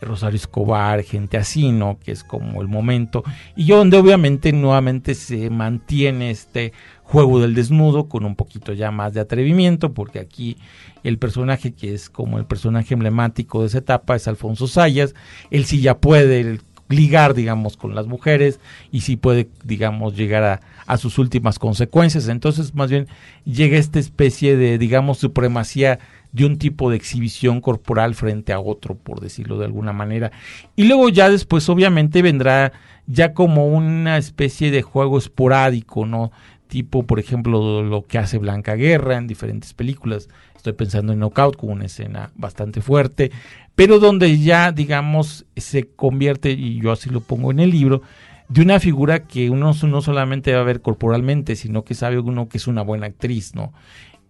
Rosario 0.00 0.36
Escobar, 0.36 1.02
gente 1.02 1.36
así, 1.36 1.70
¿no? 1.70 1.98
Que 1.98 2.12
es 2.12 2.24
como 2.24 2.60
el 2.62 2.68
momento. 2.68 3.22
Y 3.54 3.68
donde 3.68 3.98
obviamente 3.98 4.52
nuevamente 4.52 5.14
se 5.14 5.50
mantiene 5.50 6.30
este 6.30 6.72
juego 7.02 7.40
del 7.40 7.54
desnudo 7.54 8.08
con 8.08 8.24
un 8.24 8.36
poquito 8.36 8.72
ya 8.72 8.90
más 8.90 9.12
de 9.12 9.20
atrevimiento, 9.20 9.92
porque 9.92 10.18
aquí 10.18 10.56
el 11.04 11.18
personaje 11.18 11.72
que 11.72 11.94
es 11.94 12.10
como 12.10 12.38
el 12.38 12.46
personaje 12.46 12.94
emblemático 12.94 13.60
de 13.60 13.68
esa 13.68 13.78
etapa 13.78 14.16
es 14.16 14.26
Alfonso 14.26 14.66
Sayas, 14.66 15.14
él 15.50 15.66
sí 15.66 15.80
ya 15.80 15.98
puede 15.98 16.58
ligar, 16.88 17.34
digamos, 17.34 17.76
con 17.76 17.94
las 17.94 18.06
mujeres 18.06 18.60
y 18.92 19.00
sí 19.00 19.16
puede, 19.16 19.48
digamos, 19.64 20.16
llegar 20.16 20.44
a, 20.44 20.60
a 20.86 20.96
sus 20.96 21.18
últimas 21.18 21.58
consecuencias. 21.58 22.28
Entonces, 22.28 22.74
más 22.74 22.90
bien, 22.90 23.08
llega 23.44 23.78
esta 23.78 23.98
especie 23.98 24.56
de, 24.56 24.78
digamos, 24.78 25.18
supremacía 25.18 25.98
de 26.32 26.44
un 26.44 26.58
tipo 26.58 26.90
de 26.90 26.96
exhibición 26.96 27.60
corporal 27.60 28.14
frente 28.14 28.52
a 28.52 28.60
otro, 28.60 28.94
por 28.94 29.20
decirlo 29.20 29.58
de 29.58 29.64
alguna 29.64 29.92
manera. 29.92 30.32
Y 30.76 30.84
luego 30.84 31.08
ya 31.08 31.30
después, 31.30 31.68
obviamente, 31.68 32.20
vendrá 32.22 32.72
ya 33.06 33.32
como 33.32 33.68
una 33.68 34.18
especie 34.18 34.70
de 34.70 34.82
juego 34.82 35.16
esporádico, 35.16 36.04
¿no? 36.04 36.32
Tipo, 36.68 37.04
por 37.04 37.18
ejemplo, 37.18 37.82
lo 37.82 38.04
que 38.06 38.18
hace 38.18 38.38
Blanca 38.38 38.74
Guerra 38.74 39.16
en 39.16 39.26
diferentes 39.26 39.74
películas. 39.74 40.28
Estoy 40.56 40.72
pensando 40.72 41.12
en 41.12 41.20
Knockout 41.20 41.56
con 41.56 41.70
una 41.70 41.86
escena 41.86 42.30
bastante 42.34 42.80
fuerte, 42.80 43.30
pero 43.74 43.98
donde 43.98 44.38
ya, 44.38 44.72
digamos, 44.72 45.46
se 45.56 45.88
convierte, 45.88 46.50
y 46.50 46.80
yo 46.80 46.92
así 46.92 47.10
lo 47.10 47.20
pongo 47.20 47.50
en 47.50 47.60
el 47.60 47.70
libro, 47.70 48.02
de 48.48 48.62
una 48.62 48.80
figura 48.80 49.24
que 49.24 49.50
uno 49.50 49.72
no 49.82 50.02
solamente 50.02 50.54
va 50.54 50.60
a 50.60 50.64
ver 50.64 50.80
corporalmente, 50.80 51.56
sino 51.56 51.84
que 51.84 51.94
sabe 51.94 52.18
uno 52.18 52.48
que 52.48 52.58
es 52.58 52.66
una 52.66 52.82
buena 52.82 53.06
actriz, 53.06 53.54
¿no? 53.54 53.72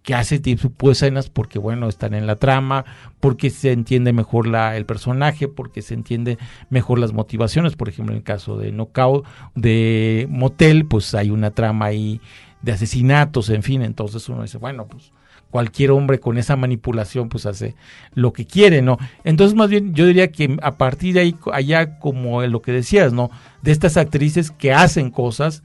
Que 0.07 0.15
hace 0.15 0.39
de 0.39 0.57
escenas 0.89 1.29
porque, 1.29 1.59
bueno, 1.59 1.89
están 1.89 2.13
en 2.13 2.27
la 2.27 2.37
trama, 2.37 2.85
porque 3.19 3.49
se 3.49 3.73
entiende 3.73 4.13
mejor 4.13 4.47
la, 4.47 4.77
el 4.77 4.85
personaje, 4.85 5.49
porque 5.49 5.81
se 5.81 5.95
entiende 5.95 6.37
mejor 6.69 6.97
las 6.97 7.11
motivaciones. 7.11 7.75
Por 7.75 7.89
ejemplo, 7.89 8.13
en 8.13 8.19
el 8.19 8.23
caso 8.23 8.55
de 8.55 8.71
Knockout, 8.71 9.25
de 9.53 10.25
Motel, 10.29 10.85
pues 10.85 11.13
hay 11.13 11.29
una 11.29 11.51
trama 11.51 11.87
ahí 11.87 12.21
de 12.61 12.71
asesinatos, 12.71 13.49
en 13.49 13.63
fin. 13.63 13.81
Entonces 13.81 14.29
uno 14.29 14.43
dice, 14.43 14.57
bueno, 14.57 14.87
pues 14.87 15.11
cualquier 15.51 15.91
hombre 15.91 16.21
con 16.21 16.37
esa 16.37 16.55
manipulación 16.55 17.27
pues 17.27 17.45
hace 17.45 17.75
lo 18.13 18.31
que 18.31 18.45
quiere, 18.45 18.81
¿no? 18.81 18.97
Entonces 19.25 19.57
más 19.57 19.69
bien 19.69 19.93
yo 19.93 20.05
diría 20.05 20.31
que 20.31 20.57
a 20.61 20.77
partir 20.77 21.15
de 21.15 21.19
ahí, 21.19 21.35
allá 21.51 21.99
como 21.99 22.41
lo 22.43 22.61
que 22.61 22.71
decías, 22.71 23.11
¿no? 23.11 23.29
De 23.61 23.73
estas 23.73 23.97
actrices 23.97 24.51
que 24.51 24.71
hacen 24.71 25.11
cosas 25.11 25.63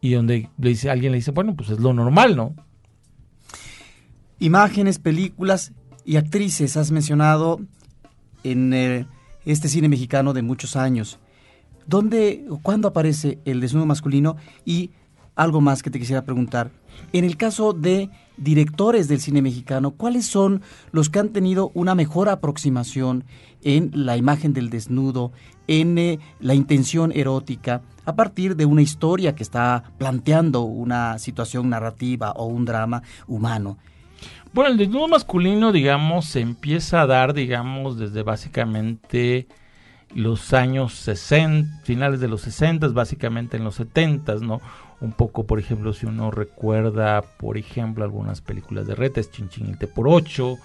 y 0.00 0.14
donde 0.14 0.48
le 0.56 0.70
dice, 0.70 0.88
alguien 0.88 1.12
le 1.12 1.18
dice, 1.18 1.32
bueno, 1.32 1.54
pues 1.54 1.68
es 1.68 1.80
lo 1.80 1.92
normal, 1.92 2.34
¿no? 2.34 2.54
Imágenes, 4.38 4.98
películas 4.98 5.72
y 6.04 6.16
actrices 6.16 6.76
has 6.76 6.90
mencionado 6.90 7.60
en 8.42 8.74
eh, 8.74 9.06
este 9.44 9.68
cine 9.68 9.88
mexicano 9.88 10.32
de 10.32 10.42
muchos 10.42 10.76
años. 10.76 11.18
¿Dónde 11.86 12.44
o 12.48 12.58
cuándo 12.58 12.88
aparece 12.88 13.38
el 13.44 13.60
desnudo 13.60 13.86
masculino? 13.86 14.36
Y 14.64 14.90
algo 15.36 15.60
más 15.60 15.82
que 15.82 15.90
te 15.90 15.98
quisiera 15.98 16.24
preguntar. 16.24 16.70
En 17.12 17.24
el 17.24 17.36
caso 17.36 17.72
de 17.72 18.10
directores 18.36 19.08
del 19.08 19.20
cine 19.20 19.42
mexicano, 19.42 19.92
¿cuáles 19.92 20.26
son 20.26 20.62
los 20.92 21.10
que 21.10 21.18
han 21.18 21.30
tenido 21.30 21.70
una 21.74 21.94
mejor 21.94 22.28
aproximación 22.28 23.24
en 23.62 23.90
la 23.94 24.16
imagen 24.16 24.52
del 24.52 24.70
desnudo, 24.70 25.32
en 25.66 25.98
eh, 25.98 26.18
la 26.40 26.54
intención 26.54 27.12
erótica, 27.12 27.82
a 28.04 28.14
partir 28.14 28.56
de 28.56 28.66
una 28.66 28.82
historia 28.82 29.34
que 29.34 29.42
está 29.42 29.92
planteando 29.98 30.62
una 30.62 31.18
situación 31.18 31.70
narrativa 31.70 32.32
o 32.32 32.46
un 32.46 32.64
drama 32.64 33.02
humano? 33.26 33.78
Bueno, 34.54 34.70
el 34.70 34.76
desnudo 34.76 35.08
masculino, 35.08 35.72
digamos, 35.72 36.26
se 36.26 36.38
empieza 36.38 37.02
a 37.02 37.06
dar, 37.08 37.34
digamos, 37.34 37.98
desde 37.98 38.22
básicamente 38.22 39.48
los 40.14 40.52
años 40.52 40.94
60, 40.94 41.80
finales 41.82 42.20
de 42.20 42.28
los 42.28 42.42
60, 42.42 42.86
básicamente 42.90 43.56
en 43.56 43.64
los 43.64 43.74
70, 43.74 44.36
¿no? 44.36 44.60
Un 45.00 45.10
poco, 45.10 45.44
por 45.44 45.58
ejemplo, 45.58 45.92
si 45.92 46.06
uno 46.06 46.30
recuerda, 46.30 47.22
por 47.22 47.58
ejemplo, 47.58 48.04
algunas 48.04 48.42
películas 48.42 48.86
de 48.86 48.94
Retes, 48.94 49.32
Chinchinite 49.32 49.88
por 49.88 50.06
ocho, 50.06 50.56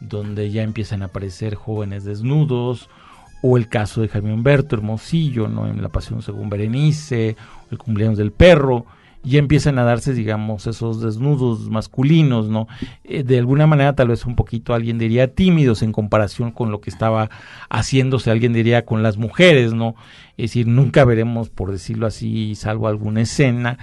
donde 0.00 0.50
ya 0.50 0.62
empiezan 0.62 1.00
a 1.00 1.06
aparecer 1.06 1.54
jóvenes 1.54 2.04
desnudos, 2.04 2.90
o 3.40 3.56
el 3.56 3.70
caso 3.70 4.02
de 4.02 4.08
Jaime 4.08 4.34
Humberto 4.34 4.76
Hermosillo, 4.76 5.48
¿no? 5.48 5.66
En 5.66 5.80
La 5.80 5.88
Pasión 5.88 6.20
según 6.20 6.50
Berenice, 6.50 7.36
El 7.70 7.78
cumpleaños 7.78 8.18
del 8.18 8.32
perro, 8.32 8.84
y 9.22 9.36
empiezan 9.36 9.78
a 9.78 9.84
darse, 9.84 10.14
digamos, 10.14 10.66
esos 10.66 11.00
desnudos 11.02 11.68
masculinos, 11.68 12.48
¿no? 12.48 12.68
Eh, 13.04 13.22
de 13.22 13.38
alguna 13.38 13.66
manera, 13.66 13.94
tal 13.94 14.08
vez 14.08 14.24
un 14.24 14.34
poquito, 14.34 14.72
alguien 14.72 14.98
diría, 14.98 15.34
tímidos 15.34 15.82
en 15.82 15.92
comparación 15.92 16.52
con 16.52 16.70
lo 16.70 16.80
que 16.80 16.90
estaba 16.90 17.28
haciéndose, 17.68 18.30
alguien 18.30 18.52
diría, 18.52 18.86
con 18.86 19.02
las 19.02 19.18
mujeres, 19.18 19.74
¿no? 19.74 19.94
Es 20.36 20.50
decir, 20.50 20.66
nunca 20.66 21.04
veremos, 21.04 21.50
por 21.50 21.70
decirlo 21.70 22.06
así, 22.06 22.54
salvo 22.54 22.88
alguna 22.88 23.20
escena, 23.20 23.78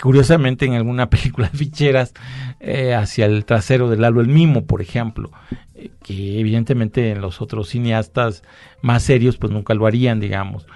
curiosamente 0.00 0.66
en 0.66 0.74
alguna 0.74 1.08
película 1.10 1.48
de 1.48 1.58
ficheras, 1.58 2.12
eh, 2.58 2.94
hacia 2.94 3.26
el 3.26 3.44
trasero 3.44 3.88
del 3.88 4.00
Lalo 4.00 4.20
el 4.20 4.28
Mimo, 4.28 4.64
por 4.64 4.82
ejemplo, 4.82 5.30
eh, 5.76 5.90
que 6.02 6.40
evidentemente 6.40 7.12
en 7.12 7.20
los 7.20 7.40
otros 7.40 7.68
cineastas 7.68 8.42
más 8.82 9.04
serios, 9.04 9.36
pues 9.36 9.52
nunca 9.52 9.74
lo 9.74 9.86
harían, 9.86 10.18
digamos. 10.18 10.66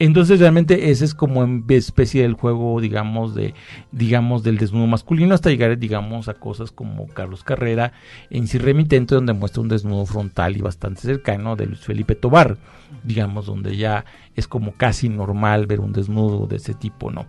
Entonces 0.00 0.40
realmente 0.40 0.90
ese 0.90 1.04
es 1.04 1.14
como 1.14 1.44
en 1.44 1.62
especie 1.68 2.22
del 2.22 2.32
juego, 2.32 2.80
digamos, 2.80 3.34
de, 3.34 3.52
digamos, 3.92 4.42
del 4.42 4.56
desnudo 4.56 4.86
masculino 4.86 5.34
hasta 5.34 5.50
llegar, 5.50 5.78
digamos, 5.78 6.26
a 6.28 6.34
cosas 6.34 6.72
como 6.72 7.06
Carlos 7.08 7.44
Carrera 7.44 7.92
en 8.30 8.48
Sí 8.48 8.56
Remitente, 8.56 9.14
donde 9.14 9.34
muestra 9.34 9.60
un 9.60 9.68
desnudo 9.68 10.06
frontal 10.06 10.56
y 10.56 10.62
bastante 10.62 11.02
cercano 11.02 11.54
de 11.54 11.66
Luis 11.66 11.80
Felipe 11.80 12.14
Tobar, 12.14 12.56
digamos, 13.04 13.44
donde 13.44 13.76
ya 13.76 14.06
es 14.34 14.48
como 14.48 14.72
casi 14.72 15.10
normal 15.10 15.66
ver 15.66 15.80
un 15.80 15.92
desnudo 15.92 16.46
de 16.46 16.56
ese 16.56 16.72
tipo, 16.72 17.10
¿no? 17.10 17.26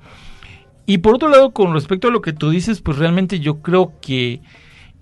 Y 0.86 1.00
por 1.00 1.16
otro 1.16 1.28
lado, 1.28 1.52
con 1.52 1.74
respecto 1.74 2.08
a 2.08 2.12
lo 2.12 2.22
que 2.22 2.32
tú 2.32 2.52
dices, 2.52 2.80
pues 2.80 2.98
realmente 2.98 3.42
yo 3.42 3.62
creo 3.62 3.92
que 4.02 4.42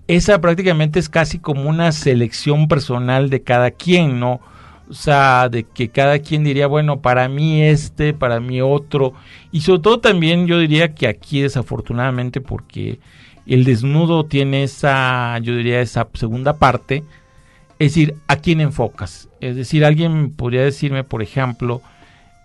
esa 0.08 0.40
prácticamente 0.40 0.98
es 0.98 1.08
casi 1.08 1.38
como 1.38 1.70
una 1.70 1.92
selección 1.92 2.66
personal 2.66 3.30
de 3.30 3.44
cada 3.44 3.70
quien, 3.70 4.18
¿no? 4.18 4.40
O 4.90 4.94
sea, 4.94 5.48
de 5.48 5.62
que 5.62 5.88
cada 5.88 6.18
quien 6.18 6.42
diría, 6.42 6.66
bueno, 6.66 7.00
para 7.00 7.28
mí 7.28 7.62
este, 7.62 8.12
para 8.12 8.40
mí 8.40 8.60
otro. 8.60 9.12
Y 9.52 9.60
sobre 9.60 9.82
todo 9.82 10.00
también 10.00 10.48
yo 10.48 10.58
diría 10.58 10.94
que 10.94 11.06
aquí 11.06 11.40
desafortunadamente 11.40 12.40
porque 12.40 12.98
el 13.46 13.62
desnudo 13.64 14.26
tiene 14.26 14.64
esa, 14.64 15.38
yo 15.38 15.54
diría, 15.54 15.80
esa 15.80 16.08
segunda 16.14 16.58
parte. 16.58 17.04
Es 17.78 17.92
decir, 17.92 18.16
¿a 18.26 18.36
quién 18.36 18.60
enfocas? 18.60 19.28
Es 19.40 19.54
decir, 19.54 19.84
alguien 19.84 20.32
podría 20.32 20.64
decirme, 20.64 21.04
por 21.04 21.22
ejemplo, 21.22 21.82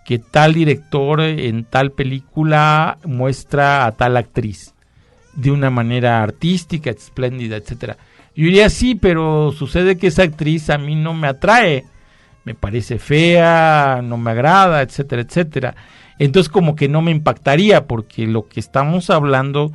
que 0.04 0.20
tal 0.20 0.54
director 0.54 1.20
en 1.20 1.64
tal 1.64 1.90
película 1.90 2.98
muestra 3.04 3.86
a 3.86 3.92
tal 3.92 4.16
actriz 4.16 4.72
de 5.34 5.50
una 5.50 5.70
manera 5.70 6.22
artística, 6.22 6.90
espléndida, 6.90 7.56
etcétera. 7.56 7.96
Yo 8.36 8.44
diría 8.44 8.70
sí, 8.70 8.94
pero 8.94 9.50
sucede 9.50 9.98
que 9.98 10.06
esa 10.06 10.22
actriz 10.22 10.70
a 10.70 10.78
mí 10.78 10.94
no 10.94 11.12
me 11.12 11.26
atrae 11.26 11.84
me 12.46 12.54
parece 12.54 12.98
fea, 12.98 14.00
no 14.02 14.16
me 14.16 14.30
agrada, 14.30 14.80
etcétera, 14.80 15.22
etcétera. 15.22 15.74
Entonces 16.18 16.48
como 16.48 16.76
que 16.76 16.88
no 16.88 17.02
me 17.02 17.10
impactaría 17.10 17.86
porque 17.86 18.26
lo 18.26 18.48
que 18.48 18.60
estamos 18.60 19.10
hablando, 19.10 19.72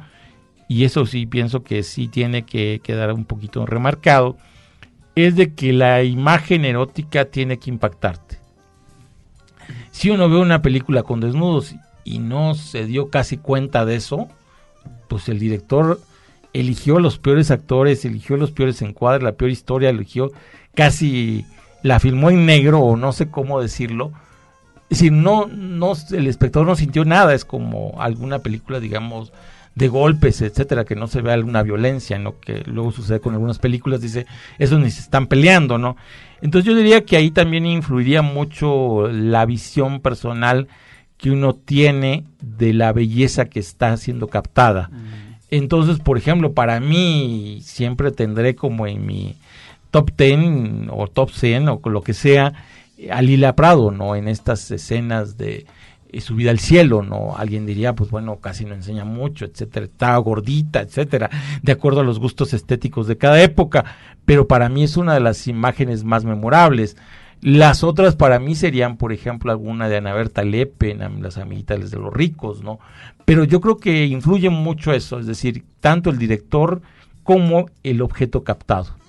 y 0.70 0.86
eso 0.86 1.06
sí 1.06 1.26
pienso 1.26 1.64
que 1.64 1.84
sí 1.84 2.08
tiene 2.08 2.44
que 2.44 2.80
quedar 2.82 3.12
un 3.12 3.26
poquito 3.26 3.66
remarcado, 3.66 4.38
es 5.16 5.36
de 5.36 5.54
que 5.54 5.74
la 5.74 6.02
imagen 6.04 6.64
erótica 6.64 7.26
tiene 7.26 7.60
que 7.60 7.70
impactarte. 7.70 8.40
Si 9.92 10.10
uno 10.10 10.30
ve 10.30 10.38
una 10.38 10.62
película 10.62 11.04
con 11.04 11.20
desnudos 11.20 11.76
y 12.06 12.20
no 12.20 12.56
se 12.56 12.86
dio 12.86 13.10
casi 13.10 13.36
cuenta 13.36 13.84
de 13.86 13.98
eso, 13.98 14.30
pues 15.10 15.28
el 15.28 15.40
director 15.40 16.00
eligió 16.54 17.00
los 17.00 17.20
peores 17.20 17.52
actores, 17.52 18.06
eligió 18.06 18.38
los 18.38 18.52
peores 18.52 18.82
encuadres, 18.82 19.24
la 19.24 19.34
peor 19.34 19.52
historia, 19.52 19.90
eligió 19.90 20.32
casi 20.74 21.46
la 21.84 22.00
filmó 22.00 22.30
en 22.30 22.46
negro 22.46 22.80
o 22.80 22.96
no 22.96 23.12
sé 23.12 23.30
cómo 23.30 23.62
decirlo. 23.62 24.12
Es 24.90 25.00
decir, 25.00 25.12
no, 25.12 25.48
no, 25.48 25.94
el 26.12 26.28
espectador 26.28 26.68
no 26.68 26.76
sintió 26.76 27.06
nada, 27.06 27.34
es 27.34 27.46
como 27.46 28.02
alguna 28.02 28.40
película, 28.40 28.80
digamos, 28.80 29.32
de 29.76 29.88
golpes, 29.88 30.42
etcétera, 30.42 30.84
que 30.84 30.96
no 30.96 31.08
se 31.08 31.22
ve 31.22 31.32
alguna 31.32 31.64
violencia, 31.64 32.20
¿no? 32.20 32.40
Que 32.40 32.64
luego 32.66 32.92
sucede 32.92 33.22
con 33.22 33.34
algunas 33.34 33.58
películas, 33.58 34.02
dice, 34.02 34.26
esos 34.60 34.80
ni 34.80 34.92
se 34.92 35.00
están 35.00 35.28
peleando, 35.28 35.78
¿no? 35.78 35.96
Entonces 36.42 36.68
yo 36.68 36.76
diría 36.76 37.06
que 37.06 37.16
ahí 37.16 37.32
también 37.32 37.66
influiría 37.66 38.22
mucho 38.22 39.08
la 39.08 39.46
visión 39.46 40.02
personal 40.02 40.68
que 41.18 41.32
uno 41.32 41.54
tiene 41.54 42.26
de 42.42 42.74
la 42.74 42.92
belleza 42.92 43.46
que 43.46 43.60
está 43.60 43.96
siendo 43.96 44.28
captada. 44.28 44.90
Mm. 44.92 45.32
Entonces, 45.52 46.00
por 46.00 46.18
ejemplo, 46.18 46.54
para 46.54 46.80
mí 46.80 47.60
siempre 47.64 48.12
tendré 48.12 48.56
como 48.56 48.88
en 48.88 49.06
mi 49.06 49.36
top 49.92 50.12
10 50.18 50.90
o 50.90 51.08
top 51.08 51.32
100 51.32 51.70
o 51.70 51.82
lo 51.86 52.02
que 52.02 52.14
sea 52.14 52.54
a 53.10 53.22
Lila 53.22 53.56
Prado, 53.56 53.92
¿no? 53.92 54.16
En 54.16 54.28
estas 54.28 54.70
escenas 54.72 55.38
de 55.38 55.66
eh, 56.14 56.22
subida 56.22 56.52
al 56.52 56.60
cielo, 56.60 57.04
¿no? 57.04 57.38
Alguien 57.38 57.66
diría, 57.66 57.96
pues 57.96 58.10
bueno, 58.10 58.38
casi 58.38 58.66
no 58.66 58.76
enseña 58.76 59.06
mucho, 59.06 59.46
etcétera, 59.46 59.86
está 59.86 60.18
gordita, 60.18 60.82
etcétera, 60.82 61.30
de 61.62 61.72
acuerdo 61.72 62.02
a 62.02 62.04
los 62.04 62.20
gustos 62.20 62.54
estéticos 62.54 63.08
de 63.08 63.18
cada 63.18 63.42
época, 63.42 63.86
pero 64.26 64.48
para 64.48 64.70
mí 64.70 64.84
es 64.84 64.98
una 64.98 65.14
de 65.14 65.22
las 65.22 65.48
imágenes 65.48 66.04
más 66.04 66.26
memorables. 66.26 66.98
Las 67.42 67.84
otras 67.84 68.16
para 68.16 68.40
mí 68.40 68.56
serían, 68.56 68.98
por 68.98 69.14
ejemplo, 69.14 69.52
alguna 69.52 69.90
de 69.90 69.98
Ana 69.98 70.14
Berta 70.14 70.44
Lepe, 70.44 70.96
Las 70.96 71.38
amiguitas 71.38 71.90
de 71.90 71.98
los 71.98 72.14
ricos, 72.14 72.62
¿no? 72.62 72.80
Pero 73.26 73.46
yo 73.46 73.62
creo 73.62 73.78
que 73.78 74.06
influye 74.06 74.50
mucho 74.50 74.94
eso, 74.94 75.18
es 75.18 75.26
decir, 75.26 75.64
tanto 75.80 76.10
el 76.10 76.20
director 76.20 76.82
como 77.24 77.68
el 77.84 78.02
objeto 78.02 78.44
captado. 78.44 79.01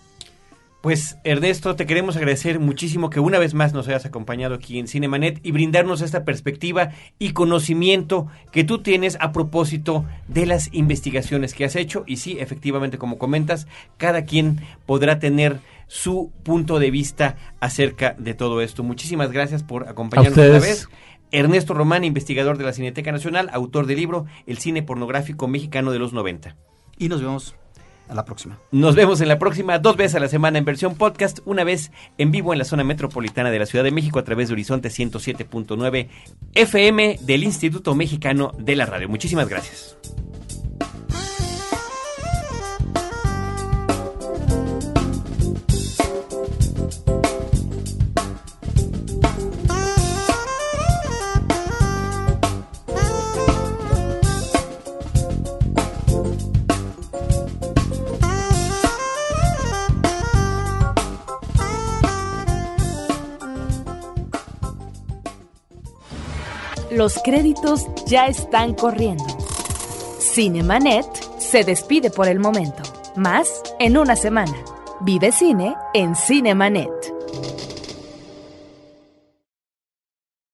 Pues 0.82 1.16
Ernesto, 1.22 1.76
te 1.76 1.86
queremos 1.86 2.16
agradecer 2.16 2.58
muchísimo 2.58 3.08
que 3.08 3.20
una 3.20 3.38
vez 3.38 3.54
más 3.54 3.72
nos 3.72 3.86
hayas 3.86 4.04
acompañado 4.04 4.56
aquí 4.56 4.80
en 4.80 4.88
Cinemanet 4.88 5.38
y 5.44 5.52
brindarnos 5.52 6.00
esta 6.00 6.24
perspectiva 6.24 6.90
y 7.20 7.34
conocimiento 7.34 8.26
que 8.50 8.64
tú 8.64 8.82
tienes 8.82 9.16
a 9.20 9.30
propósito 9.30 10.04
de 10.26 10.44
las 10.44 10.74
investigaciones 10.74 11.54
que 11.54 11.64
has 11.64 11.76
hecho. 11.76 12.02
Y 12.08 12.16
sí, 12.16 12.36
efectivamente, 12.40 12.98
como 12.98 13.16
comentas, 13.16 13.68
cada 13.96 14.24
quien 14.24 14.60
podrá 14.84 15.20
tener 15.20 15.60
su 15.86 16.32
punto 16.42 16.80
de 16.80 16.90
vista 16.90 17.36
acerca 17.60 18.16
de 18.18 18.34
todo 18.34 18.60
esto. 18.60 18.82
Muchísimas 18.82 19.30
gracias 19.30 19.62
por 19.62 19.88
acompañarnos 19.88 20.36
una 20.36 20.58
vez. 20.58 20.88
Ernesto 21.30 21.74
Román, 21.74 22.02
investigador 22.02 22.58
de 22.58 22.64
la 22.64 22.72
Cineteca 22.72 23.12
Nacional, 23.12 23.50
autor 23.52 23.86
del 23.86 23.98
libro 23.98 24.26
El 24.48 24.58
cine 24.58 24.82
pornográfico 24.82 25.46
mexicano 25.46 25.92
de 25.92 26.00
los 26.00 26.12
90. 26.12 26.56
Y 26.98 27.08
nos 27.08 27.22
vemos 27.22 27.54
a 28.12 28.14
la 28.14 28.24
próxima. 28.24 28.58
Nos 28.70 28.94
vemos 28.94 29.20
en 29.20 29.28
la 29.28 29.38
próxima, 29.38 29.78
dos 29.78 29.96
veces 29.96 30.14
a 30.16 30.20
la 30.20 30.28
semana 30.28 30.58
en 30.58 30.64
versión 30.64 30.94
podcast, 30.94 31.40
una 31.44 31.64
vez 31.64 31.90
en 32.18 32.30
vivo 32.30 32.52
en 32.52 32.58
la 32.58 32.64
zona 32.64 32.84
metropolitana 32.84 33.50
de 33.50 33.58
la 33.58 33.66
Ciudad 33.66 33.84
de 33.84 33.90
México 33.90 34.18
a 34.18 34.24
través 34.24 34.48
de 34.48 34.54
Horizonte 34.54 34.88
107.9 34.88 36.08
FM 36.54 37.18
del 37.22 37.44
Instituto 37.44 37.94
Mexicano 37.94 38.52
de 38.58 38.76
la 38.76 38.86
Radio. 38.86 39.08
Muchísimas 39.08 39.48
gracias. 39.48 39.96
Los 67.02 67.18
créditos 67.24 67.88
ya 68.06 68.28
están 68.28 68.74
corriendo. 68.74 69.24
Cinemanet 70.20 71.04
se 71.36 71.64
despide 71.64 72.10
por 72.10 72.28
el 72.28 72.38
momento. 72.38 72.84
Más 73.16 73.60
en 73.80 73.98
una 73.98 74.14
semana. 74.14 74.54
Vive 75.00 75.32
cine 75.32 75.74
en 75.94 76.14
Cinemanet. 76.14 77.11